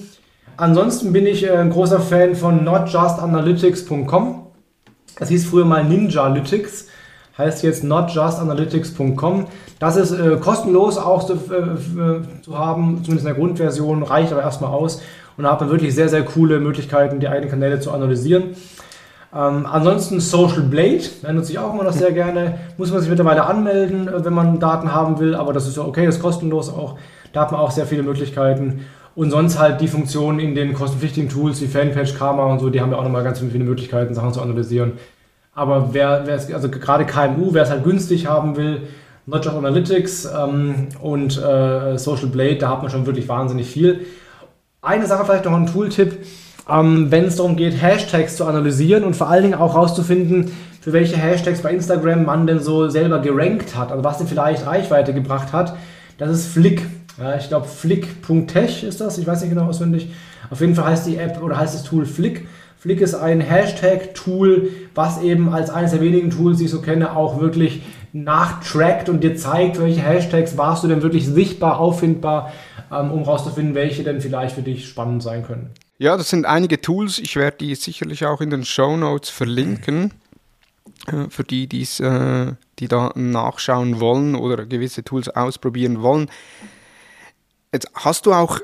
Ansonsten 0.56 1.12
bin 1.12 1.26
ich 1.26 1.44
äh, 1.44 1.56
ein 1.56 1.70
großer 1.70 2.00
Fan 2.00 2.34
von 2.34 2.64
notjustanalytics.com. 2.64 4.46
Das 5.18 5.28
hieß 5.28 5.46
früher 5.46 5.66
mal 5.66 5.84
Ninjalytics, 5.84 6.88
heißt 7.42 7.62
jetzt 7.62 7.84
notjustanalytics.com. 7.84 9.46
Das 9.78 9.96
ist 9.96 10.12
äh, 10.12 10.36
kostenlos 10.40 10.96
auch 10.96 11.24
zu, 11.24 11.34
äh, 11.34 12.42
zu, 12.42 12.58
haben, 12.58 13.00
zumindest 13.02 13.26
in 13.26 13.34
der 13.34 13.34
Grundversion, 13.34 14.02
reicht 14.02 14.32
aber 14.32 14.42
erstmal 14.42 14.70
aus 14.70 15.02
und 15.36 15.44
da 15.44 15.52
hat 15.52 15.60
man 15.60 15.70
wirklich 15.70 15.94
sehr, 15.94 16.08
sehr 16.08 16.22
coole 16.24 16.60
Möglichkeiten, 16.60 17.20
die 17.20 17.28
eigenen 17.28 17.50
Kanäle 17.50 17.80
zu 17.80 17.90
analysieren. 17.90 18.54
Ähm, 19.34 19.66
ansonsten 19.66 20.20
Social 20.20 20.62
Blade, 20.62 21.04
da 21.22 21.32
nutze 21.32 21.52
ich 21.52 21.58
auch 21.58 21.72
immer 21.72 21.84
noch 21.84 21.92
sehr 21.92 22.12
gerne. 22.12 22.58
Muss 22.76 22.92
man 22.92 23.00
sich 23.00 23.08
mittlerweile 23.08 23.44
anmelden, 23.44 24.08
äh, 24.08 24.24
wenn 24.24 24.34
man 24.34 24.60
Daten 24.60 24.94
haben 24.94 25.18
will, 25.18 25.34
aber 25.34 25.52
das 25.52 25.66
ist 25.66 25.76
ja 25.76 25.84
okay, 25.84 26.06
das 26.06 26.16
ist 26.16 26.22
kostenlos 26.22 26.68
auch. 26.68 26.96
Da 27.32 27.40
hat 27.40 27.52
man 27.52 27.60
auch 27.60 27.70
sehr 27.70 27.86
viele 27.86 28.02
Möglichkeiten. 28.02 28.84
Und 29.14 29.30
sonst 29.30 29.58
halt 29.58 29.80
die 29.80 29.88
Funktionen 29.88 30.38
in 30.38 30.54
den 30.54 30.74
kostenpflichtigen 30.74 31.28
Tools 31.28 31.60
wie 31.60 31.66
Fanpage, 31.66 32.14
Karma 32.14 32.44
und 32.44 32.60
so, 32.60 32.70
die 32.70 32.80
haben 32.80 32.92
ja 32.92 32.98
auch 32.98 33.04
nochmal 33.04 33.24
ganz 33.24 33.40
viele 33.40 33.64
Möglichkeiten, 33.64 34.14
Sachen 34.14 34.32
zu 34.32 34.40
analysieren. 34.40 34.92
Aber 35.54 35.92
wer, 35.92 36.22
wer 36.24 36.36
es, 36.36 36.52
also 36.52 36.70
gerade 36.70 37.04
KMU, 37.04 37.52
wer 37.52 37.62
es 37.64 37.70
halt 37.70 37.84
günstig 37.84 38.26
haben 38.26 38.56
will, 38.56 38.82
Notch 39.26 39.46
Analytics 39.46 40.24
ähm, 40.26 40.88
und 41.00 41.36
äh, 41.38 41.96
Social 41.98 42.26
Blade, 42.26 42.56
da 42.56 42.70
hat 42.70 42.82
man 42.82 42.90
schon 42.90 43.06
wirklich 43.06 43.28
wahnsinnig 43.28 43.68
viel. 43.68 44.06
Eine 44.80 45.06
Sache 45.06 45.24
vielleicht 45.24 45.44
noch 45.44 45.52
ein 45.52 45.66
Tooltip, 45.66 46.24
ähm, 46.68 47.10
wenn 47.10 47.26
es 47.26 47.36
darum 47.36 47.56
geht, 47.56 47.80
Hashtags 47.80 48.36
zu 48.36 48.46
analysieren 48.46 49.04
und 49.04 49.14
vor 49.14 49.28
allen 49.28 49.42
Dingen 49.42 49.54
auch 49.54 49.74
herauszufinden, 49.74 50.50
für 50.80 50.92
welche 50.92 51.16
Hashtags 51.16 51.62
bei 51.62 51.70
Instagram 51.70 52.24
man 52.24 52.46
denn 52.46 52.58
so 52.58 52.88
selber 52.88 53.20
gerankt 53.20 53.76
hat, 53.76 53.92
also 53.92 54.02
was 54.02 54.18
denn 54.18 54.26
vielleicht 54.26 54.66
Reichweite 54.66 55.14
gebracht 55.14 55.52
hat, 55.52 55.76
das 56.18 56.30
ist 56.30 56.46
Flick. 56.48 56.82
Ja, 57.20 57.36
ich 57.36 57.48
glaube, 57.48 57.68
flick.tech 57.68 58.82
ist 58.82 59.00
das, 59.00 59.18
ich 59.18 59.26
weiß 59.26 59.42
nicht 59.42 59.50
genau 59.50 59.66
auswendig. 59.66 60.10
Auf 60.50 60.60
jeden 60.60 60.74
Fall 60.74 60.86
heißt 60.86 61.06
die 61.06 61.18
App 61.18 61.40
oder 61.42 61.58
heißt 61.58 61.74
das 61.74 61.84
Tool 61.84 62.06
Flick. 62.06 62.48
Flick 62.82 63.00
ist 63.00 63.14
ein 63.14 63.40
Hashtag-Tool, 63.40 64.72
was 64.92 65.22
eben 65.22 65.54
als 65.54 65.70
eines 65.70 65.92
der 65.92 66.00
wenigen 66.00 66.30
Tools, 66.30 66.58
die 66.58 66.64
ich 66.64 66.70
so 66.72 66.82
kenne, 66.82 67.14
auch 67.14 67.38
wirklich 67.38 67.82
nachtrackt 68.12 69.08
und 69.08 69.22
dir 69.22 69.36
zeigt, 69.36 69.80
welche 69.80 70.00
Hashtags 70.00 70.58
warst 70.58 70.82
du 70.82 70.88
denn 70.88 71.00
wirklich 71.00 71.28
sichtbar, 71.28 71.78
auffindbar, 71.78 72.52
ähm, 72.90 73.12
um 73.12 73.20
herauszufinden, 73.20 73.76
welche 73.76 74.02
denn 74.02 74.20
vielleicht 74.20 74.56
für 74.56 74.62
dich 74.62 74.88
spannend 74.88 75.22
sein 75.22 75.46
können. 75.46 75.70
Ja, 75.98 76.16
das 76.16 76.30
sind 76.30 76.44
einige 76.44 76.80
Tools. 76.80 77.20
Ich 77.20 77.36
werde 77.36 77.58
die 77.58 77.72
sicherlich 77.76 78.26
auch 78.26 78.40
in 78.40 78.50
den 78.50 78.64
Show 78.64 78.96
Notes 78.96 79.30
verlinken. 79.30 80.12
Äh, 81.06 81.30
für 81.30 81.44
die, 81.44 81.68
die's, 81.68 82.00
äh, 82.00 82.52
die 82.80 82.88
da 82.88 83.12
nachschauen 83.14 84.00
wollen 84.00 84.34
oder 84.34 84.66
gewisse 84.66 85.04
Tools 85.04 85.28
ausprobieren 85.28 86.02
wollen. 86.02 86.28
Jetzt 87.72 87.88
hast 87.94 88.26
du 88.26 88.32
auch 88.32 88.58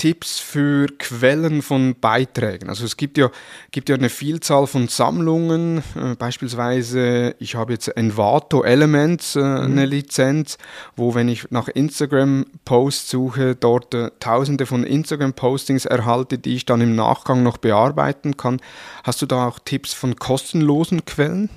Tipps 0.00 0.38
für 0.38 0.86
Quellen 0.98 1.60
von 1.60 1.94
Beiträgen. 2.00 2.70
Also 2.70 2.86
es 2.86 2.96
gibt 2.96 3.18
ja, 3.18 3.28
gibt 3.70 3.90
ja 3.90 3.96
eine 3.96 4.08
Vielzahl 4.08 4.66
von 4.66 4.88
Sammlungen, 4.88 5.82
äh, 5.94 6.14
beispielsweise 6.18 7.34
ich 7.38 7.54
habe 7.54 7.74
jetzt 7.74 7.86
Envato 7.88 8.62
Elements, 8.62 9.36
äh, 9.36 9.40
mhm. 9.40 9.72
eine 9.72 9.84
Lizenz, 9.84 10.56
wo 10.96 11.14
wenn 11.14 11.28
ich 11.28 11.50
nach 11.50 11.68
Instagram-Posts 11.68 13.10
suche, 13.10 13.54
dort 13.54 13.92
äh, 13.92 14.10
tausende 14.20 14.64
von 14.64 14.84
Instagram-Postings 14.84 15.84
erhalte, 15.84 16.38
die 16.38 16.56
ich 16.56 16.64
dann 16.64 16.80
im 16.80 16.94
Nachgang 16.94 17.42
noch 17.42 17.58
bearbeiten 17.58 18.38
kann. 18.38 18.58
Hast 19.04 19.20
du 19.20 19.26
da 19.26 19.48
auch 19.48 19.58
Tipps 19.58 19.92
von 19.92 20.16
kostenlosen 20.16 21.04
Quellen? 21.04 21.50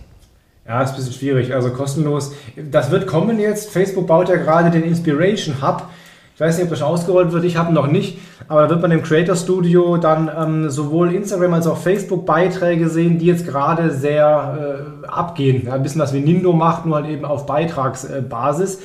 Ja, 0.68 0.82
ist 0.82 0.90
ein 0.90 0.96
bisschen 0.98 1.14
schwierig. 1.14 1.54
Also 1.54 1.70
kostenlos, 1.70 2.34
das 2.58 2.92
wird 2.92 3.08
kommen 3.08 3.40
jetzt. 3.40 3.72
Facebook 3.72 4.08
baut 4.08 4.28
ja 4.28 4.36
gerade 4.36 4.70
den 4.70 4.84
Inspiration 4.84 5.62
Hub 5.62 5.90
ich 6.36 6.42
weiß 6.42 6.58
nicht, 6.58 6.64
ob 6.64 6.70
das 6.72 6.80
schon 6.80 6.88
ausgerollt 6.88 7.32
wird, 7.32 7.44
ich 7.44 7.58
habe 7.58 7.74
noch 7.74 7.88
nicht, 7.88 8.18
aber 8.48 8.64
da 8.64 8.70
wird 8.70 8.82
man 8.82 8.92
im 8.92 9.04
Creator 9.04 9.36
Studio 9.36 9.98
dann 9.98 10.32
ähm, 10.36 10.70
sowohl 10.70 11.14
Instagram 11.14 11.54
als 11.54 11.68
auch 11.68 11.78
Facebook 11.78 12.26
Beiträge 12.26 12.90
sehen, 12.90 13.20
die 13.20 13.28
jetzt 13.28 13.46
gerade 13.46 13.92
sehr 13.92 14.84
äh, 15.04 15.08
abgehen. 15.08 15.68
Ja, 15.68 15.74
ein 15.74 15.84
bisschen 15.84 16.02
was 16.02 16.14
wie 16.14 16.22
Nindo 16.22 16.54
macht, 16.54 16.86
nur 16.86 16.96
halt 16.96 17.08
eben 17.08 17.24
auf 17.24 17.46
Beitragsbasis. 17.46 18.80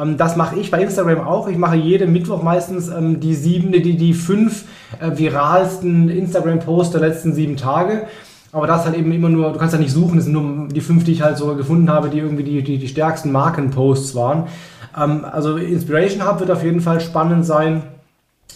Ähm, 0.00 0.16
das 0.16 0.36
mache 0.36 0.56
ich 0.58 0.70
bei 0.70 0.80
Instagram 0.80 1.20
auch. 1.20 1.48
Ich 1.48 1.58
mache 1.58 1.76
jeden 1.76 2.12
Mittwoch 2.12 2.42
meistens 2.42 2.88
ähm, 2.88 3.18
die 3.18 3.34
sieben, 3.34 3.72
die, 3.72 3.96
die 3.96 4.14
fünf 4.14 4.64
äh, 5.00 5.18
viralsten 5.18 6.08
Instagram-Posts 6.08 6.92
der 6.92 7.00
letzten 7.00 7.34
sieben 7.34 7.56
Tage. 7.56 8.06
Aber 8.52 8.66
das 8.66 8.84
halt 8.84 8.96
eben 8.96 9.10
immer 9.12 9.30
nur, 9.30 9.50
du 9.52 9.58
kannst 9.58 9.72
ja 9.72 9.80
nicht 9.80 9.92
suchen, 9.92 10.16
das 10.16 10.26
sind 10.26 10.34
nur 10.34 10.68
die 10.68 10.82
fünf, 10.82 11.04
die 11.04 11.12
ich 11.12 11.22
halt 11.22 11.38
so 11.38 11.54
gefunden 11.56 11.90
habe, 11.90 12.10
die 12.10 12.18
irgendwie 12.18 12.42
die, 12.42 12.62
die, 12.62 12.76
die 12.76 12.88
stärksten 12.88 13.32
Markenposts 13.32 14.14
waren. 14.14 14.44
Ähm, 14.96 15.24
also 15.24 15.56
Inspiration 15.56 16.28
Hub 16.28 16.38
wird 16.38 16.50
auf 16.50 16.62
jeden 16.62 16.82
Fall 16.82 17.00
spannend 17.00 17.46
sein. 17.46 17.82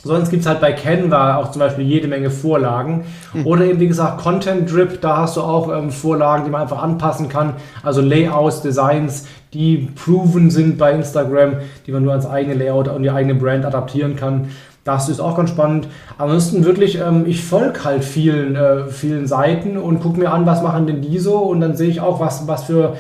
Sonst 0.05 0.31
gibt 0.31 0.43
es 0.43 0.49
halt 0.49 0.61
bei 0.61 0.73
Canva 0.73 1.37
auch 1.37 1.51
zum 1.51 1.61
Beispiel 1.61 1.85
jede 1.85 2.09
Menge 2.09 2.31
Vorlagen. 2.31 3.05
Mhm. 3.33 3.47
Oder 3.47 3.65
eben, 3.65 3.81
wie 3.81 3.89
gesagt, 3.89 4.19
Content 4.19 4.71
Drip, 4.71 5.01
da 5.01 5.17
hast 5.17 5.39
du 5.39 5.41
auch 5.41 5.75
ähm, 5.75 5.91
Vorlagen, 5.91 6.45
die 6.45 6.51
man 6.51 6.61
einfach 6.61 6.83
anpassen 6.83 7.31
kann. 7.31 7.55
Also 7.83 8.03
Layouts, 8.03 8.61
Designs, 8.61 9.27
die 9.55 9.89
proven 9.95 10.51
sind 10.51 10.77
bei 10.77 10.93
Instagram, 10.93 11.55
die 11.87 11.93
man 11.93 12.05
nur 12.05 12.13
als 12.13 12.27
eigene 12.27 12.55
Layout 12.55 12.89
und 12.89 13.03
die 13.03 13.11
eigene 13.11 13.35
Brand 13.35 13.65
adaptieren 13.65 14.15
kann. 14.15 14.51
Das 14.87 15.09
ist 15.09 15.19
auch 15.19 15.37
ganz 15.37 15.51
spannend. 15.51 15.89
Ansonsten 16.17 16.65
wirklich, 16.65 17.01
ähm, 17.01 17.27
ich 17.27 17.43
folge 17.45 17.83
halt 17.83 18.05
vielen, 18.05 18.55
äh, 18.55 18.87
vielen 18.87 19.27
Seiten 19.27 19.77
und 19.77 19.99
gucke 19.99 20.21
mir 20.21 20.31
an, 20.31 20.47
was 20.47 20.63
machen 20.63 20.87
denn 20.87 21.03
die 21.03 21.19
so 21.19 21.39
und 21.39 21.61
dann 21.61 21.77
sehe 21.77 21.89
ich 21.89 22.01
auch, 22.01 22.21
was, 22.21 22.47
was, 22.47 22.65
für, 22.65 22.97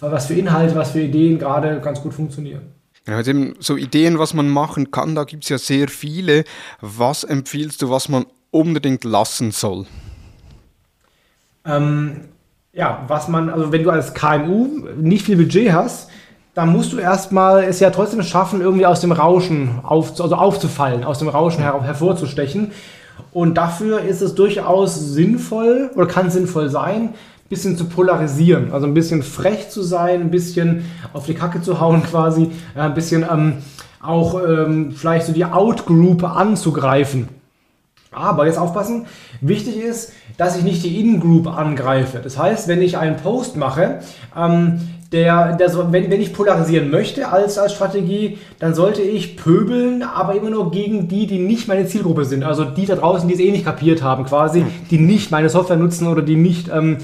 was 0.00 0.26
für 0.26 0.34
Inhalte, 0.34 0.74
was 0.74 0.90
für 0.90 1.00
Ideen 1.00 1.38
gerade 1.38 1.80
ganz 1.80 2.02
gut 2.02 2.12
funktionieren. 2.12 2.62
Also 3.06 3.30
eben 3.30 3.54
so 3.60 3.76
Ideen, 3.76 4.18
was 4.18 4.34
man 4.34 4.48
machen 4.48 4.90
kann, 4.90 5.14
da 5.14 5.22
gibt 5.22 5.44
es 5.44 5.48
ja 5.48 5.58
sehr 5.58 5.86
viele. 5.86 6.42
Was 6.80 7.22
empfiehlst 7.22 7.82
du, 7.82 7.88
was 7.88 8.08
man 8.08 8.26
unbedingt 8.50 9.04
lassen 9.04 9.52
soll? 9.52 9.86
Ähm, 11.64 12.22
ja, 12.72 13.04
was 13.06 13.28
man, 13.28 13.48
also 13.48 13.70
wenn 13.70 13.84
du 13.84 13.90
als 13.90 14.12
KMU 14.12 14.88
nicht 14.96 15.24
viel 15.24 15.36
Budget 15.36 15.72
hast, 15.72 16.10
dann 16.58 16.72
musst 16.72 16.92
du 16.92 16.98
erstmal 16.98 17.62
es 17.62 17.78
ja 17.78 17.90
trotzdem 17.90 18.20
schaffen, 18.24 18.60
irgendwie 18.60 18.84
aus 18.84 19.00
dem 19.00 19.12
Rauschen 19.12 19.78
auf, 19.84 20.20
also 20.20 20.34
aufzufallen, 20.34 21.04
aus 21.04 21.20
dem 21.20 21.28
Rauschen 21.28 21.62
her, 21.62 21.80
hervorzustechen. 21.84 22.72
Und 23.32 23.54
dafür 23.54 24.00
ist 24.00 24.22
es 24.22 24.34
durchaus 24.34 24.96
sinnvoll 24.96 25.88
oder 25.94 26.06
kann 26.06 26.32
sinnvoll 26.32 26.68
sein, 26.68 27.10
bisschen 27.48 27.76
zu 27.76 27.84
polarisieren, 27.84 28.72
also 28.72 28.88
ein 28.88 28.94
bisschen 28.94 29.22
frech 29.22 29.70
zu 29.70 29.84
sein, 29.84 30.20
ein 30.20 30.30
bisschen 30.32 30.84
auf 31.12 31.26
die 31.26 31.34
Kacke 31.34 31.62
zu 31.62 31.78
hauen 31.78 32.02
quasi, 32.10 32.50
ein 32.74 32.92
bisschen 32.92 33.24
ähm, 33.30 33.58
auch 34.02 34.42
ähm, 34.44 34.90
vielleicht 34.90 35.26
so 35.26 35.32
die 35.32 35.44
Outgroup 35.44 36.24
anzugreifen. 36.24 37.28
Aber 38.10 38.46
jetzt 38.46 38.58
aufpassen, 38.58 39.06
wichtig 39.40 39.76
ist, 39.76 40.12
dass 40.38 40.56
ich 40.56 40.64
nicht 40.64 40.82
die 40.82 41.00
In-Group 41.00 41.46
angreife. 41.46 42.18
Das 42.18 42.36
heißt, 42.36 42.66
wenn 42.66 42.82
ich 42.82 42.98
einen 42.98 43.16
Post 43.16 43.56
mache, 43.56 44.00
ähm, 44.36 44.80
der, 45.12 45.56
der 45.56 45.70
so, 45.70 45.90
wenn, 45.90 46.10
wenn 46.10 46.20
ich 46.20 46.34
polarisieren 46.34 46.90
möchte 46.90 47.28
als, 47.28 47.56
als 47.56 47.72
Strategie, 47.72 48.38
dann 48.58 48.74
sollte 48.74 49.00
ich 49.00 49.38
pöbeln, 49.38 50.02
aber 50.02 50.34
immer 50.34 50.50
nur 50.50 50.70
gegen 50.70 51.08
die, 51.08 51.26
die 51.26 51.38
nicht 51.38 51.66
meine 51.66 51.86
Zielgruppe 51.86 52.26
sind. 52.26 52.44
Also 52.44 52.64
die 52.64 52.84
da 52.84 52.94
draußen, 52.94 53.26
die 53.26 53.34
es 53.34 53.40
eh 53.40 53.50
nicht 53.50 53.64
kapiert 53.64 54.02
haben, 54.02 54.26
quasi, 54.26 54.66
die 54.90 54.98
nicht 54.98 55.30
meine 55.30 55.48
Software 55.48 55.78
nutzen 55.78 56.08
oder 56.08 56.20
die 56.20 56.36
nicht 56.36 56.68
ähm, 56.68 56.98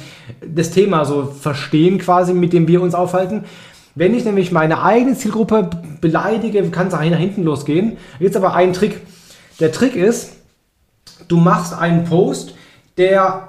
das 0.47 0.71
Thema 0.71 1.07
so 1.07 1.25
verstehen, 1.25 1.97
quasi, 1.99 2.35
mit 2.35 2.53
dem 2.53 2.69
wir 2.69 2.83
uns 2.83 2.95
aufhalten. 2.95 3.45
Wenn 3.95 4.15
ich 4.15 4.25
nämlich 4.25 4.53
meine 4.53 4.83
eigene 4.83 5.17
Zielgruppe 5.17 5.71
beleidige, 6.03 6.63
kann 6.71 6.89
es 6.89 6.93
nach 6.93 7.01
hinten 7.01 7.45
losgehen. 7.45 7.97
Jetzt 8.19 8.37
aber 8.37 8.55
ein 8.55 8.75
Trick. 8.75 9.01
Der 9.61 9.73
Trick 9.73 9.97
ist, 9.97 10.33
du 11.29 11.39
machst 11.39 11.73
einen 11.73 12.05
Post, 12.05 12.55
der, 12.99 13.49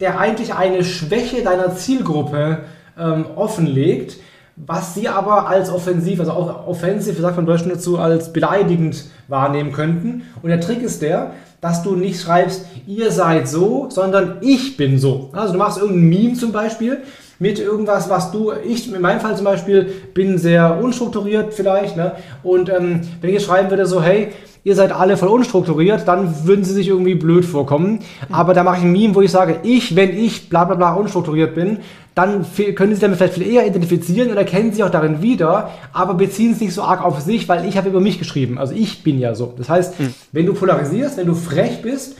der 0.00 0.18
eigentlich 0.18 0.54
eine 0.54 0.84
Schwäche 0.84 1.42
deiner 1.42 1.74
Zielgruppe 1.74 2.60
ähm, 2.98 3.26
offenlegt, 3.36 4.18
was 4.56 4.94
sie 4.94 5.08
aber 5.08 5.48
als 5.48 5.70
offensiv, 5.70 6.20
also 6.20 6.32
offensiv, 6.32 7.18
sagt 7.18 7.36
man 7.36 7.44
in 7.44 7.50
Deutschland 7.50 7.74
dazu, 7.74 7.98
als 7.98 8.32
beleidigend 8.32 9.04
wahrnehmen 9.28 9.72
könnten. 9.72 10.22
Und 10.42 10.50
der 10.50 10.60
Trick 10.60 10.82
ist 10.82 11.00
der, 11.02 11.32
dass 11.60 11.82
du 11.82 11.96
nicht 11.96 12.20
schreibst, 12.20 12.66
ihr 12.86 13.10
seid 13.10 13.48
so, 13.48 13.86
sondern 13.88 14.38
ich 14.40 14.76
bin 14.76 14.98
so. 14.98 15.30
Also 15.32 15.52
du 15.52 15.58
machst 15.58 15.78
irgendein 15.78 16.08
Meme 16.08 16.34
zum 16.34 16.52
Beispiel 16.52 16.98
mit 17.42 17.58
irgendwas, 17.58 18.08
was 18.08 18.30
du, 18.30 18.52
ich 18.52 18.94
in 18.94 19.02
meinem 19.02 19.20
Fall 19.20 19.34
zum 19.34 19.44
Beispiel 19.44 19.92
bin 20.14 20.38
sehr 20.38 20.78
unstrukturiert 20.80 21.52
vielleicht, 21.52 21.96
ne? 21.96 22.12
und 22.44 22.68
ähm, 22.68 23.00
wenn 23.20 23.30
ich 23.30 23.34
jetzt 23.34 23.46
schreiben 23.46 23.68
würde 23.68 23.84
so, 23.84 24.00
hey, 24.00 24.28
ihr 24.62 24.76
seid 24.76 24.92
alle 24.92 25.16
voll 25.16 25.28
unstrukturiert, 25.28 26.06
dann 26.06 26.46
würden 26.46 26.64
sie 26.64 26.72
sich 26.72 26.86
irgendwie 26.86 27.16
blöd 27.16 27.44
vorkommen. 27.44 27.98
Aber 28.30 28.54
da 28.54 28.62
mache 28.62 28.76
ich 28.76 28.84
ein 28.84 28.92
Meme, 28.92 29.16
wo 29.16 29.20
ich 29.20 29.32
sage, 29.32 29.58
ich, 29.64 29.96
wenn 29.96 30.16
ich 30.16 30.48
bla 30.48 30.64
bla 30.64 30.76
bla 30.76 30.92
unstrukturiert 30.92 31.56
bin, 31.56 31.78
dann 32.14 32.46
können 32.76 32.90
sie 32.90 32.94
sich 32.94 33.00
damit 33.00 33.16
vielleicht 33.16 33.34
viel 33.34 33.52
eher 33.52 33.66
identifizieren 33.66 34.30
und 34.30 34.36
erkennen 34.36 34.70
sich 34.70 34.84
auch 34.84 34.90
darin 34.90 35.20
wieder, 35.20 35.70
aber 35.92 36.14
beziehen 36.14 36.52
es 36.52 36.60
nicht 36.60 36.74
so 36.74 36.82
arg 36.82 37.04
auf 37.04 37.20
sich, 37.22 37.48
weil 37.48 37.66
ich 37.68 37.76
habe 37.76 37.88
über 37.88 38.00
mich 38.00 38.20
geschrieben. 38.20 38.56
Also 38.56 38.72
ich 38.72 39.02
bin 39.02 39.18
ja 39.18 39.34
so. 39.34 39.52
Das 39.58 39.68
heißt, 39.68 39.98
mhm. 39.98 40.14
wenn 40.30 40.46
du 40.46 40.54
polarisierst, 40.54 41.16
wenn 41.16 41.26
du 41.26 41.34
frech 41.34 41.82
bist, 41.82 42.14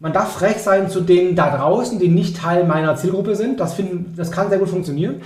man 0.00 0.14
darf 0.14 0.32
frech 0.32 0.56
sein 0.56 0.88
zu 0.88 1.02
denen 1.02 1.36
da 1.36 1.54
draußen, 1.56 1.98
die 1.98 2.08
nicht 2.08 2.38
Teil 2.38 2.64
meiner 2.64 2.96
Zielgruppe 2.96 3.36
sind. 3.36 3.60
Das, 3.60 3.74
find, 3.74 4.18
das 4.18 4.32
kann 4.32 4.48
sehr 4.48 4.58
gut 4.58 4.70
funktionieren. 4.70 5.20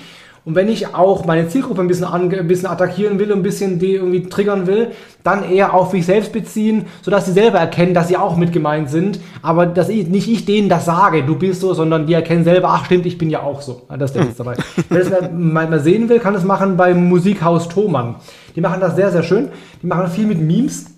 Und 0.44 0.56
wenn 0.56 0.68
ich 0.68 0.94
auch 0.94 1.24
meine 1.24 1.48
Zielgruppe 1.48 1.80
ein 1.80 1.86
bisschen, 1.86 2.06
ein 2.06 2.48
bisschen 2.48 2.68
attackieren 2.68 3.18
will, 3.18 3.32
ein 3.32 3.42
bisschen 3.42 3.78
die 3.78 3.94
irgendwie 3.94 4.24
triggern 4.24 4.66
will, 4.66 4.88
dann 5.22 5.50
eher 5.50 5.72
auf 5.72 5.94
mich 5.94 6.04
selbst 6.04 6.32
beziehen, 6.32 6.84
sodass 7.00 7.24
sie 7.24 7.32
selber 7.32 7.58
erkennen, 7.58 7.94
dass 7.94 8.08
sie 8.08 8.18
auch 8.18 8.36
mit 8.36 8.52
gemeint 8.52 8.90
sind, 8.90 9.20
aber 9.40 9.64
dass 9.64 9.88
ich, 9.88 10.06
nicht 10.08 10.28
ich 10.28 10.44
denen 10.44 10.68
das 10.68 10.84
sage, 10.84 11.22
du 11.22 11.36
bist 11.36 11.62
so, 11.62 11.72
sondern 11.72 12.06
die 12.06 12.12
erkennen 12.12 12.44
selber, 12.44 12.68
ach 12.72 12.84
stimmt, 12.84 13.06
ich 13.06 13.16
bin 13.16 13.30
ja 13.30 13.42
auch 13.42 13.62
so. 13.62 13.82
Das 13.88 14.10
ist 14.10 14.16
der 14.16 14.28
Witz 14.28 14.36
dabei. 14.36 14.56
Wer 14.90 15.04
das 15.04 15.30
mal, 15.32 15.66
mal 15.66 15.80
sehen 15.80 16.10
will, 16.10 16.18
kann 16.18 16.34
es 16.34 16.44
machen 16.44 16.76
beim 16.76 17.08
Musikhaus 17.08 17.68
Thomann. 17.68 18.16
Die 18.54 18.60
machen 18.60 18.80
das 18.82 18.96
sehr, 18.96 19.10
sehr 19.10 19.22
schön. 19.22 19.48
Die 19.82 19.86
machen 19.86 20.08
viel 20.08 20.26
mit 20.26 20.40
Memes. 20.42 20.93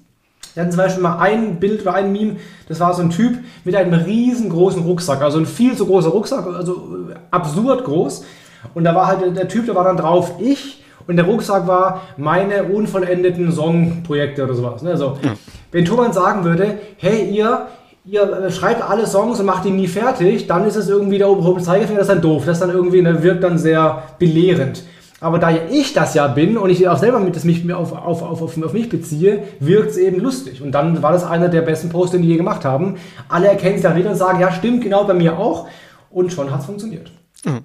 Wir 0.57 0.63
hatten 0.63 0.73
zum 0.73 0.79
Beispiel 0.79 1.03
mal 1.03 1.19
ein 1.19 1.61
Bild 1.61 1.83
oder 1.83 1.93
ein 1.93 2.13
Meme, 2.13 2.37
das 2.67 2.81
war 2.81 2.95
so 2.95 3.03
ein 3.03 3.11
Typ 3.11 3.37
mit 3.65 3.77
einem 3.77 3.93
riesengroßen 3.93 4.83
Rucksack, 4.85 5.21
also 5.21 5.39
ein 5.39 5.45
viel 5.45 5.77
zu 5.77 5.85
großer 5.85 6.09
Rucksack, 6.09 6.47
also 6.47 6.83
absurd 7.31 7.85
groß. 7.85 8.25
Und 8.73 8.85
da 8.85 8.95
war 8.95 9.07
halt 9.07 9.37
der 9.37 9.49
Typ, 9.49 9.67
der 9.67 9.75
war 9.75 9.85
dann 9.85 9.99
drauf, 9.99 10.33
ich. 10.41 10.83
Und 11.07 11.17
der 11.17 11.27
Rucksack 11.27 11.67
war 11.67 12.01
meine 12.17 12.65
unvollendeten 12.65 13.53
Songprojekte 13.53 14.45
oder 14.45 14.55
sowas. 14.55 14.81
Ne? 14.81 14.93
Also, 14.93 15.19
ja. 15.23 15.35
Wenn 15.73 15.85
Thomas 15.85 16.15
sagen 16.15 16.43
würde, 16.43 16.79
hey 16.97 17.29
ihr, 17.29 17.67
ihr 18.07 18.51
schreibt 18.51 18.83
alle 18.83 19.07
Songs 19.07 19.39
und 19.39 19.45
macht 19.45 19.67
die 19.67 19.71
nie 19.71 19.89
fertig, 19.89 20.47
dann 20.47 20.67
ist 20.67 20.77
es 20.77 20.89
irgendwie 20.89 21.19
der 21.19 21.29
obere 21.29 21.61
Zeigefinger, 21.61 21.99
das 21.99 22.09
ist 22.09 22.15
dann 22.15 22.23
doof. 22.23 22.45
Das 22.47 22.61
dann 22.61 22.71
irgendwie, 22.71 23.03
ne, 23.03 23.23
wirkt 23.23 23.45
dann 23.45 23.59
sehr 23.59 24.05
belehrend. 24.19 24.85
Aber 25.21 25.39
da 25.39 25.51
ich 25.51 25.95
das 25.95 26.15
ja 26.15 26.27
bin 26.27 26.59
und 26.59 26.69
ich 26.69 26.87
auch 26.89 26.99
selber 26.99 27.21
mit 27.21 27.37
das 27.37 27.45
mich 27.45 27.73
auf, 27.73 27.93
auf, 27.93 28.23
auf, 28.23 28.43
auf, 28.43 28.63
auf 28.63 28.73
mich 28.73 28.89
beziehe, 28.89 29.45
wirkt 29.61 29.91
es 29.91 29.97
eben 29.97 30.21
lustig. 30.21 30.61
Und 30.61 30.73
dann 30.73 31.03
war 31.03 31.13
das 31.13 31.25
einer 31.25 31.49
der 31.49 31.63
besten 31.63 31.89
Posts, 31.89 32.13
den 32.13 32.23
die 32.23 32.29
je 32.29 32.37
gemacht 32.37 32.65
haben. 32.65 32.97
Alle 33.29 33.49
erkennen 33.49 33.77
es 33.77 33.83
dann 33.83 33.97
wieder 33.97 34.11
und 34.11 34.17
sagen, 34.17 34.41
ja, 34.41 34.53
stimmt, 34.53 34.83
genau 34.83 35.05
bei 35.05 35.15
mir 35.15 35.39
auch. 35.39 35.69
Und 36.11 36.33
schon 36.33 36.51
hat 36.51 36.61
es 36.61 36.67
funktioniert. 36.67 37.11
Mhm 37.45 37.65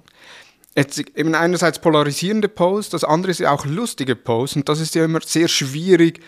jetzt 0.74 0.98
eben 0.98 1.34
einerseits 1.34 1.78
polarisierende 1.78 2.48
Posts, 2.48 2.90
das 2.90 3.04
andere 3.04 3.30
ist 3.30 3.40
ja 3.40 3.50
auch 3.50 3.66
lustige 3.66 4.16
Posts 4.16 4.56
und 4.56 4.68
das 4.68 4.80
ist 4.80 4.94
ja 4.94 5.04
immer 5.04 5.20
sehr 5.20 5.48
schwierig, 5.48 6.20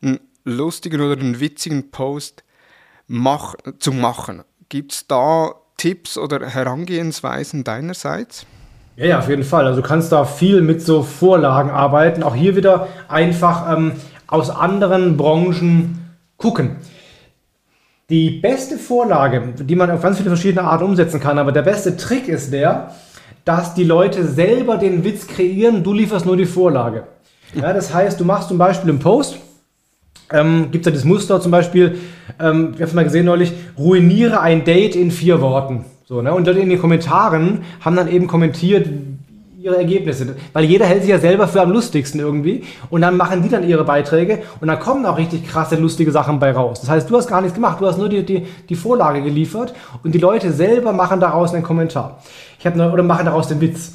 einen 0.00 0.20
lustigen 0.44 1.00
oder 1.00 1.20
einen 1.20 1.40
witzigen 1.40 1.90
Post 1.90 2.44
mach, 3.06 3.54
zu 3.78 3.92
machen. 3.92 4.42
Gibt 4.68 4.92
es 4.92 5.06
da 5.06 5.54
Tipps 5.76 6.16
oder 6.16 6.48
Herangehensweisen 6.48 7.64
deinerseits? 7.64 8.46
Ja, 9.00 9.06
ja, 9.06 9.18
auf 9.20 9.30
jeden 9.30 9.44
Fall. 9.44 9.64
Also 9.64 9.80
du 9.80 9.88
kannst 9.88 10.12
da 10.12 10.26
viel 10.26 10.60
mit 10.60 10.82
so 10.82 11.02
Vorlagen 11.02 11.70
arbeiten. 11.70 12.22
Auch 12.22 12.34
hier 12.34 12.54
wieder 12.54 12.86
einfach 13.08 13.74
ähm, 13.74 13.92
aus 14.26 14.50
anderen 14.50 15.16
Branchen 15.16 16.16
gucken. 16.36 16.76
Die 18.10 18.28
beste 18.28 18.76
Vorlage, 18.76 19.54
die 19.56 19.74
man 19.74 19.90
auf 19.90 20.02
ganz 20.02 20.18
viele 20.18 20.28
verschiedene 20.28 20.64
Arten 20.64 20.84
umsetzen 20.84 21.18
kann, 21.18 21.38
aber 21.38 21.50
der 21.50 21.62
beste 21.62 21.96
Trick 21.96 22.28
ist 22.28 22.52
der, 22.52 22.94
dass 23.46 23.72
die 23.72 23.84
Leute 23.84 24.26
selber 24.26 24.76
den 24.76 25.02
Witz 25.02 25.26
kreieren, 25.26 25.82
du 25.82 25.94
lieferst 25.94 26.26
nur 26.26 26.36
die 26.36 26.44
Vorlage. 26.44 27.04
Ja, 27.54 27.72
das 27.72 27.94
heißt, 27.94 28.20
du 28.20 28.26
machst 28.26 28.48
zum 28.48 28.58
Beispiel 28.58 28.90
einen 28.90 28.98
Post, 28.98 29.38
ähm, 30.30 30.70
gibt 30.72 30.86
es 30.86 30.92
ja 30.92 30.94
das 30.94 31.06
Muster 31.06 31.40
zum 31.40 31.52
Beispiel, 31.52 31.98
ähm, 32.38 32.74
ich 32.76 32.82
habe 32.82 32.94
mal 32.94 33.04
gesehen 33.04 33.24
neulich, 33.24 33.54
ruiniere 33.78 34.40
ein 34.40 34.64
Date 34.64 34.94
in 34.94 35.10
vier 35.10 35.40
Worten. 35.40 35.86
So, 36.10 36.22
ne? 36.22 36.34
Und 36.34 36.44
dort 36.44 36.56
in 36.56 36.68
den 36.68 36.80
Kommentaren 36.80 37.60
haben 37.84 37.94
dann 37.94 38.08
eben 38.08 38.26
kommentiert, 38.26 38.88
ihre 39.56 39.76
Ergebnisse. 39.76 40.34
Weil 40.52 40.64
jeder 40.64 40.84
hält 40.84 41.02
sich 41.02 41.10
ja 41.12 41.20
selber 41.20 41.46
für 41.46 41.60
am 41.60 41.70
lustigsten 41.70 42.18
irgendwie. 42.18 42.64
Und 42.88 43.02
dann 43.02 43.16
machen 43.16 43.44
die 43.44 43.48
dann 43.48 43.62
ihre 43.62 43.84
Beiträge 43.84 44.40
und 44.60 44.66
dann 44.66 44.80
kommen 44.80 45.06
auch 45.06 45.18
richtig 45.18 45.46
krasse, 45.46 45.76
lustige 45.76 46.10
Sachen 46.10 46.40
bei 46.40 46.50
raus. 46.50 46.80
Das 46.80 46.90
heißt, 46.90 47.08
du 47.08 47.16
hast 47.16 47.28
gar 47.28 47.40
nichts 47.40 47.54
gemacht, 47.54 47.80
du 47.80 47.86
hast 47.86 47.96
nur 47.96 48.08
die, 48.08 48.24
die, 48.24 48.44
die 48.68 48.74
Vorlage 48.74 49.22
geliefert 49.22 49.72
und 50.02 50.12
die 50.12 50.18
Leute 50.18 50.50
selber 50.50 50.92
machen 50.92 51.20
daraus 51.20 51.54
einen 51.54 51.62
Kommentar. 51.62 52.20
Ich 52.58 52.66
habe 52.66 52.90
oder 52.90 53.04
machen 53.04 53.26
daraus 53.26 53.46
den 53.46 53.60
Witz. 53.60 53.92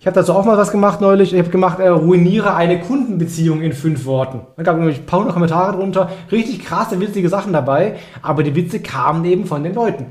Ich 0.00 0.06
habe 0.06 0.14
dazu 0.14 0.32
auch 0.32 0.46
mal 0.46 0.56
was 0.56 0.70
gemacht 0.70 1.02
neulich. 1.02 1.34
Ich 1.34 1.38
habe 1.38 1.50
gemacht, 1.50 1.80
äh, 1.80 1.88
ruiniere 1.88 2.54
eine 2.54 2.80
Kundenbeziehung 2.80 3.60
in 3.60 3.74
fünf 3.74 4.06
Worten. 4.06 4.40
Da 4.56 4.62
gab 4.62 4.80
es 4.80 4.96
ein 4.96 5.04
paar 5.04 5.18
hundert 5.18 5.34
Kommentare 5.34 5.76
drunter. 5.76 6.08
Richtig 6.32 6.64
krasse, 6.64 6.98
witzige 6.98 7.28
Sachen 7.28 7.52
dabei. 7.52 7.96
Aber 8.22 8.42
die 8.42 8.54
Witze 8.54 8.80
kamen 8.80 9.26
eben 9.26 9.44
von 9.44 9.64
den 9.64 9.74
Leuten. 9.74 10.06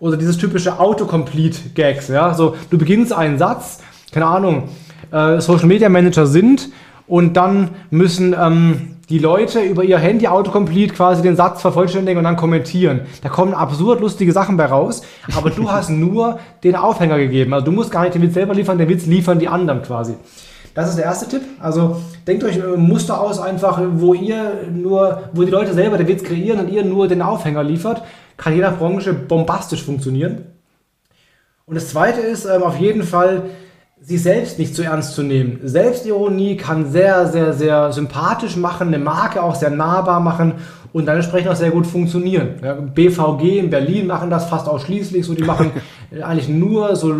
Oder 0.00 0.16
dieses 0.16 0.38
typische 0.38 0.80
Autocomplete-Gags. 0.80 2.08
Ja? 2.08 2.34
So, 2.34 2.56
du 2.70 2.78
beginnst 2.78 3.12
einen 3.12 3.38
Satz 3.38 3.80
keine 4.12 4.26
Ahnung, 4.26 4.64
äh, 5.12 5.40
Social 5.40 5.66
Media 5.66 5.88
Manager 5.88 6.26
sind 6.26 6.70
und 7.06 7.36
dann 7.36 7.70
müssen 7.90 8.34
ähm, 8.38 8.96
die 9.08 9.18
Leute 9.18 9.60
über 9.60 9.82
ihr 9.82 9.98
Handy 9.98 10.28
Autocomplete 10.28 10.94
quasi 10.94 11.22
den 11.22 11.34
Satz 11.34 11.60
vervollständigen 11.60 12.18
und 12.18 12.24
dann 12.24 12.36
kommentieren. 12.36 13.00
Da 13.22 13.28
kommen 13.28 13.54
absurd 13.54 14.00
lustige 14.00 14.32
Sachen 14.32 14.56
bei 14.56 14.66
raus, 14.66 15.02
aber 15.36 15.50
du 15.50 15.70
hast 15.72 15.90
nur 15.90 16.38
den 16.62 16.76
Aufhänger 16.76 17.18
gegeben. 17.18 17.52
Also 17.52 17.66
du 17.66 17.72
musst 17.72 17.90
gar 17.90 18.02
nicht 18.02 18.14
den 18.14 18.22
Witz 18.22 18.34
selber 18.34 18.54
liefern, 18.54 18.78
den 18.78 18.88
Witz 18.88 19.06
liefern 19.06 19.38
die 19.38 19.48
anderen 19.48 19.82
quasi. 19.82 20.14
Das 20.74 20.88
ist 20.88 20.98
der 20.98 21.06
erste 21.06 21.28
Tipp. 21.28 21.42
Also 21.60 21.96
denkt 22.28 22.44
euch 22.44 22.62
ein 22.62 22.80
Muster 22.80 23.20
aus, 23.20 23.40
einfach, 23.40 23.80
wo 23.94 24.14
ihr 24.14 24.52
nur, 24.72 25.22
wo 25.32 25.42
die 25.42 25.50
Leute 25.50 25.74
selber 25.74 25.98
den 25.98 26.06
Witz 26.06 26.22
kreieren 26.22 26.60
und 26.60 26.70
ihr 26.70 26.84
nur 26.84 27.08
den 27.08 27.22
Aufhänger 27.22 27.64
liefert. 27.64 28.02
Kann 28.40 28.54
je 28.54 28.62
nach 28.62 28.78
Branche 28.78 29.12
bombastisch 29.12 29.82
funktionieren. 29.84 30.46
Und 31.66 31.74
das 31.74 31.90
zweite 31.90 32.20
ist 32.20 32.46
ähm, 32.46 32.62
auf 32.62 32.78
jeden 32.78 33.02
Fall, 33.02 33.42
sich 34.00 34.22
selbst 34.22 34.58
nicht 34.58 34.74
zu 34.74 34.82
ernst 34.82 35.14
zu 35.14 35.22
nehmen. 35.22 35.60
Selbstironie 35.62 36.56
kann 36.56 36.90
sehr, 36.90 37.26
sehr, 37.26 37.52
sehr 37.52 37.92
sympathisch 37.92 38.56
machen, 38.56 38.88
eine 38.88 38.98
Marke 38.98 39.42
auch 39.42 39.54
sehr 39.54 39.68
nahbar 39.68 40.20
machen 40.20 40.54
und 40.94 41.04
dann 41.04 41.16
entsprechend 41.16 41.50
auch 41.50 41.56
sehr 41.56 41.70
gut 41.70 41.86
funktionieren. 41.86 42.54
Ja, 42.64 42.72
BVG 42.72 43.58
in 43.58 43.68
Berlin 43.68 44.06
machen 44.06 44.30
das 44.30 44.48
fast 44.48 44.66
ausschließlich 44.68 45.26
so, 45.26 45.34
die 45.34 45.44
machen 45.44 45.72
eigentlich 46.12 46.48
nur 46.48 46.96
so 46.96 47.14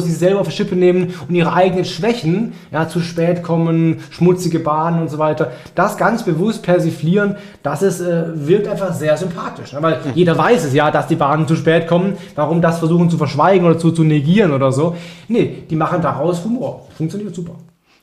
sie 0.00 0.08
sich 0.08 0.18
selber 0.18 0.40
auf 0.40 0.48
die 0.48 0.54
Schippe 0.54 0.74
nehmen 0.74 1.14
und 1.28 1.34
ihre 1.34 1.52
eigenen 1.52 1.84
Schwächen, 1.84 2.54
ja, 2.72 2.88
zu 2.88 3.00
spät 3.00 3.42
kommen, 3.42 4.00
schmutzige 4.10 4.58
Bahnen 4.58 5.02
und 5.02 5.10
so 5.10 5.18
weiter, 5.18 5.52
das 5.74 5.96
ganz 5.98 6.24
bewusst 6.24 6.62
persiflieren, 6.62 7.36
das 7.62 7.82
ist, 7.82 8.00
äh, 8.00 8.24
wirkt 8.34 8.68
einfach 8.68 8.94
sehr 8.94 9.16
sympathisch. 9.16 9.72
Ne? 9.72 9.82
Weil 9.82 9.98
jeder 10.14 10.36
weiß 10.36 10.64
es 10.64 10.72
ja, 10.72 10.90
dass 10.90 11.08
die 11.08 11.16
Bahnen 11.16 11.46
zu 11.46 11.56
spät 11.56 11.86
kommen, 11.86 12.16
warum 12.34 12.62
das 12.62 12.78
versuchen 12.78 13.10
zu 13.10 13.18
verschweigen 13.18 13.66
oder 13.66 13.78
zu, 13.78 13.90
zu 13.90 14.02
negieren 14.02 14.52
oder 14.52 14.72
so. 14.72 14.96
Nee, 15.28 15.64
die 15.68 15.76
machen 15.76 16.00
daraus 16.00 16.42
Humor. 16.44 16.86
Funktioniert 16.96 17.34
super. 17.34 17.54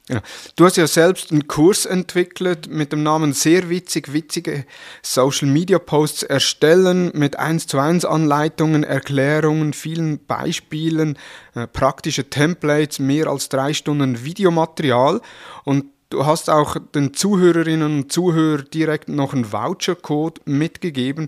Ja. 0.10 0.22
Du 0.58 0.66
hast 0.66 0.76
ja 0.76 0.86
selbst 0.86 1.32
einen 1.32 1.48
Kurs 1.48 1.86
entwickelt 1.86 2.68
mit 2.68 2.92
dem 2.92 3.04
Namen 3.04 3.32
Sehr 3.32 3.70
witzig, 3.70 4.12
witzige 4.12 4.66
Social 5.02 5.48
Media 5.48 5.80
Posts 5.80 6.24
erstellen 6.24 7.12
mit 7.14 7.40
1 7.40 7.68
zu 7.68 7.80
1 7.80 8.04
Anleitungen, 8.04 8.84
Erklärungen, 8.84 9.72
vielen 9.72 10.26
Beispielen, 10.26 11.18
äh, 11.56 11.68
praktische 11.68 12.30
Templates, 12.30 13.00
mehr 13.00 13.28
als 13.28 13.48
drei 13.48 13.74
Stunden 13.74 14.24
Videomaterial. 14.24 15.22
Und 15.64 15.86
Du 16.10 16.28
hast 16.28 16.48
auch 16.48 16.78
den 16.94 17.16
Zuhörerinnen 17.16 18.02
und 18.02 18.12
Zuhörern 18.12 18.68
direkt 18.72 19.10
noch 19.10 19.34
einen 19.34 19.52
Vouchercode 19.52 20.42
mitgegeben, 20.46 21.28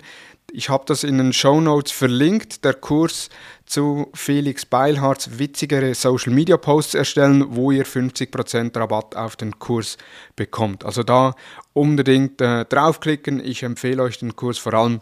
ich 0.52 0.70
habe 0.70 0.86
das 0.88 1.04
in 1.04 1.18
den 1.18 1.34
Show 1.34 1.60
Notes 1.60 1.92
verlinkt, 1.92 2.64
der 2.64 2.74
Kurs 2.74 3.30
zu 3.66 4.09
Felix 4.13 4.66
Beilhards 4.66 5.39
witzigere 5.39 5.93
Social 5.95 6.34
Media 6.34 6.57
Posts 6.57 6.95
erstellen, 6.95 7.45
wo 7.49 7.72
ihr 7.72 7.86
50% 7.86 8.78
Rabatt 8.78 9.16
auf 9.16 9.36
den 9.36 9.57
Kurs 9.59 9.97
bekommt. 10.36 10.86
Also 10.86 11.03
da 11.03 11.36
unbedingt 11.74 12.41
äh, 12.41 12.66
draufklicken. 12.66 13.43
Ich 13.43 13.63
empfehle 13.63 14.03
euch 14.03 14.20
den 14.20 14.36
Kurs 14.36 14.57
vor 14.57 14.74
allem 14.74 14.99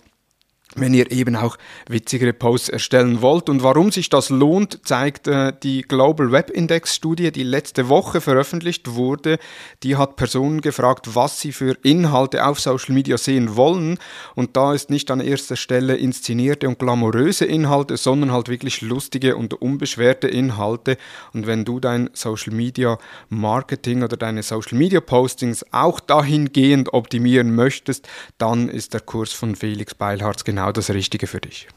wenn 0.75 0.93
ihr 0.93 1.11
eben 1.11 1.35
auch 1.35 1.57
witzigere 1.87 2.33
Posts 2.33 2.69
erstellen 2.69 3.21
wollt. 3.21 3.49
Und 3.49 3.63
warum 3.63 3.91
sich 3.91 4.09
das 4.09 4.29
lohnt, 4.29 4.79
zeigt 4.83 5.27
äh, 5.27 5.53
die 5.61 5.81
Global 5.81 6.31
Web 6.31 6.49
Index 6.49 6.95
Studie, 6.95 7.31
die 7.31 7.43
letzte 7.43 7.89
Woche 7.89 8.21
veröffentlicht 8.21 8.95
wurde. 8.95 9.37
Die 9.83 9.95
hat 9.95 10.15
Personen 10.15 10.61
gefragt, 10.61 11.15
was 11.15 11.39
sie 11.39 11.51
für 11.51 11.77
Inhalte 11.83 12.45
auf 12.45 12.59
Social 12.59 12.93
Media 12.93 13.17
sehen 13.17 13.55
wollen. 13.55 13.97
Und 14.35 14.55
da 14.57 14.73
ist 14.73 14.89
nicht 14.89 15.11
an 15.11 15.19
erster 15.19 15.55
Stelle 15.55 15.95
inszenierte 15.95 16.67
und 16.67 16.79
glamouröse 16.79 17.45
Inhalte, 17.45 17.97
sondern 17.97 18.31
halt 18.31 18.49
wirklich 18.49 18.81
lustige 18.81 19.35
und 19.35 19.53
unbeschwerte 19.53 20.27
Inhalte. 20.27 20.97
Und 21.33 21.47
wenn 21.47 21.65
du 21.65 21.79
dein 21.79 22.09
Social 22.13 22.53
Media 22.53 22.97
Marketing 23.29 24.03
oder 24.03 24.17
deine 24.17 24.43
Social 24.43 24.77
Media 24.77 25.01
Postings 25.01 25.65
auch 25.71 25.99
dahingehend 25.99 26.93
optimieren 26.93 27.55
möchtest, 27.55 28.07
dann 28.37 28.69
ist 28.69 28.93
der 28.93 29.01
Kurs 29.01 29.33
von 29.33 29.55
Felix 29.55 29.95
Beilharz 29.95 30.43
genau 30.43 30.62
genau 30.63 30.71
das 30.71 30.89
Richtige 30.89 31.27
für 31.27 31.41
dich. 31.41 31.67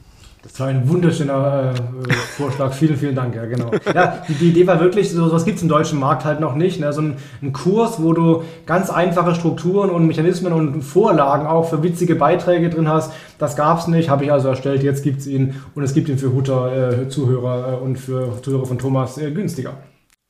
Das 0.43 0.61
war 0.61 0.68
ein 0.68 0.89
wunderschöner 0.89 1.74
äh, 2.09 2.12
Vorschlag. 2.37 2.72
vielen, 2.72 2.97
vielen 2.97 3.16
Dank. 3.16 3.34
Ja, 3.34 3.47
genau. 3.47 3.72
Ja, 3.93 4.22
die, 4.28 4.34
die 4.34 4.51
Idee 4.51 4.64
war 4.68 4.78
wirklich, 4.78 5.11
so 5.11 5.32
was 5.32 5.45
gibt 5.45 5.57
es 5.57 5.62
im 5.62 5.68
deutschen 5.68 5.99
Markt 5.99 6.24
halt 6.24 6.39
noch 6.39 6.55
nicht. 6.55 6.78
Ne? 6.78 6.93
So 6.93 7.01
ein, 7.01 7.16
ein, 7.43 7.53
Kurs, 7.53 8.01
wo 8.01 8.12
du 8.12 8.45
ganz 8.64 8.89
einfache 8.89 9.34
Strukturen 9.34 9.91
und 9.91 10.07
Mechanismen 10.07 10.53
und 10.53 10.82
Vorlagen 10.82 11.49
auch 11.49 11.68
für 11.68 11.82
witzige 11.82 12.14
Beiträge 12.14 12.70
drin 12.70 12.89
hast. 12.89 13.12
Das 13.39 13.57
gab 13.57 13.80
es 13.80 13.89
nicht, 13.89 14.09
habe 14.09 14.24
ich 14.24 14.30
also 14.30 14.47
erstellt. 14.47 14.84
Jetzt 14.84 15.03
gibt 15.03 15.18
es 15.18 15.26
ihn 15.26 15.61
und 15.74 15.82
es 15.82 15.95
gibt 15.95 16.09
ihn 16.09 16.18
für 16.18 16.32
Hutter-Zuhörer 16.32 17.72
äh, 17.72 17.84
und 17.84 17.97
für 17.97 18.41
Zuhörer 18.41 18.66
von 18.66 18.78
Thomas 18.78 19.18
äh, 19.18 19.32
günstiger. 19.32 19.74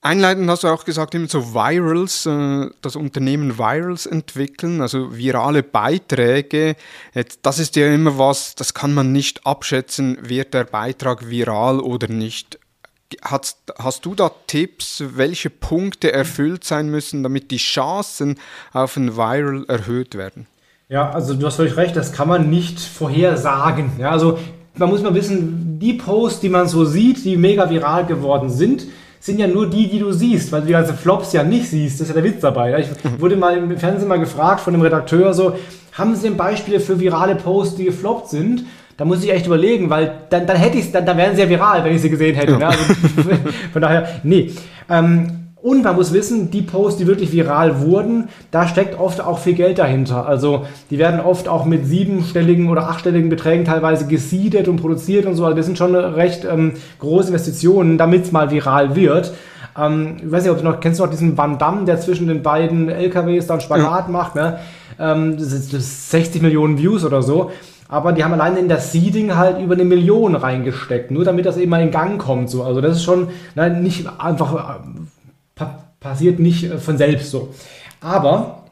Einleitend 0.07 0.49
hast 0.49 0.63
du 0.63 0.69
auch 0.69 0.85
gesagt, 0.85 1.17
eben 1.17 1.27
so 1.27 1.53
Virals, 1.53 2.27
äh, 2.27 2.71
das 2.81 2.95
Unternehmen 2.95 3.59
Virals 3.59 4.07
entwickeln, 4.07 4.81
also 4.81 5.17
virale 5.17 5.65
Beiträge. 5.65 6.77
Das 7.43 7.59
ist 7.59 7.75
ja 7.75 7.93
immer 7.93 8.17
was, 8.17 8.55
das 8.55 8.73
kann 8.73 8.95
man 8.95 9.11
nicht 9.11 9.45
abschätzen, 9.45 10.17
wird 10.21 10.55
der 10.55 10.63
Beitrag 10.63 11.29
viral 11.29 11.81
oder 11.81 12.07
nicht. 12.07 12.61
Hast, 13.21 13.59
hast 13.81 14.07
du 14.07 14.15
da 14.15 14.31
Tipps, 14.47 15.03
welche 15.17 15.51
Punkte 15.51 16.13
erfüllt 16.13 16.63
sein 16.63 16.89
müssen, 16.89 17.25
damit 17.25 17.51
die 17.51 17.57
Chancen 17.57 18.39
auf 18.73 18.97
ein 18.97 19.17
Viral 19.17 19.65
erhöht 19.67 20.15
werden? 20.15 20.47
Ja, 20.89 21.11
also 21.11 21.35
du 21.35 21.45
hast 21.47 21.57
völlig 21.57 21.77
recht, 21.77 21.97
das 21.97 22.13
kann 22.13 22.29
man 22.29 22.49
nicht 22.49 22.79
vorhersagen. 22.79 23.91
Ja, 23.99 24.13
also 24.13 24.39
man 24.77 24.89
muss 24.89 25.03
mal 25.03 25.15
wissen, 25.15 25.81
die 25.81 25.95
Posts, 25.95 26.43
die 26.43 26.49
man 26.49 26.69
so 26.69 26.85
sieht, 26.85 27.25
die 27.25 27.37
mega 27.37 27.69
viral 27.69 28.07
geworden 28.07 28.51
sind, 28.51 28.87
sind 29.21 29.39
ja 29.39 29.47
nur 29.47 29.69
die, 29.69 29.89
die 29.89 29.99
du 29.99 30.13
siehst, 30.13 30.53
weil 30.53 30.61
du 30.61 30.67
die 30.69 30.73
ganzen 30.73 30.97
Flops 30.97 31.33
ja 31.33 31.43
nicht 31.43 31.69
siehst. 31.69 32.01
Das 32.01 32.09
ist 32.09 32.15
ja 32.15 32.21
der 32.21 32.31
Witz 32.31 32.41
dabei. 32.41 32.81
Ich 32.81 33.21
wurde 33.21 33.37
mal 33.37 33.57
im 33.57 33.77
Fernsehen 33.77 34.09
mal 34.09 34.19
gefragt 34.19 34.61
von 34.61 34.73
dem 34.73 34.83
Redakteur 34.83 35.35
so, 35.35 35.57
haben 35.93 36.15
Sie 36.15 36.29
denn 36.29 36.37
Beispiele 36.37 36.81
für 36.81 37.01
virale 37.01 37.35
Posts, 37.35 37.77
die 37.77 37.85
gefloppt 37.85 38.29
sind? 38.29 38.65
Da 38.97 39.05
muss 39.05 39.23
ich 39.23 39.31
echt 39.31 39.47
überlegen, 39.47 39.91
weil 39.91 40.13
dann, 40.31 40.47
dann 40.47 40.57
hätte 40.57 40.79
ich 40.79 40.91
dann, 40.91 41.05
dann 41.05 41.17
wären 41.19 41.35
sie 41.37 41.43
ja 41.43 41.49
viral, 41.49 41.85
wenn 41.85 41.95
ich 41.95 42.01
sie 42.01 42.09
gesehen 42.09 42.35
hätte. 42.35 42.57
Ne? 42.57 42.67
Also, 42.67 42.83
von 43.73 43.83
daher, 43.83 44.09
nee. 44.23 44.53
Ähm, 44.89 45.46
und 45.67 45.83
man 45.83 45.97
muss 45.97 46.13
wissen, 46.13 46.53
die 46.53 46.63
Posts, 46.63 46.99
die 46.99 47.09
wirklich 47.09 47.33
viral 47.33 47.81
wurden, 47.81 48.29
da 48.53 48.69
steckt 48.69 49.01
oft 49.01 49.21
auch 49.21 49.41
viel 49.41 49.55
Geld 49.55 49.81
dahinter. 49.81 50.25
Also 50.25 50.65
die 50.91 50.99
werden 51.01 51.19
oft 51.19 51.49
auch 51.49 51.65
mit 51.65 51.87
siebenstelligen 51.87 52.69
oder 52.69 52.89
achtstelligen 52.89 53.31
Beträgen 53.31 53.65
teilweise 53.65 54.07
gesiedet 54.07 54.69
und 54.69 54.77
produziert 54.77 55.27
und 55.27 55.35
so. 55.35 55.45
Also 55.45 55.57
das 55.57 55.67
sind 55.67 55.77
schon 55.77 55.97
recht 55.97 56.45
ähm, 56.45 56.75
große 57.01 57.31
Investitionen, 57.31 57.99
damit 57.99 58.27
es 58.27 58.31
mal 58.31 58.53
viral 58.53 58.95
wird. 58.95 59.35
Ähm, 59.77 60.19
ich 60.25 60.31
weiß 60.31 60.45
nicht, 60.45 60.53
ob 60.53 60.59
du 60.59 60.63
noch, 60.63 60.79
kennst 60.79 61.01
du 61.01 61.05
noch 61.05 61.11
diesen 61.11 61.37
Van 61.37 61.59
Damme, 61.59 61.85
der 61.85 61.99
zwischen 61.99 62.29
den 62.29 62.45
beiden 62.45 62.89
LKWs 62.89 63.49
dann 63.49 63.61
Spagat 63.61 64.07
ja. 64.07 64.13
macht, 64.13 64.37
ne? 64.37 64.61
Ähm, 65.01 65.37
das, 65.37 65.51
ist, 65.51 65.73
das 65.73 65.81
ist 65.81 66.11
60 66.13 66.43
Millionen 66.43 66.79
Views 66.79 67.05
oder 67.05 67.23
so. 67.23 67.51
Aber 67.89 68.13
die 68.13 68.23
haben 68.23 68.35
alleine 68.35 68.61
in 68.61 68.69
das 68.69 68.93
Seeding 68.93 69.35
halt 69.35 69.61
über 69.61 69.75
eine 69.75 69.85
Million 69.85 70.37
reingesteckt, 70.37 71.11
nur 71.11 71.25
damit 71.25 71.45
das 71.45 71.57
eben 71.57 71.71
mal 71.71 71.83
in 71.83 71.91
Gang 71.91 72.21
kommt. 72.21 72.51
So. 72.51 72.63
Also 72.63 72.81
das 72.81 72.99
ist 72.99 73.03
schon 73.03 73.31
na, 73.57 73.69
nicht 73.69 74.07
einfach 74.21 74.79
passiert 76.07 76.39
nicht 76.39 76.65
äh, 76.65 76.79
von 76.79 76.97
selbst 76.97 77.31
so. 77.31 77.55
Aber 78.01 78.63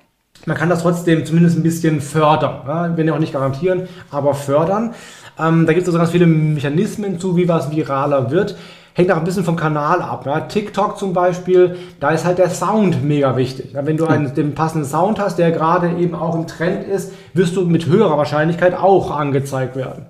man 0.47 0.57
kann 0.57 0.68
das 0.68 0.82
trotzdem 0.82 1.24
zumindest 1.24 1.57
ein 1.57 1.62
bisschen 1.62 2.01
fördern. 2.01 2.61
Ja? 2.66 2.97
Wenn 2.97 3.07
ja 3.07 3.14
auch 3.14 3.18
nicht 3.18 3.32
garantieren, 3.32 3.89
aber 4.11 4.35
fördern. 4.35 4.95
Ähm, 5.39 5.66
da 5.66 5.72
gibt 5.72 5.82
es 5.82 5.89
also 5.89 5.99
ganz 5.99 6.11
viele 6.11 6.26
Mechanismen 6.26 7.18
zu, 7.18 7.37
wie 7.37 7.49
was 7.49 7.70
viraler 7.70 8.30
wird. 8.30 8.57
hängt 8.97 9.11
auch 9.11 9.16
ein 9.16 9.24
bisschen 9.24 9.43
vom 9.43 9.57
Kanal 9.57 10.01
ab. 10.03 10.24
Ja. 10.26 10.41
TikTok 10.41 10.97
zum 10.99 11.12
Beispiel, 11.12 11.76
da 11.99 12.11
ist 12.11 12.24
halt 12.24 12.39
der 12.39 12.51
Sound 12.51 13.03
mega 13.03 13.37
wichtig. 13.37 13.72
Ja, 13.72 13.85
wenn 13.85 13.97
du 13.97 14.07
einen, 14.07 14.32
den 14.35 14.55
passenden 14.55 14.89
Sound 14.89 15.18
hast, 15.18 15.39
der 15.39 15.51
gerade 15.51 15.97
eben 15.99 16.14
auch 16.14 16.37
im 16.37 16.47
Trend 16.47 16.87
ist, 16.87 17.12
wirst 17.32 17.57
du 17.57 17.64
mit 17.64 17.87
höherer 17.87 18.16
Wahrscheinlichkeit 18.16 18.74
auch 18.74 19.11
angezeigt 19.11 19.74
werden. 19.74 20.07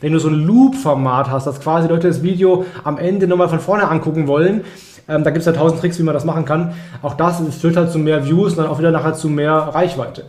Wenn 0.00 0.12
du 0.12 0.20
so 0.20 0.28
ein 0.28 0.34
Loop-Format 0.34 1.30
hast, 1.30 1.48
dass 1.48 1.60
quasi 1.60 1.88
Leute 1.88 2.06
das 2.06 2.22
Video 2.22 2.64
am 2.84 2.98
Ende 2.98 3.26
nochmal 3.26 3.48
von 3.48 3.58
vorne 3.58 3.88
angucken 3.88 4.28
wollen, 4.28 4.62
ähm, 5.08 5.24
da 5.24 5.30
gibt 5.30 5.40
es 5.40 5.46
ja 5.46 5.52
tausend 5.52 5.80
Tricks, 5.80 5.98
wie 5.98 6.02
man 6.02 6.14
das 6.14 6.24
machen 6.24 6.44
kann. 6.44 6.74
Auch 7.02 7.14
das 7.14 7.40
führt 7.56 7.76
halt 7.76 7.90
zu 7.90 7.98
mehr 7.98 8.26
Views 8.26 8.52
und 8.52 8.58
dann 8.58 8.66
auch 8.66 8.78
wieder 8.78 8.90
nachher 8.90 9.14
zu 9.14 9.28
mehr 9.28 9.54
Reichweite. 9.54 10.24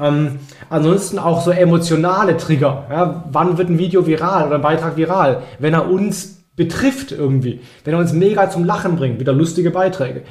Ähm, 0.00 0.38
ansonsten 0.68 1.18
auch 1.18 1.42
so 1.42 1.50
emotionale 1.50 2.36
Trigger. 2.36 2.84
Ja? 2.90 3.24
Wann 3.30 3.58
wird 3.58 3.68
ein 3.68 3.78
Video 3.78 4.06
viral 4.06 4.46
oder 4.46 4.56
ein 4.56 4.62
Beitrag 4.62 4.96
viral? 4.96 5.42
Wenn 5.58 5.74
er 5.74 5.90
uns 5.90 6.42
betrifft 6.54 7.10
irgendwie. 7.10 7.60
Wenn 7.84 7.94
er 7.94 8.00
uns 8.00 8.12
mega 8.12 8.48
zum 8.50 8.64
Lachen 8.64 8.96
bringt, 8.96 9.18
wieder 9.18 9.32
lustige 9.32 9.70
Beiträge. 9.70 10.22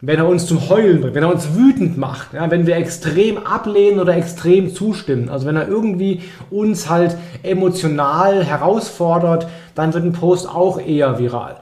Wenn 0.00 0.18
er 0.18 0.28
uns 0.28 0.46
zum 0.46 0.68
Heulen 0.68 1.00
bringt, 1.00 1.16
wenn 1.16 1.24
er 1.24 1.32
uns 1.32 1.56
wütend 1.56 1.98
macht, 1.98 2.32
ja, 2.32 2.48
wenn 2.52 2.68
wir 2.68 2.76
extrem 2.76 3.38
ablehnen 3.38 3.98
oder 3.98 4.16
extrem 4.16 4.72
zustimmen, 4.72 5.28
also 5.28 5.44
wenn 5.46 5.56
er 5.56 5.66
irgendwie 5.66 6.22
uns 6.50 6.88
halt 6.88 7.16
emotional 7.42 8.44
herausfordert, 8.44 9.48
dann 9.74 9.92
wird 9.92 10.04
ein 10.04 10.12
Post 10.12 10.48
auch 10.48 10.80
eher 10.80 11.18
viral 11.18 11.56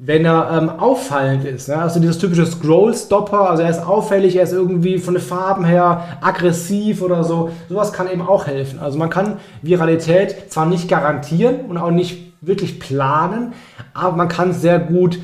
wenn 0.00 0.24
er 0.24 0.50
ähm, 0.52 0.70
auffallend 0.70 1.44
ist. 1.44 1.68
Ja? 1.68 1.80
Also 1.80 1.98
dieses 1.98 2.18
typische 2.18 2.46
Scroll-Stopper, 2.46 3.50
also 3.50 3.64
er 3.64 3.70
ist 3.70 3.84
auffällig, 3.84 4.36
er 4.36 4.44
ist 4.44 4.52
irgendwie 4.52 4.98
von 4.98 5.14
den 5.14 5.22
Farben 5.22 5.64
her 5.64 6.18
aggressiv 6.20 7.02
oder 7.02 7.24
so. 7.24 7.50
Sowas 7.68 7.92
kann 7.92 8.08
eben 8.08 8.22
auch 8.22 8.46
helfen. 8.46 8.78
Also 8.78 8.96
man 8.96 9.10
kann 9.10 9.38
Viralität 9.60 10.52
zwar 10.52 10.66
nicht 10.66 10.88
garantieren 10.88 11.62
und 11.68 11.78
auch 11.78 11.90
nicht 11.90 12.32
wirklich 12.40 12.78
planen, 12.78 13.54
aber 13.92 14.16
man 14.16 14.28
kann 14.28 14.52
sehr 14.52 14.78
gut 14.78 15.18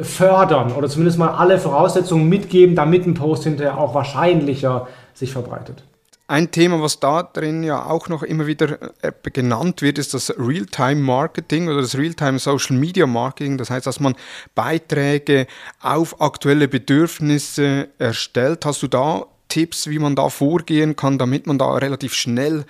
fördern 0.00 0.72
oder 0.72 0.88
zumindest 0.88 1.18
mal 1.18 1.30
alle 1.30 1.58
Voraussetzungen 1.58 2.28
mitgeben, 2.28 2.74
damit 2.74 3.06
ein 3.06 3.14
Post 3.14 3.44
hinterher 3.44 3.78
auch 3.78 3.94
wahrscheinlicher 3.94 4.88
sich 5.14 5.32
verbreitet. 5.32 5.84
Ein 6.28 6.50
Thema, 6.50 6.82
was 6.82 6.98
da 6.98 7.22
drin 7.22 7.62
ja 7.62 7.86
auch 7.86 8.08
noch 8.08 8.24
immer 8.24 8.48
wieder 8.48 8.92
äh, 9.02 9.12
genannt 9.30 9.80
wird, 9.80 9.96
ist 9.96 10.12
das 10.12 10.34
Realtime-Marketing 10.36 11.68
oder 11.68 11.80
das 11.80 11.96
Realtime-Social-Media-Marketing. 11.96 13.58
Das 13.58 13.70
heißt, 13.70 13.86
dass 13.86 14.00
man 14.00 14.16
Beiträge 14.56 15.46
auf 15.80 16.20
aktuelle 16.20 16.66
Bedürfnisse 16.66 17.90
erstellt. 17.98 18.64
Hast 18.64 18.82
du 18.82 18.88
da 18.88 19.26
Tipps, 19.48 19.88
wie 19.88 20.00
man 20.00 20.16
da 20.16 20.28
vorgehen 20.28 20.96
kann, 20.96 21.16
damit 21.16 21.46
man 21.46 21.58
da 21.58 21.72
relativ 21.76 22.12
schnell 22.12 22.64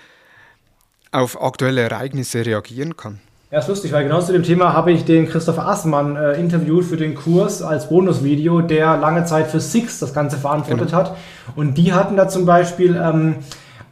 auf 1.10 1.40
aktuelle 1.40 1.80
Ereignisse 1.80 2.44
reagieren 2.44 2.98
kann? 2.98 3.20
Ja, 3.48 3.60
ist 3.60 3.68
lustig, 3.68 3.92
weil 3.92 4.02
genau 4.02 4.20
zu 4.20 4.32
dem 4.32 4.42
Thema 4.42 4.72
habe 4.72 4.90
ich 4.90 5.04
den 5.04 5.28
Christopher 5.28 5.68
Assmann 5.68 6.16
äh, 6.16 6.32
interviewt 6.32 6.84
für 6.84 6.96
den 6.96 7.14
Kurs 7.14 7.62
als 7.62 7.88
Bonusvideo, 7.88 8.60
der 8.60 8.96
lange 8.96 9.24
Zeit 9.24 9.46
für 9.46 9.60
Six 9.60 10.00
das 10.00 10.12
Ganze 10.12 10.36
verantwortet 10.36 10.88
genau. 10.88 10.98
hat. 10.98 11.16
Und 11.54 11.78
die 11.78 11.92
hatten 11.92 12.16
da 12.16 12.26
zum 12.26 12.44
Beispiel 12.44 13.00
ähm, 13.00 13.36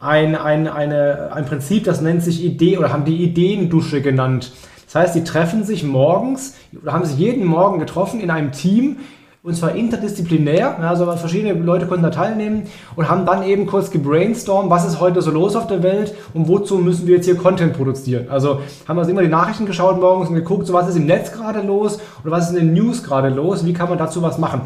ein, 0.01 0.35
ein, 0.35 0.67
eine, 0.67 1.31
ein 1.33 1.45
Prinzip, 1.45 1.85
das 1.85 2.01
nennt 2.01 2.25
sich 2.25 2.45
Idee 2.45 2.79
oder 2.79 2.93
haben 2.93 3.05
die 3.05 3.23
Ideendusche 3.23 4.03
genannt. 4.03 4.51
Das 4.87 4.97
heißt, 4.97 5.15
die 5.15 5.23
treffen 5.23 5.63
sich 5.63 5.85
morgens 5.85 6.57
oder 6.83 6.93
haben 6.93 7.05
sich 7.05 7.17
jeden 7.17 7.45
Morgen 7.45 7.79
getroffen 7.79 8.21
in 8.21 8.33
einem 8.33 8.51
Team, 8.51 8.97
und 9.45 9.55
zwar 9.55 9.75
interdisziplinär, 9.75 10.79
also 10.81 11.05
verschiedene 11.17 11.53
Leute 11.53 11.87
konnten 11.87 12.03
da 12.03 12.09
teilnehmen 12.09 12.63
und 12.97 13.11
haben 13.11 13.27
dann 13.27 13.43
eben 13.43 13.67
kurz 13.67 13.91
gebrainstormt, 13.91 14.71
was 14.71 14.87
ist 14.87 15.01
heute 15.01 15.21
so 15.21 15.31
los 15.31 15.55
auf 15.55 15.67
der 15.67 15.83
Welt 15.83 16.15
und 16.33 16.49
wozu 16.49 16.79
müssen 16.79 17.07
wir 17.07 17.17
jetzt 17.17 17.27
hier 17.27 17.37
Content 17.37 17.75
produzieren. 17.75 18.31
Also 18.31 18.61
haben 18.89 18.97
wir 18.97 19.03
uns 19.03 19.11
immer 19.11 19.21
die 19.21 19.29
Nachrichten 19.29 19.67
geschaut 19.67 20.01
morgens 20.01 20.31
und 20.31 20.35
geguckt, 20.35 20.67
so 20.67 20.73
was 20.73 20.89
ist 20.89 20.97
im 20.97 21.05
Netz 21.05 21.31
gerade 21.31 21.61
los 21.61 21.99
oder 22.23 22.33
was 22.33 22.49
ist 22.49 22.57
in 22.57 22.69
den 22.69 22.73
News 22.73 23.03
gerade 23.03 23.29
los, 23.29 23.67
wie 23.67 23.75
kann 23.75 23.91
man 23.91 23.99
dazu 23.99 24.23
was 24.23 24.39
machen. 24.39 24.63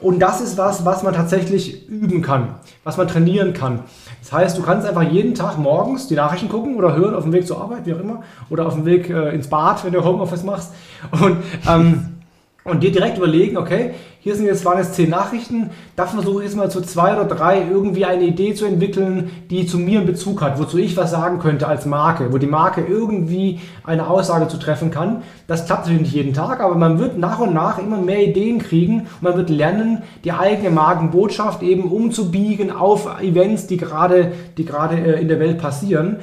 Und 0.00 0.18
das 0.20 0.40
ist 0.40 0.56
was, 0.56 0.86
was 0.86 1.02
man 1.02 1.12
tatsächlich 1.12 1.86
üben 1.86 2.22
kann, 2.22 2.54
was 2.84 2.96
man 2.96 3.08
trainieren 3.08 3.52
kann. 3.52 3.80
Das 4.22 4.32
heißt, 4.32 4.56
du 4.56 4.62
kannst 4.62 4.88
einfach 4.88 5.02
jeden 5.02 5.34
Tag 5.34 5.58
morgens 5.58 6.08
die 6.08 6.14
Nachrichten 6.14 6.48
gucken 6.48 6.76
oder 6.76 6.96
hören 6.96 7.14
auf 7.14 7.24
dem 7.24 7.34
Weg 7.34 7.46
zur 7.46 7.60
Arbeit, 7.60 7.84
wie 7.84 7.92
auch 7.92 8.00
immer, 8.00 8.22
oder 8.48 8.66
auf 8.66 8.74
dem 8.74 8.86
Weg 8.86 9.10
äh, 9.10 9.34
ins 9.34 9.48
Bad, 9.48 9.84
wenn 9.84 9.92
du 9.92 10.02
Homeoffice 10.02 10.42
machst. 10.42 10.72
Und 11.12 11.36
ähm, 11.68 12.15
und 12.66 12.82
dir 12.82 12.92
direkt 12.92 13.18
überlegen, 13.18 13.56
okay, 13.56 13.92
hier 14.20 14.34
sind 14.34 14.46
jetzt, 14.46 14.64
waren 14.64 14.78
jetzt 14.78 14.94
zehn 14.94 15.08
Nachrichten, 15.08 15.70
da 15.94 16.06
versuche 16.06 16.42
ich 16.42 16.48
jetzt 16.48 16.56
mal 16.56 16.70
zu 16.70 16.80
zwei 16.80 17.12
oder 17.14 17.26
drei 17.26 17.62
irgendwie 17.70 18.04
eine 18.04 18.24
Idee 18.24 18.54
zu 18.54 18.66
entwickeln, 18.66 19.30
die 19.50 19.66
zu 19.66 19.78
mir 19.78 19.98
einen 19.98 20.06
Bezug 20.06 20.42
hat, 20.42 20.58
wozu 20.58 20.78
ich 20.78 20.96
was 20.96 21.12
sagen 21.12 21.38
könnte 21.38 21.68
als 21.68 21.86
Marke, 21.86 22.32
wo 22.32 22.38
die 22.38 22.48
Marke 22.48 22.80
irgendwie 22.80 23.60
eine 23.84 24.08
Aussage 24.08 24.48
zu 24.48 24.56
treffen 24.56 24.90
kann. 24.90 25.22
Das 25.46 25.66
klappt 25.66 25.82
natürlich 25.82 26.02
nicht 26.02 26.14
jeden 26.14 26.34
Tag, 26.34 26.60
aber 26.60 26.74
man 26.74 26.98
wird 26.98 27.18
nach 27.18 27.38
und 27.38 27.54
nach 27.54 27.78
immer 27.78 27.98
mehr 27.98 28.24
Ideen 28.24 28.58
kriegen 28.58 29.02
und 29.02 29.22
man 29.22 29.36
wird 29.36 29.48
lernen, 29.48 30.02
die 30.24 30.32
eigene 30.32 30.70
Markenbotschaft 30.70 31.62
eben 31.62 31.84
umzubiegen 31.84 32.72
auf 32.72 33.20
Events, 33.22 33.68
die 33.68 33.76
gerade, 33.76 34.32
die 34.58 34.64
gerade 34.64 34.96
äh, 34.96 35.20
in 35.20 35.28
der 35.28 35.38
Welt 35.38 35.58
passieren. 35.58 36.16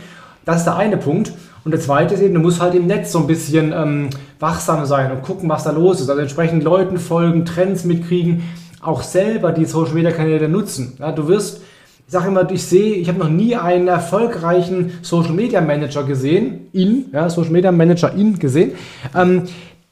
Das 0.44 0.58
ist 0.58 0.66
der 0.66 0.76
eine 0.76 0.98
Punkt. 0.98 1.32
Und 1.64 1.72
der 1.72 1.80
zweite 1.80 2.14
ist 2.14 2.22
eben, 2.22 2.34
du 2.34 2.42
musst 2.42 2.62
halt 2.62 2.76
im 2.76 2.88
Netz 2.88 3.14
so 3.14 3.20
ein 3.20 3.28
bisschen 3.28 3.72
ähm, 3.74 4.10
wachsam 4.44 4.86
sein 4.86 5.12
und 5.12 5.24
gucken, 5.24 5.50
was 5.50 5.64
da 5.64 5.72
los 5.72 6.02
ist. 6.02 6.10
Also 6.10 6.22
entsprechend 6.22 6.64
Leuten 6.64 6.98
folgen, 6.98 7.46
Trends 7.46 7.86
mitkriegen, 7.86 8.44
auch 8.82 9.02
selber 9.02 9.52
die 9.54 9.66
Social 9.66 9.94
Media 9.94 10.12
Kanäle 10.12 10.50
nutzen. 10.50 10.98
Ja, 11.00 11.12
du 11.14 11.28
wirst, 11.30 11.62
ich 12.06 12.12
sage 12.12 12.28
immer, 12.28 12.52
ich 12.52 12.66
sehe, 12.66 12.96
ich 12.96 13.08
habe 13.08 13.18
noch 13.18 13.30
nie 13.30 13.56
einen 13.56 13.88
erfolgreichen 13.88 15.00
Social 15.02 15.32
Media 15.32 15.62
Manager 15.62 16.04
gesehen, 16.04 16.68
in, 16.74 17.06
ja, 17.14 17.30
Social 17.30 17.52
Media 17.52 17.72
Manager 17.72 18.14
in 18.14 18.38
gesehen, 18.38 18.74
ähm, 19.16 19.44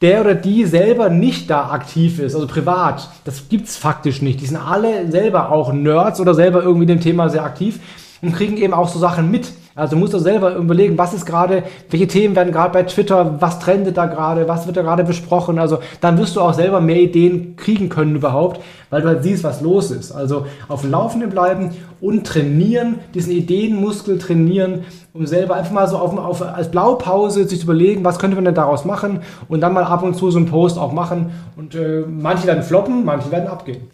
der 0.02 0.22
oder 0.22 0.36
die 0.36 0.66
selber 0.66 1.10
nicht 1.10 1.50
da 1.50 1.70
aktiv 1.70 2.20
ist, 2.20 2.36
also 2.36 2.46
privat. 2.46 3.10
Das 3.24 3.48
gibt 3.50 3.68
es 3.68 3.78
faktisch 3.78 4.22
nicht. 4.22 4.42
Die 4.42 4.48
sind 4.48 4.58
alle 4.58 5.10
selber 5.10 5.52
auch 5.52 5.72
Nerds 5.72 6.20
oder 6.20 6.34
selber 6.34 6.62
irgendwie 6.62 6.88
dem 6.88 7.00
Thema 7.00 7.30
sehr 7.30 7.46
aktiv 7.46 7.80
und 8.22 8.34
kriegen 8.34 8.58
eben 8.58 8.74
auch 8.74 8.90
so 8.90 9.00
Sachen 9.00 9.32
mit. 9.32 9.54
Also 9.74 9.96
musst 9.96 10.14
du 10.14 10.20
selber 10.20 10.56
überlegen, 10.56 10.98
was 10.98 11.14
ist 11.14 11.26
gerade, 11.26 11.64
welche 11.90 12.08
Themen 12.08 12.36
werden 12.36 12.52
gerade 12.52 12.74
bei 12.74 12.84
Twitter, 12.84 13.42
was 13.42 13.60
trendet 13.60 13.96
da 13.98 14.06
gerade, 14.06 14.48
was 14.48 14.68
wird 14.68 14.76
da 14.76 14.82
gerade 14.82 15.04
besprochen. 15.04 15.60
Also 15.60 15.80
dann 16.02 16.18
wirst 16.18 16.36
du 16.36 16.42
auch 16.42 16.54
selber 16.54 16.82
mehr 16.82 17.00
Ideen 17.00 17.56
kriegen 17.56 17.88
können 17.88 18.16
überhaupt, 18.16 18.60
weil 18.90 19.02
du 19.02 19.08
halt 19.08 19.24
siehst, 19.24 19.44
was 19.44 19.62
los 19.62 19.92
ist. 19.92 20.12
Also 20.12 20.46
auf 20.68 20.82
dem 20.82 20.92
Laufenden 20.92 21.30
bleiben 21.30 21.72
und 22.02 22.28
trainieren, 22.28 23.00
diesen 23.14 23.32
Ideenmuskel 23.32 24.18
trainieren, 24.18 24.84
um 25.14 25.26
selber 25.26 25.56
einfach 25.56 25.72
mal 25.72 25.88
so 25.88 25.98
auf, 25.98 26.18
auf, 26.18 26.42
als 26.42 26.70
Blaupause 26.70 27.48
sich 27.48 27.60
zu 27.60 27.66
überlegen, 27.66 28.04
was 28.04 28.20
könnte 28.20 28.36
man 28.36 28.46
denn 28.46 28.56
daraus 28.56 28.86
machen 28.86 29.22
und 29.48 29.62
dann 29.62 29.74
mal 29.74 29.84
ab 29.84 30.04
und 30.04 30.16
zu 30.16 30.32
so 30.32 30.38
einen 30.38 30.48
Post 30.48 30.78
auch 30.78 30.92
machen. 30.92 31.32
Und 31.56 31.76
äh, 31.76 32.04
manche 32.08 32.48
werden 32.48 32.64
floppen, 32.64 33.06
manche 33.06 33.32
werden 33.32 33.48
abgehen. 33.48 33.90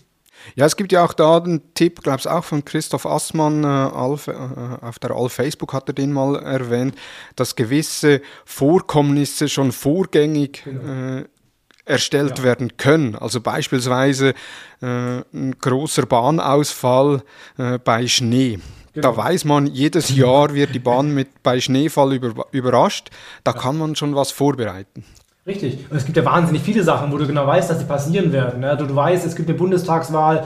Ja, 0.56 0.66
es 0.66 0.76
gibt 0.76 0.91
ja 0.91 1.04
auch 1.04 1.14
da 1.14 1.38
einen 1.38 1.74
Tipp, 1.74 2.02
glaube 2.02 2.20
ich, 2.20 2.28
auch 2.28 2.43
von 2.43 2.64
Christoph 2.64 3.06
Assmann 3.06 3.64
äh, 3.64 3.68
Alf, 3.68 4.28
äh, 4.28 4.34
auf 4.82 5.00
der 5.00 5.12
All 5.12 5.30
Facebook 5.30 5.74
hat 5.74 5.89
er 5.89 5.93
den 5.93 6.12
mal 6.12 6.36
erwähnt, 6.36 6.95
dass 7.36 7.56
gewisse 7.56 8.22
Vorkommnisse 8.45 9.50
schon 9.50 9.72
vorgängig 9.72 10.64
genau. 10.64 11.20
äh, 11.20 11.26
erstellt 11.86 12.39
ja. 12.39 12.43
werden 12.43 12.78
können. 12.78 13.16
Also 13.16 13.41
beispielsweise 13.41 14.34
äh, 14.82 14.86
ein 15.34 15.56
großer 15.60 16.06
Bahnausfall 16.06 17.24
äh, 17.58 17.80
bei 17.80 18.08
Schnee. 18.08 18.60
Genau. 18.93 19.12
Da 19.12 19.18
weiß 19.18 19.45
man, 19.45 19.68
jedes 19.68 20.10
Jahr 20.16 20.54
wird 20.54 20.74
die 20.74 20.80
Bahn 20.80 21.14
mit, 21.14 21.43
bei 21.43 21.62
Schneefall 21.62 22.14
über, 22.14 22.48
überrascht. 22.52 23.10
Da 23.43 23.52
ja. 23.52 23.58
kann 23.58 23.78
man 23.78 23.95
schon 23.95 24.16
was 24.16 24.32
vorbereiten. 24.32 25.06
Richtig. 25.48 25.89
Und 25.89 25.95
es 25.95 26.04
gibt 26.04 26.18
ja 26.18 26.26
wahnsinnig 26.26 26.62
viele 26.62 26.84
Sachen, 26.84 27.12
wo 27.12 27.18
du 27.18 27.26
genau 27.26 27.48
weißt, 27.48 27.70
dass 27.70 27.80
sie 27.80 27.86
passieren 27.86 28.34
werden. 28.34 28.60
Ne? 28.60 28.76
Du, 28.76 28.86
du 28.86 28.93
weißt, 28.93 29.26
es 29.26 29.36
gibt 29.36 29.48
eine 29.48 29.58
Bundestagswahl. 29.58 30.43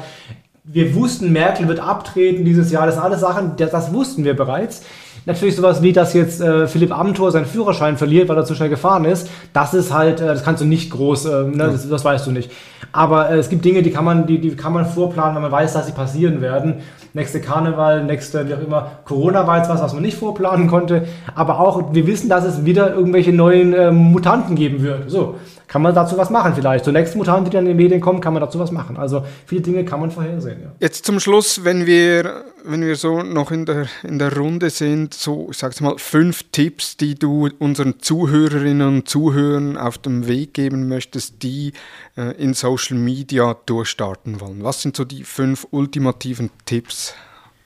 Wir 0.63 0.93
wussten, 0.93 1.31
Merkel 1.31 1.67
wird 1.67 1.79
abtreten 1.79 2.45
dieses 2.45 2.71
Jahr. 2.71 2.85
Das 2.85 2.95
sind 2.95 3.03
alles 3.03 3.21
Sachen, 3.21 3.55
das, 3.57 3.71
das 3.71 3.91
wussten 3.91 4.23
wir 4.23 4.35
bereits. 4.35 4.83
Natürlich 5.25 5.55
sowas 5.55 5.83
wie, 5.83 5.93
dass 5.93 6.13
jetzt 6.13 6.41
äh, 6.41 6.67
Philipp 6.67 6.97
Amthor 6.97 7.31
seinen 7.31 7.45
Führerschein 7.45 7.97
verliert, 7.97 8.27
weil 8.27 8.37
er 8.37 8.45
zu 8.45 8.55
schnell 8.55 8.69
gefahren 8.69 9.05
ist. 9.05 9.29
Das 9.53 9.73
ist 9.75 9.93
halt, 9.93 10.19
äh, 10.19 10.25
das 10.25 10.43
kannst 10.43 10.61
du 10.61 10.65
nicht 10.65 10.89
groß, 10.89 11.25
äh, 11.25 11.43
ne? 11.43 11.57
das, 11.71 11.87
das, 11.87 12.03
weißt 12.03 12.25
du 12.25 12.31
nicht. 12.31 12.51
Aber 12.91 13.29
äh, 13.29 13.37
es 13.37 13.49
gibt 13.49 13.63
Dinge, 13.63 13.83
die 13.83 13.91
kann 13.91 14.03
man, 14.03 14.25
die, 14.25 14.39
die 14.39 14.55
kann 14.55 14.73
man 14.73 14.85
vorplanen, 14.85 15.35
weil 15.35 15.43
man 15.43 15.51
weiß, 15.51 15.73
dass 15.73 15.85
sie 15.85 15.91
passieren 15.91 16.41
werden. 16.41 16.75
Nächste 17.13 17.39
Karneval, 17.39 18.03
nächste, 18.03 18.47
wie 18.47 18.55
auch 18.55 18.61
immer. 18.61 18.91
Corona 19.05 19.45
war 19.45 19.57
jetzt 19.57 19.69
was, 19.69 19.81
was 19.81 19.93
man 19.93 20.01
nicht 20.01 20.17
vorplanen 20.17 20.67
konnte. 20.67 21.07
Aber 21.35 21.59
auch, 21.59 21.93
wir 21.93 22.07
wissen, 22.07 22.27
dass 22.27 22.43
es 22.43 22.65
wieder 22.65 22.93
irgendwelche 22.93 23.31
neuen 23.31 23.73
äh, 23.73 23.91
Mutanten 23.91 24.55
geben 24.55 24.81
wird. 24.81 25.11
So 25.11 25.35
kann 25.71 25.83
man 25.83 25.95
dazu 25.95 26.17
was 26.17 26.29
machen 26.29 26.53
vielleicht. 26.53 26.83
Zur 26.83 26.91
nächsten 26.91 27.17
Mutant, 27.17 27.47
die 27.47 27.51
dann 27.51 27.61
in 27.61 27.69
den 27.69 27.77
Medien 27.77 28.01
kommen, 28.01 28.19
kann 28.19 28.33
man 28.33 28.41
dazu 28.41 28.59
was 28.59 28.71
machen. 28.71 28.97
Also 28.97 29.23
viele 29.45 29.61
Dinge 29.61 29.85
kann 29.85 30.01
man 30.01 30.11
vorhersehen. 30.11 30.63
Ja. 30.63 30.71
Jetzt 30.81 31.05
zum 31.05 31.21
Schluss, 31.21 31.63
wenn 31.63 31.85
wir, 31.85 32.43
wenn 32.65 32.81
wir 32.81 32.97
so 32.97 33.23
noch 33.23 33.51
in 33.51 33.65
der, 33.65 33.85
in 34.03 34.19
der 34.19 34.35
Runde 34.35 34.69
sind, 34.69 35.13
so, 35.13 35.47
ich 35.49 35.57
sag's 35.57 35.79
mal, 35.79 35.97
fünf 35.97 36.43
Tipps, 36.51 36.97
die 36.97 37.15
du 37.15 37.47
unseren 37.59 38.01
Zuhörerinnen 38.01 38.85
und 38.85 39.07
Zuhörern 39.07 39.77
auf 39.77 39.97
dem 39.97 40.27
Weg 40.27 40.55
geben 40.55 40.89
möchtest, 40.89 41.41
die 41.41 41.71
äh, 42.17 42.35
in 42.35 42.53
Social 42.53 42.97
Media 42.97 43.55
durchstarten 43.65 44.41
wollen. 44.41 44.65
Was 44.65 44.81
sind 44.81 44.97
so 44.97 45.05
die 45.05 45.23
fünf 45.23 45.65
ultimativen 45.71 46.49
Tipps? 46.65 47.15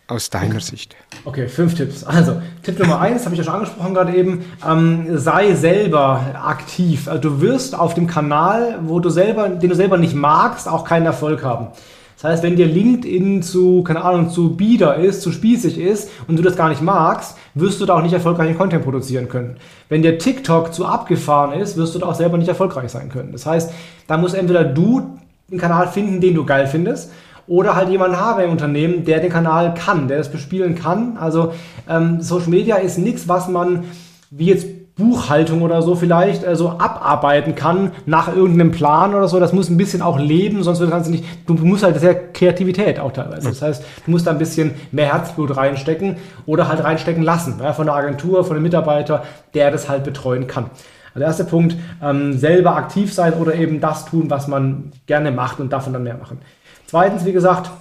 Aus 0.08 0.30
deiner 0.30 0.60
Sicht? 0.60 0.96
Okay, 1.24 1.48
fünf 1.48 1.76
Tipps. 1.76 2.04
Also, 2.04 2.42
Tipp 2.64 2.78
Nummer 2.80 3.00
eins, 3.00 3.26
habe 3.26 3.34
ich 3.34 3.40
ja 3.40 3.44
schon 3.44 3.56
angesprochen 3.56 3.94
gerade 3.94 4.16
eben, 4.16 4.46
ähm, 4.68 5.18
sei 5.18 5.56
selber 5.56 6.22
aktiv. 6.44 7.08
Also, 7.08 7.22
du 7.22 7.42
wirst 7.42 7.78
auf 7.78 7.94
dem 7.94 8.08
Kanal, 8.08 8.80
wo 8.84 9.00
du 9.00 9.10
selber, 9.10 9.50
den 9.50 9.70
du 9.70 9.76
selber 9.76 9.98
nicht 9.98 10.14
magst, 10.14 10.68
auch 10.68 10.84
keinen 10.84 11.06
Erfolg 11.06 11.44
haben. 11.44 11.68
Das 12.16 12.24
heißt, 12.32 12.44
wenn 12.44 12.56
dir 12.56 12.66
LinkedIn 12.66 13.44
zu, 13.44 13.84
keine 13.84 14.04
Ahnung, 14.04 14.30
zu 14.30 14.56
bieder 14.56 14.96
ist, 14.96 15.22
zu 15.22 15.32
spießig 15.32 15.78
ist 15.78 16.10
und 16.28 16.40
du 16.40 16.44
das 16.44 16.56
gar 16.56 16.70
nicht 16.70 16.82
magst, 16.82 17.38
wirst 17.56 17.82
du 17.82 17.86
da 17.86 17.98
auch 17.98 18.02
nicht 18.02 18.14
erfolgreichen 18.14 18.58
Content 18.58 18.84
produzieren 18.84 19.28
können. 19.28 19.58
Wenn 19.90 20.02
dir 20.02 20.18
TikTok 20.18 20.74
zu 20.74 20.86
abgefahren 20.86 21.60
ist, 21.60 21.76
wirst 21.76 21.94
du 21.94 22.00
da 22.00 22.06
auch 22.08 22.16
selber 22.16 22.38
nicht 22.38 22.48
erfolgreich 22.48 22.90
sein 22.90 23.10
können. 23.10 23.34
Das 23.34 23.46
heißt, 23.46 23.72
da 24.08 24.18
muss 24.18 24.34
entweder 24.34 24.64
du 24.64 25.18
einen 25.52 25.60
Kanal 25.60 25.90
finden, 25.90 26.22
den 26.22 26.36
du 26.36 26.46
geil 26.46 26.68
findest, 26.68 27.12
oder 27.48 27.76
halt 27.76 27.90
jemanden 27.90 28.20
haben 28.20 28.42
im 28.42 28.52
Unternehmen, 28.52 29.06
der 29.06 29.20
den 29.20 29.32
Kanal 29.32 29.74
kann, 29.74 30.08
der 30.08 30.18
das 30.18 30.32
bespielen 30.32 30.76
kann. 30.76 31.18
Also 31.18 31.54
ähm, 31.90 32.22
Social 32.22 32.50
Media 32.50 32.78
ist 32.78 32.98
nichts, 32.98 33.28
was 33.28 33.48
man 33.48 33.86
wie 34.32 34.48
jetzt 34.48 34.68
Buchhaltung 34.96 35.62
oder 35.62 35.82
so 35.82 35.96
vielleicht 35.96 36.46
äh, 36.46 36.56
so 36.56 36.70
abarbeiten 36.70 37.54
kann 37.56 37.92
nach 38.06 38.34
irgendeinem 38.34 38.72
Plan 38.72 39.14
oder 39.14 39.28
so. 39.28 39.40
Das 39.40 39.52
muss 39.52 39.70
ein 39.70 39.76
bisschen 39.76 40.02
auch 40.02 40.18
leben, 40.18 40.64
sonst 40.64 40.80
kannst 40.90 41.08
du 41.08 41.12
nicht. 41.12 41.26
Du 41.46 41.54
musst 41.56 41.84
halt 41.84 42.00
sehr 42.00 42.32
Kreativität 42.32 43.00
auch 43.00 43.12
teilweise. 43.12 43.50
Das 43.50 43.62
heißt, 43.62 43.84
du 44.06 44.12
musst 44.12 44.26
da 44.26 44.32
ein 44.32 44.38
bisschen 44.38 44.74
mehr 44.92 45.12
Herzblut 45.12 45.56
reinstecken 45.58 46.16
oder 46.46 46.70
halt 46.70 46.82
reinstecken 46.84 47.24
lassen 47.24 47.56
ja, 47.62 47.74
von 47.74 47.88
der 47.88 47.96
Agentur, 47.96 48.46
von 48.46 48.56
dem 48.56 48.64
Mitarbeiter, 48.64 49.24
der 49.54 49.70
das 49.70 49.90
halt 49.90 50.06
betreuen 50.06 50.48
kann. 50.48 50.66
Also 51.08 51.20
der 51.20 51.28
erste 51.28 51.44
Punkt, 51.44 51.76
ähm, 52.02 52.34
selber 52.38 52.78
aktiv 52.78 53.14
sein 53.14 53.34
oder 53.34 53.56
eben 53.56 53.82
das 53.82 54.06
tun, 54.06 54.30
was 54.30 54.48
man 54.48 54.92
gerne 55.08 55.32
macht 55.32 55.60
und 55.60 55.74
davon 55.74 55.92
dann 55.92 56.04
mehr 56.04 56.18
machen. 56.18 56.40
Zweitens, 56.88 57.26
wie 57.26 57.34
gesagt, 57.34 57.72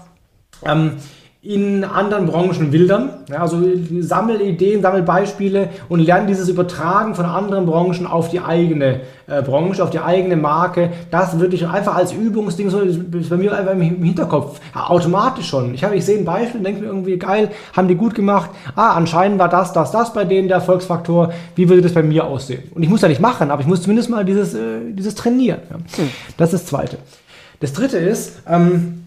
ähm, 0.65 0.93
in 1.45 1.85
anderen 1.85 2.25
Branchen 2.25 2.73
wildern. 2.73 3.11
Ja, 3.29 3.43
also 3.43 3.59
sammel 4.01 4.41
Ideen, 4.41 4.81
sammel 4.81 5.03
Beispiele 5.03 5.69
und 5.91 6.01
lerne 6.01 6.27
dieses 6.27 6.49
Übertragen 6.49 7.15
von 7.15 7.27
anderen 7.27 7.67
Branchen 7.67 8.07
auf 8.07 8.31
die 8.31 8.41
eigene 8.41 9.03
äh, 9.27 9.43
Branche, 9.43 9.85
auf 9.85 9.91
die 9.91 10.01
eigene 10.01 10.37
Marke. 10.37 10.91
Das 11.11 11.39
wirklich 11.39 11.69
einfach 11.69 11.97
als 11.97 12.15
Übungsding, 12.15 12.71
so 12.71 12.81
ist 12.81 13.29
bei 13.29 13.37
mir 13.37 13.55
einfach 13.55 13.73
im 13.73 13.83
Hinterkopf. 13.83 14.59
Ja, 14.75 14.89
automatisch 14.89 15.47
schon. 15.47 15.75
Ich, 15.75 15.83
ich 15.83 16.05
sehe 16.07 16.19
ein 16.19 16.25
Beispiel 16.25 16.59
und 16.59 16.65
denke 16.65 16.81
mir 16.81 16.87
irgendwie, 16.87 17.19
geil, 17.19 17.51
haben 17.77 17.89
die 17.89 17.95
gut 17.95 18.15
gemacht. 18.15 18.49
Ah, 18.75 18.95
anscheinend 18.95 19.39
war 19.39 19.51
das, 19.51 19.75
das, 19.75 19.91
das 19.91 20.15
bei 20.15 20.25
denen 20.25 20.49
der 20.49 20.59
Erfolgsfaktor. 20.59 21.31
Wie 21.57 21.69
würde 21.69 21.83
das 21.83 21.93
bei 21.93 22.03
mir 22.03 22.25
aussehen? 22.25 22.63
Und 22.75 22.83
ich 22.83 22.89
muss 22.89 23.03
ja 23.03 23.09
nicht 23.09 23.21
machen, 23.21 23.51
aber 23.51 23.61
ich 23.61 23.67
muss 23.67 23.83
zumindest 23.83 24.09
mal 24.09 24.25
dieses, 24.25 24.55
äh, 24.55 24.93
dieses 24.93 25.15
trainieren. 25.15 25.61
Ja. 25.69 25.77
Hm. 25.77 26.11
Das 26.39 26.55
ist 26.55 26.63
das 26.63 26.71
Zweite. 26.71 26.97
Das 27.61 27.73
dritte 27.73 27.99
ist, 27.99 28.43
ähm, 28.49 29.05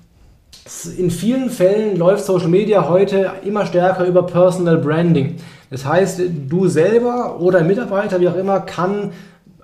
in 0.97 1.11
vielen 1.11 1.49
Fällen 1.49 1.97
läuft 1.97 2.25
Social 2.25 2.49
Media 2.49 2.89
heute 2.89 3.31
immer 3.45 3.65
stärker 3.65 4.05
über 4.05 4.23
Personal 4.23 4.77
Branding. 4.77 5.37
Das 5.69 5.85
heißt, 5.85 6.21
du 6.49 6.67
selber 6.67 7.39
oder 7.39 7.59
ein 7.59 7.67
Mitarbeiter, 7.67 8.19
wie 8.19 8.27
auch 8.27 8.35
immer, 8.35 8.59
kann 8.61 9.11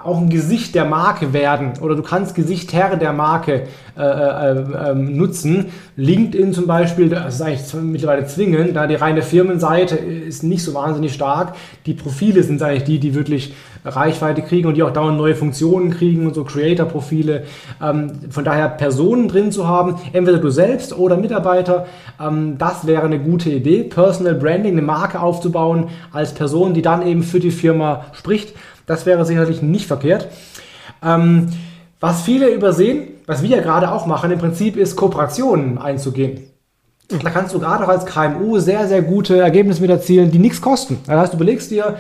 auch 0.04 0.20
ein 0.20 0.30
Gesicht 0.30 0.76
der 0.76 0.86
Marke 0.86 1.34
werden 1.34 1.74
oder 1.82 1.96
du 1.96 2.04
kannst 2.04 2.36
Gesicht 2.36 2.74
Herr 2.74 2.96
der 2.96 3.14
Marke 3.14 3.64
äh, 3.98 4.02
äh, 4.02 4.92
äh, 4.92 4.96
nutzen. 4.96 5.68
LinkedIn 5.96 6.54
zum 6.54 6.68
Beispiel, 6.68 7.10
das 7.10 7.36
ist 7.36 7.42
eigentlich 7.42 7.74
mittlerweile 7.84 8.26
zwingend, 8.26 8.76
da 8.76 8.88
die 8.88 8.96
reine 8.96 9.22
Firmenseite 9.22 9.96
ist 9.96 10.44
nicht 10.44 10.64
so 10.64 10.74
wahnsinnig 10.74 11.14
stark. 11.14 11.56
Die 11.86 11.94
Profile 11.94 12.44
sind 12.44 12.62
eigentlich 12.62 12.84
die, 12.86 13.00
die 13.00 13.14
wirklich 13.14 13.54
Reichweite 13.86 14.42
kriegen 14.42 14.68
und 14.68 14.76
die 14.76 14.84
auch 14.84 14.94
dauernd 14.94 15.18
neue 15.18 15.36
Funktionen 15.36 15.92
kriegen 15.92 16.26
und 16.26 16.34
so 16.34 16.44
Creator-Profile. 16.44 17.44
Ähm, 17.82 18.12
von 18.30 18.44
daher 18.44 18.70
Personen 18.70 19.28
drin 19.28 19.52
zu 19.52 19.68
haben, 19.68 19.96
entweder 20.14 20.38
du 20.38 20.50
selbst 20.50 20.98
oder 20.98 21.18
Mitarbeiter, 21.18 21.86
ähm, 22.20 22.58
das 22.58 22.88
wäre 22.88 23.04
eine 23.04 23.20
gute 23.20 23.50
Idee. 23.50 23.84
Personal 23.84 24.36
Branding, 24.36 24.74
eine 24.74 24.82
Marke 24.82 25.20
aufzubauen 25.20 25.90
als 26.12 26.34
Person, 26.34 26.74
die 26.74 26.82
dann 26.82 27.06
eben 27.06 27.24
für 27.24 27.40
die 27.40 27.52
Firma 27.52 28.06
spricht. 28.14 28.56
Das 28.86 29.06
wäre 29.06 29.26
sicherlich 29.26 29.62
nicht 29.62 29.88
verkehrt. 29.88 30.28
Ähm, 31.04 31.50
was 32.00 32.22
viele 32.22 32.50
übersehen, 32.50 33.08
was 33.26 33.42
wir 33.42 33.50
ja 33.50 33.62
gerade 33.62 33.92
auch 33.92 34.06
machen, 34.06 34.32
im 34.32 34.40
Prinzip 34.40 34.76
ist 34.76 34.96
Kooperationen 34.96 35.78
einzugehen. 35.78 36.50
Da 37.08 37.30
kannst 37.30 37.54
du 37.54 37.60
gerade 37.60 37.84
auch 37.84 37.90
als 37.90 38.06
KMU 38.06 38.60
sehr, 38.60 38.88
sehr 38.88 39.02
gute 39.02 39.38
Ergebnisse 39.38 39.82
mit 39.82 39.90
erzielen, 39.90 40.32
die 40.32 40.40
nichts 40.40 40.62
kosten. 40.62 41.00
Das 41.06 41.18
heißt, 41.18 41.34
du 41.34 41.38
überlegst 41.38 41.70
dir, 41.72 41.98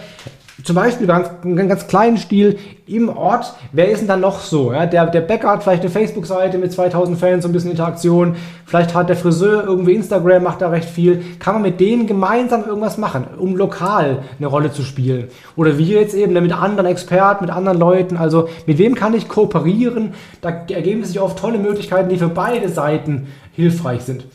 zum 0.63 0.75
Beispiel 0.75 1.07
ganz, 1.07 1.29
einen 1.43 1.67
ganz 1.67 1.87
kleinen 1.87 2.17
Stil 2.17 2.59
im 2.85 3.09
Ort, 3.09 3.53
wer 3.71 3.89
ist 3.89 4.01
denn 4.01 4.07
dann 4.07 4.21
noch 4.21 4.39
so? 4.39 4.71
Ja, 4.71 4.85
der, 4.85 5.07
der 5.07 5.21
Bäcker 5.21 5.49
hat 5.49 5.63
vielleicht 5.63 5.81
eine 5.81 5.89
Facebook-Seite 5.89 6.59
mit 6.59 6.71
2000 6.71 7.17
Fans, 7.17 7.43
so 7.43 7.49
ein 7.49 7.53
bisschen 7.53 7.71
Interaktion. 7.71 8.35
Vielleicht 8.65 8.93
hat 8.93 9.09
der 9.09 9.15
Friseur 9.15 9.63
irgendwie 9.63 9.95
Instagram, 9.95 10.43
macht 10.43 10.61
da 10.61 10.69
recht 10.69 10.87
viel. 10.87 11.23
Kann 11.39 11.55
man 11.55 11.63
mit 11.63 11.79
denen 11.79 12.05
gemeinsam 12.05 12.65
irgendwas 12.65 12.99
machen, 12.99 13.25
um 13.39 13.55
lokal 13.55 14.19
eine 14.37 14.47
Rolle 14.47 14.71
zu 14.71 14.83
spielen? 14.83 15.29
Oder 15.55 15.77
wir 15.79 15.99
jetzt 15.99 16.13
eben 16.13 16.33
mit 16.33 16.53
anderen 16.53 16.85
Experten, 16.85 17.45
mit 17.45 17.53
anderen 17.53 17.79
Leuten. 17.79 18.17
Also 18.17 18.47
mit 18.67 18.77
wem 18.77 18.93
kann 18.93 19.15
ich 19.15 19.27
kooperieren? 19.27 20.13
Da 20.41 20.49
ergeben 20.69 21.03
sich 21.03 21.19
oft 21.19 21.39
tolle 21.39 21.57
Möglichkeiten, 21.57 22.09
die 22.09 22.17
für 22.17 22.29
beide 22.29 22.69
Seiten 22.69 23.27
hilfreich 23.53 24.01
sind. 24.01 24.25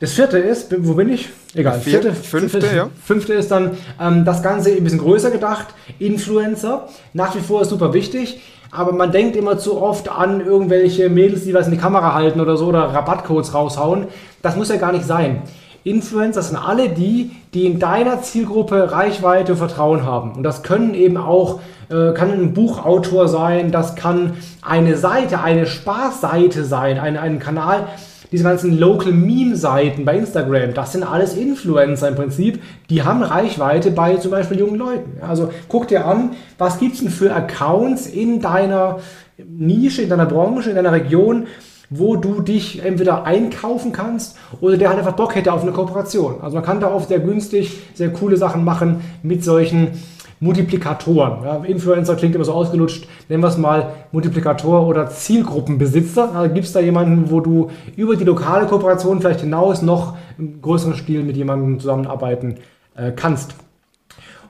Das 0.00 0.12
vierte 0.12 0.38
ist, 0.38 0.72
wo 0.86 0.94
bin 0.94 1.08
ich? 1.08 1.28
Egal. 1.54 1.80
Vier, 1.80 2.00
vierte, 2.00 2.14
fünfte, 2.14 2.60
fünfte, 2.60 2.76
ja. 2.76 2.88
Fünfte 3.04 3.34
ist 3.34 3.50
dann 3.50 3.72
ähm, 4.00 4.24
das 4.24 4.42
Ganze 4.44 4.70
ein 4.70 4.84
bisschen 4.84 5.00
größer 5.00 5.32
gedacht. 5.32 5.66
Influencer. 5.98 6.88
Nach 7.14 7.34
wie 7.34 7.40
vor 7.40 7.62
ist 7.62 7.70
super 7.70 7.92
wichtig. 7.92 8.40
Aber 8.70 8.92
man 8.92 9.10
denkt 9.10 9.34
immer 9.34 9.58
zu 9.58 9.80
oft 9.80 10.08
an 10.08 10.44
irgendwelche 10.44 11.08
Mädels, 11.08 11.44
die 11.44 11.54
was 11.54 11.66
in 11.66 11.72
die 11.72 11.78
Kamera 11.78 12.14
halten 12.14 12.40
oder 12.40 12.56
so 12.56 12.66
oder 12.66 12.82
Rabattcodes 12.82 13.54
raushauen. 13.54 14.06
Das 14.40 14.56
muss 14.56 14.68
ja 14.68 14.76
gar 14.76 14.92
nicht 14.92 15.04
sein. 15.04 15.42
Influencer 15.84 16.42
sind 16.42 16.56
alle 16.56 16.90
die, 16.90 17.30
die 17.54 17.66
in 17.66 17.78
deiner 17.78 18.22
Zielgruppe 18.22 18.92
Reichweite 18.92 19.52
und 19.52 19.58
Vertrauen 19.58 20.04
haben. 20.04 20.32
Und 20.32 20.42
das 20.42 20.62
können 20.62 20.94
eben 20.94 21.16
auch, 21.16 21.60
äh, 21.90 22.12
kann 22.12 22.30
ein 22.30 22.52
Buchautor 22.52 23.26
sein, 23.26 23.72
das 23.72 23.96
kann 23.96 24.34
eine 24.60 24.96
Seite, 24.96 25.40
eine 25.40 25.66
Spaßseite 25.66 26.64
sein, 26.64 26.98
ein, 26.98 27.16
ein 27.16 27.38
Kanal, 27.38 27.86
diese 28.30 28.44
ganzen 28.44 28.78
Local 28.78 29.12
Meme-Seiten 29.12 30.04
bei 30.04 30.16
Instagram, 30.18 30.74
das 30.74 30.92
sind 30.92 31.02
alles 31.02 31.36
Influencer 31.36 32.08
im 32.08 32.14
Prinzip, 32.14 32.62
die 32.90 33.02
haben 33.02 33.22
Reichweite 33.22 33.90
bei 33.90 34.16
zum 34.16 34.30
Beispiel 34.30 34.58
jungen 34.58 34.76
Leuten. 34.76 35.20
Also 35.20 35.50
guck 35.68 35.88
dir 35.88 36.06
an, 36.06 36.32
was 36.58 36.78
gibt 36.78 36.94
es 36.94 37.00
denn 37.00 37.10
für 37.10 37.34
Accounts 37.34 38.06
in 38.06 38.40
deiner 38.40 38.98
Nische, 39.38 40.02
in 40.02 40.08
deiner 40.08 40.26
Branche, 40.26 40.70
in 40.70 40.76
deiner 40.76 40.92
Region, 40.92 41.46
wo 41.90 42.16
du 42.16 42.42
dich 42.42 42.84
entweder 42.84 43.24
einkaufen 43.24 43.92
kannst 43.92 44.36
oder 44.60 44.76
der 44.76 44.90
halt 44.90 44.98
einfach 44.98 45.16
Bock 45.16 45.34
hätte 45.34 45.52
auf 45.52 45.62
eine 45.62 45.72
Kooperation. 45.72 46.40
Also 46.42 46.56
man 46.56 46.64
kann 46.64 46.80
da 46.80 46.92
oft 46.92 47.08
sehr 47.08 47.20
günstig 47.20 47.78
sehr 47.94 48.10
coole 48.12 48.36
Sachen 48.36 48.64
machen 48.64 49.00
mit 49.22 49.42
solchen 49.42 49.92
Multiplikatoren. 50.40 51.44
Ja, 51.44 51.56
Influencer 51.64 52.14
klingt 52.16 52.34
immer 52.34 52.44
so 52.44 52.52
ausgelutscht. 52.52 53.08
Nennen 53.28 53.42
wir 53.42 53.48
es 53.48 53.58
mal 53.58 53.92
Multiplikator 54.12 54.86
oder 54.86 55.08
Zielgruppenbesitzer. 55.08 56.34
Also 56.34 56.54
gibt 56.54 56.66
es 56.66 56.72
da 56.72 56.80
jemanden, 56.80 57.30
wo 57.30 57.40
du 57.40 57.70
über 57.96 58.16
die 58.16 58.24
lokale 58.24 58.66
Kooperation 58.66 59.20
vielleicht 59.20 59.40
hinaus 59.40 59.82
noch 59.82 60.16
im 60.38 60.62
größeren 60.62 60.94
Stil 60.94 61.24
mit 61.24 61.36
jemandem 61.36 61.80
zusammenarbeiten 61.80 62.56
äh, 62.96 63.10
kannst. 63.10 63.54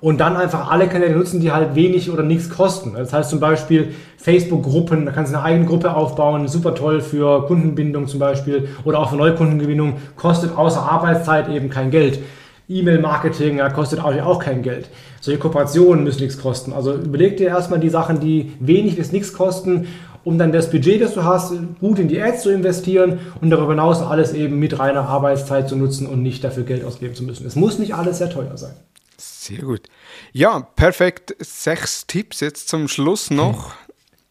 Und 0.00 0.20
dann 0.20 0.36
einfach 0.36 0.70
alle 0.70 0.86
Kanäle 0.86 1.16
nutzen, 1.16 1.40
die 1.40 1.50
halt 1.50 1.74
wenig 1.74 2.10
oder 2.10 2.22
nichts 2.22 2.50
kosten. 2.50 2.92
Das 2.96 3.12
heißt 3.12 3.30
zum 3.30 3.40
Beispiel 3.40 3.94
Facebook-Gruppen, 4.18 5.06
da 5.06 5.10
kannst 5.10 5.32
du 5.32 5.36
eine 5.36 5.44
eigene 5.44 5.66
Gruppe 5.66 5.92
aufbauen, 5.92 6.46
super 6.46 6.74
toll 6.74 7.00
für 7.00 7.46
Kundenbindung 7.46 8.06
zum 8.06 8.20
Beispiel 8.20 8.68
oder 8.84 9.00
auch 9.00 9.10
für 9.10 9.16
Neukundengewinnung, 9.16 9.94
kostet 10.14 10.56
außer 10.56 10.80
Arbeitszeit 10.80 11.48
eben 11.48 11.68
kein 11.68 11.90
Geld. 11.90 12.20
E-Mail-Marketing 12.68 13.58
ja, 13.58 13.70
kostet 13.70 14.00
auch 14.00 14.38
kein 14.38 14.62
Geld. 14.62 14.88
Solche 15.20 15.40
Kooperationen 15.40 16.04
müssen 16.04 16.20
nichts 16.20 16.38
kosten. 16.38 16.72
Also 16.72 16.94
überleg 16.94 17.36
dir 17.36 17.48
erstmal 17.48 17.80
die 17.80 17.88
Sachen, 17.88 18.20
die 18.20 18.52
wenig 18.60 18.96
bis 18.96 19.10
nichts 19.10 19.32
kosten, 19.32 19.88
um 20.24 20.38
dann 20.38 20.52
das 20.52 20.70
Budget, 20.70 21.00
das 21.00 21.14
du 21.14 21.24
hast, 21.24 21.54
gut 21.80 21.98
in 21.98 22.08
die 22.08 22.20
Ads 22.20 22.42
zu 22.42 22.50
investieren 22.50 23.20
und 23.40 23.50
darüber 23.50 23.70
hinaus 23.70 24.02
alles 24.02 24.34
eben 24.34 24.58
mit 24.58 24.78
reiner 24.78 25.08
Arbeitszeit 25.08 25.68
zu 25.68 25.76
nutzen 25.76 26.06
und 26.06 26.22
nicht 26.22 26.44
dafür 26.44 26.64
Geld 26.64 26.84
ausgeben 26.84 27.14
zu 27.14 27.24
müssen. 27.24 27.46
Es 27.46 27.56
muss 27.56 27.78
nicht 27.78 27.94
alles 27.94 28.18
sehr 28.18 28.28
teuer 28.28 28.56
sein. 28.56 28.74
Sehr 29.16 29.62
gut. 29.62 29.88
Ja, 30.32 30.60
perfekt. 30.76 31.34
Sechs 31.40 32.06
Tipps 32.06 32.40
jetzt 32.40 32.68
zum 32.68 32.86
Schluss 32.88 33.30
noch. 33.30 33.72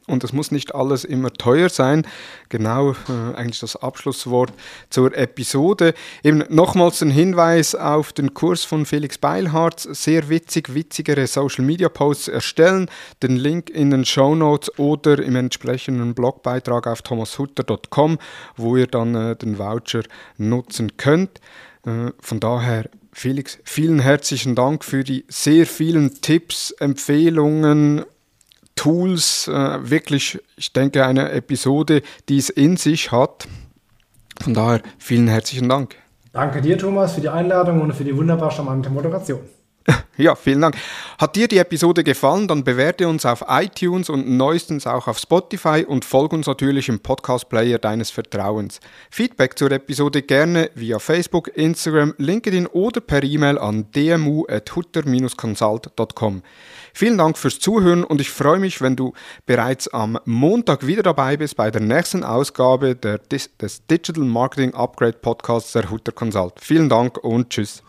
Und 0.08 0.24
es 0.24 0.32
muss 0.32 0.51
nicht 0.51 0.74
alles 0.74 1.03
immer 1.03 1.34
teuer 1.34 1.68
sein. 1.68 2.08
Genau, 2.47 2.91
äh, 2.91 3.36
eigentlich 3.36 3.60
das 3.60 3.76
Abschlusswort 3.76 4.53
zur 4.89 5.16
Episode. 5.18 5.93
Eben 6.24 6.45
nochmals 6.47 7.01
ein 7.03 7.12
Hinweis 7.12 7.76
auf 7.76 8.14
den 8.14 8.34
Kurs 8.34 8.64
von 8.64 8.86
Felix 8.86 9.18
Beilhardt. 9.18 9.82
Sehr 9.82 10.30
witzig, 10.30 10.74
witzigere 10.74 11.28
Social 11.28 11.66
Media 11.66 11.89
Posts 11.89 12.30
erstellen. 12.30 12.89
Den 13.22 13.36
Link 13.36 13.70
in 13.70 13.91
den 13.91 14.05
Show 14.05 14.34
Notes 14.34 14.80
oder 14.80 15.20
im 15.20 15.36
entsprechenden 15.36 16.14
Blogbeitrag 16.14 16.88
auf 16.88 17.01
thomashutter.com, 17.01 18.18
wo 18.55 18.78
ihr 18.78 18.88
dann 18.88 19.14
äh, 19.14 19.36
den 19.36 19.60
Voucher 19.60 20.03
nutzen 20.38 20.95
könnt. 20.95 21.41
Äh, 21.86 22.12
von 22.22 22.39
daher 22.39 22.89
Felix, 23.12 23.58
vielen 23.66 23.99
herzlichen 23.99 24.55
Dank 24.55 24.86
für 24.86 25.03
die 25.03 25.26
sehr 25.28 25.66
vielen 25.66 26.22
Tipps, 26.22 26.72
Empfehlungen, 26.72 28.05
Tools, 28.78 29.49
äh, 29.49 29.89
wirklich, 29.89 30.39
ich 30.55 30.71
denke, 30.71 31.05
eine 31.05 31.32
Episode, 31.32 32.01
die 32.30 32.38
es 32.38 32.49
in 32.49 32.78
sich 32.78 33.11
hat. 33.11 33.47
Von 34.41 34.53
daher 34.53 34.82
vielen 34.97 35.28
herzlichen 35.28 35.67
Dank. 35.67 35.95
Danke 36.32 36.61
dir, 36.61 36.78
Thomas, 36.78 37.15
für 37.15 37.21
die 37.21 37.30
Einladung 37.30 37.82
und 37.82 37.93
für 37.93 38.05
die 38.05 38.15
wunderbar 38.15 38.51
charmante 38.51 38.89
Moderation. 38.89 39.41
Ja, 40.17 40.35
vielen 40.35 40.61
Dank. 40.61 40.75
Hat 41.19 41.35
dir 41.35 41.47
die 41.47 41.59
Episode 41.59 42.03
gefallen, 42.03 42.47
dann 42.47 42.63
bewerte 42.63 43.07
uns 43.07 43.23
auf 43.23 43.45
iTunes 43.47 44.09
und 44.09 44.27
neuestens 44.27 44.88
auch 44.88 45.07
auf 45.07 45.19
Spotify 45.19 45.85
und 45.88 46.05
folge 46.05 46.35
uns 46.35 46.47
natürlich 46.47 46.89
im 46.89 46.99
Podcast-Player 46.99 47.77
deines 47.77 48.09
Vertrauens. 48.09 48.79
Feedback 49.11 49.59
zur 49.59 49.71
Episode 49.71 50.23
gerne 50.23 50.71
via 50.73 50.97
Facebook, 50.97 51.55
Instagram, 51.55 52.15
LinkedIn 52.17 52.65
oder 52.65 52.99
per 52.99 53.23
E-Mail 53.23 53.59
an 53.59 53.91
dmu.hutter-consult.com. 53.91 56.41
Vielen 56.93 57.17
Dank 57.19 57.38
fürs 57.38 57.59
Zuhören 57.59 58.03
und 58.03 58.19
ich 58.19 58.31
freue 58.31 58.57
mich, 58.57 58.81
wenn 58.81 58.95
du 58.95 59.13
bereits 59.45 59.88
am 59.88 60.17
Montag 60.25 60.88
wieder 60.88 61.03
dabei 61.03 61.38
bist 61.38 61.55
bei 61.55 61.69
der 61.69 61.81
nächsten 61.81 62.23
Ausgabe 62.23 62.95
des 62.95 63.51
Digital 63.88 64.23
Marketing 64.23 64.73
Upgrade 64.73 65.19
Podcasts 65.19 65.73
der 65.73 65.91
Hutter 65.91 66.11
Consult. 66.11 66.53
Vielen 66.59 66.89
Dank 66.89 67.19
und 67.19 67.51
tschüss. 67.51 67.83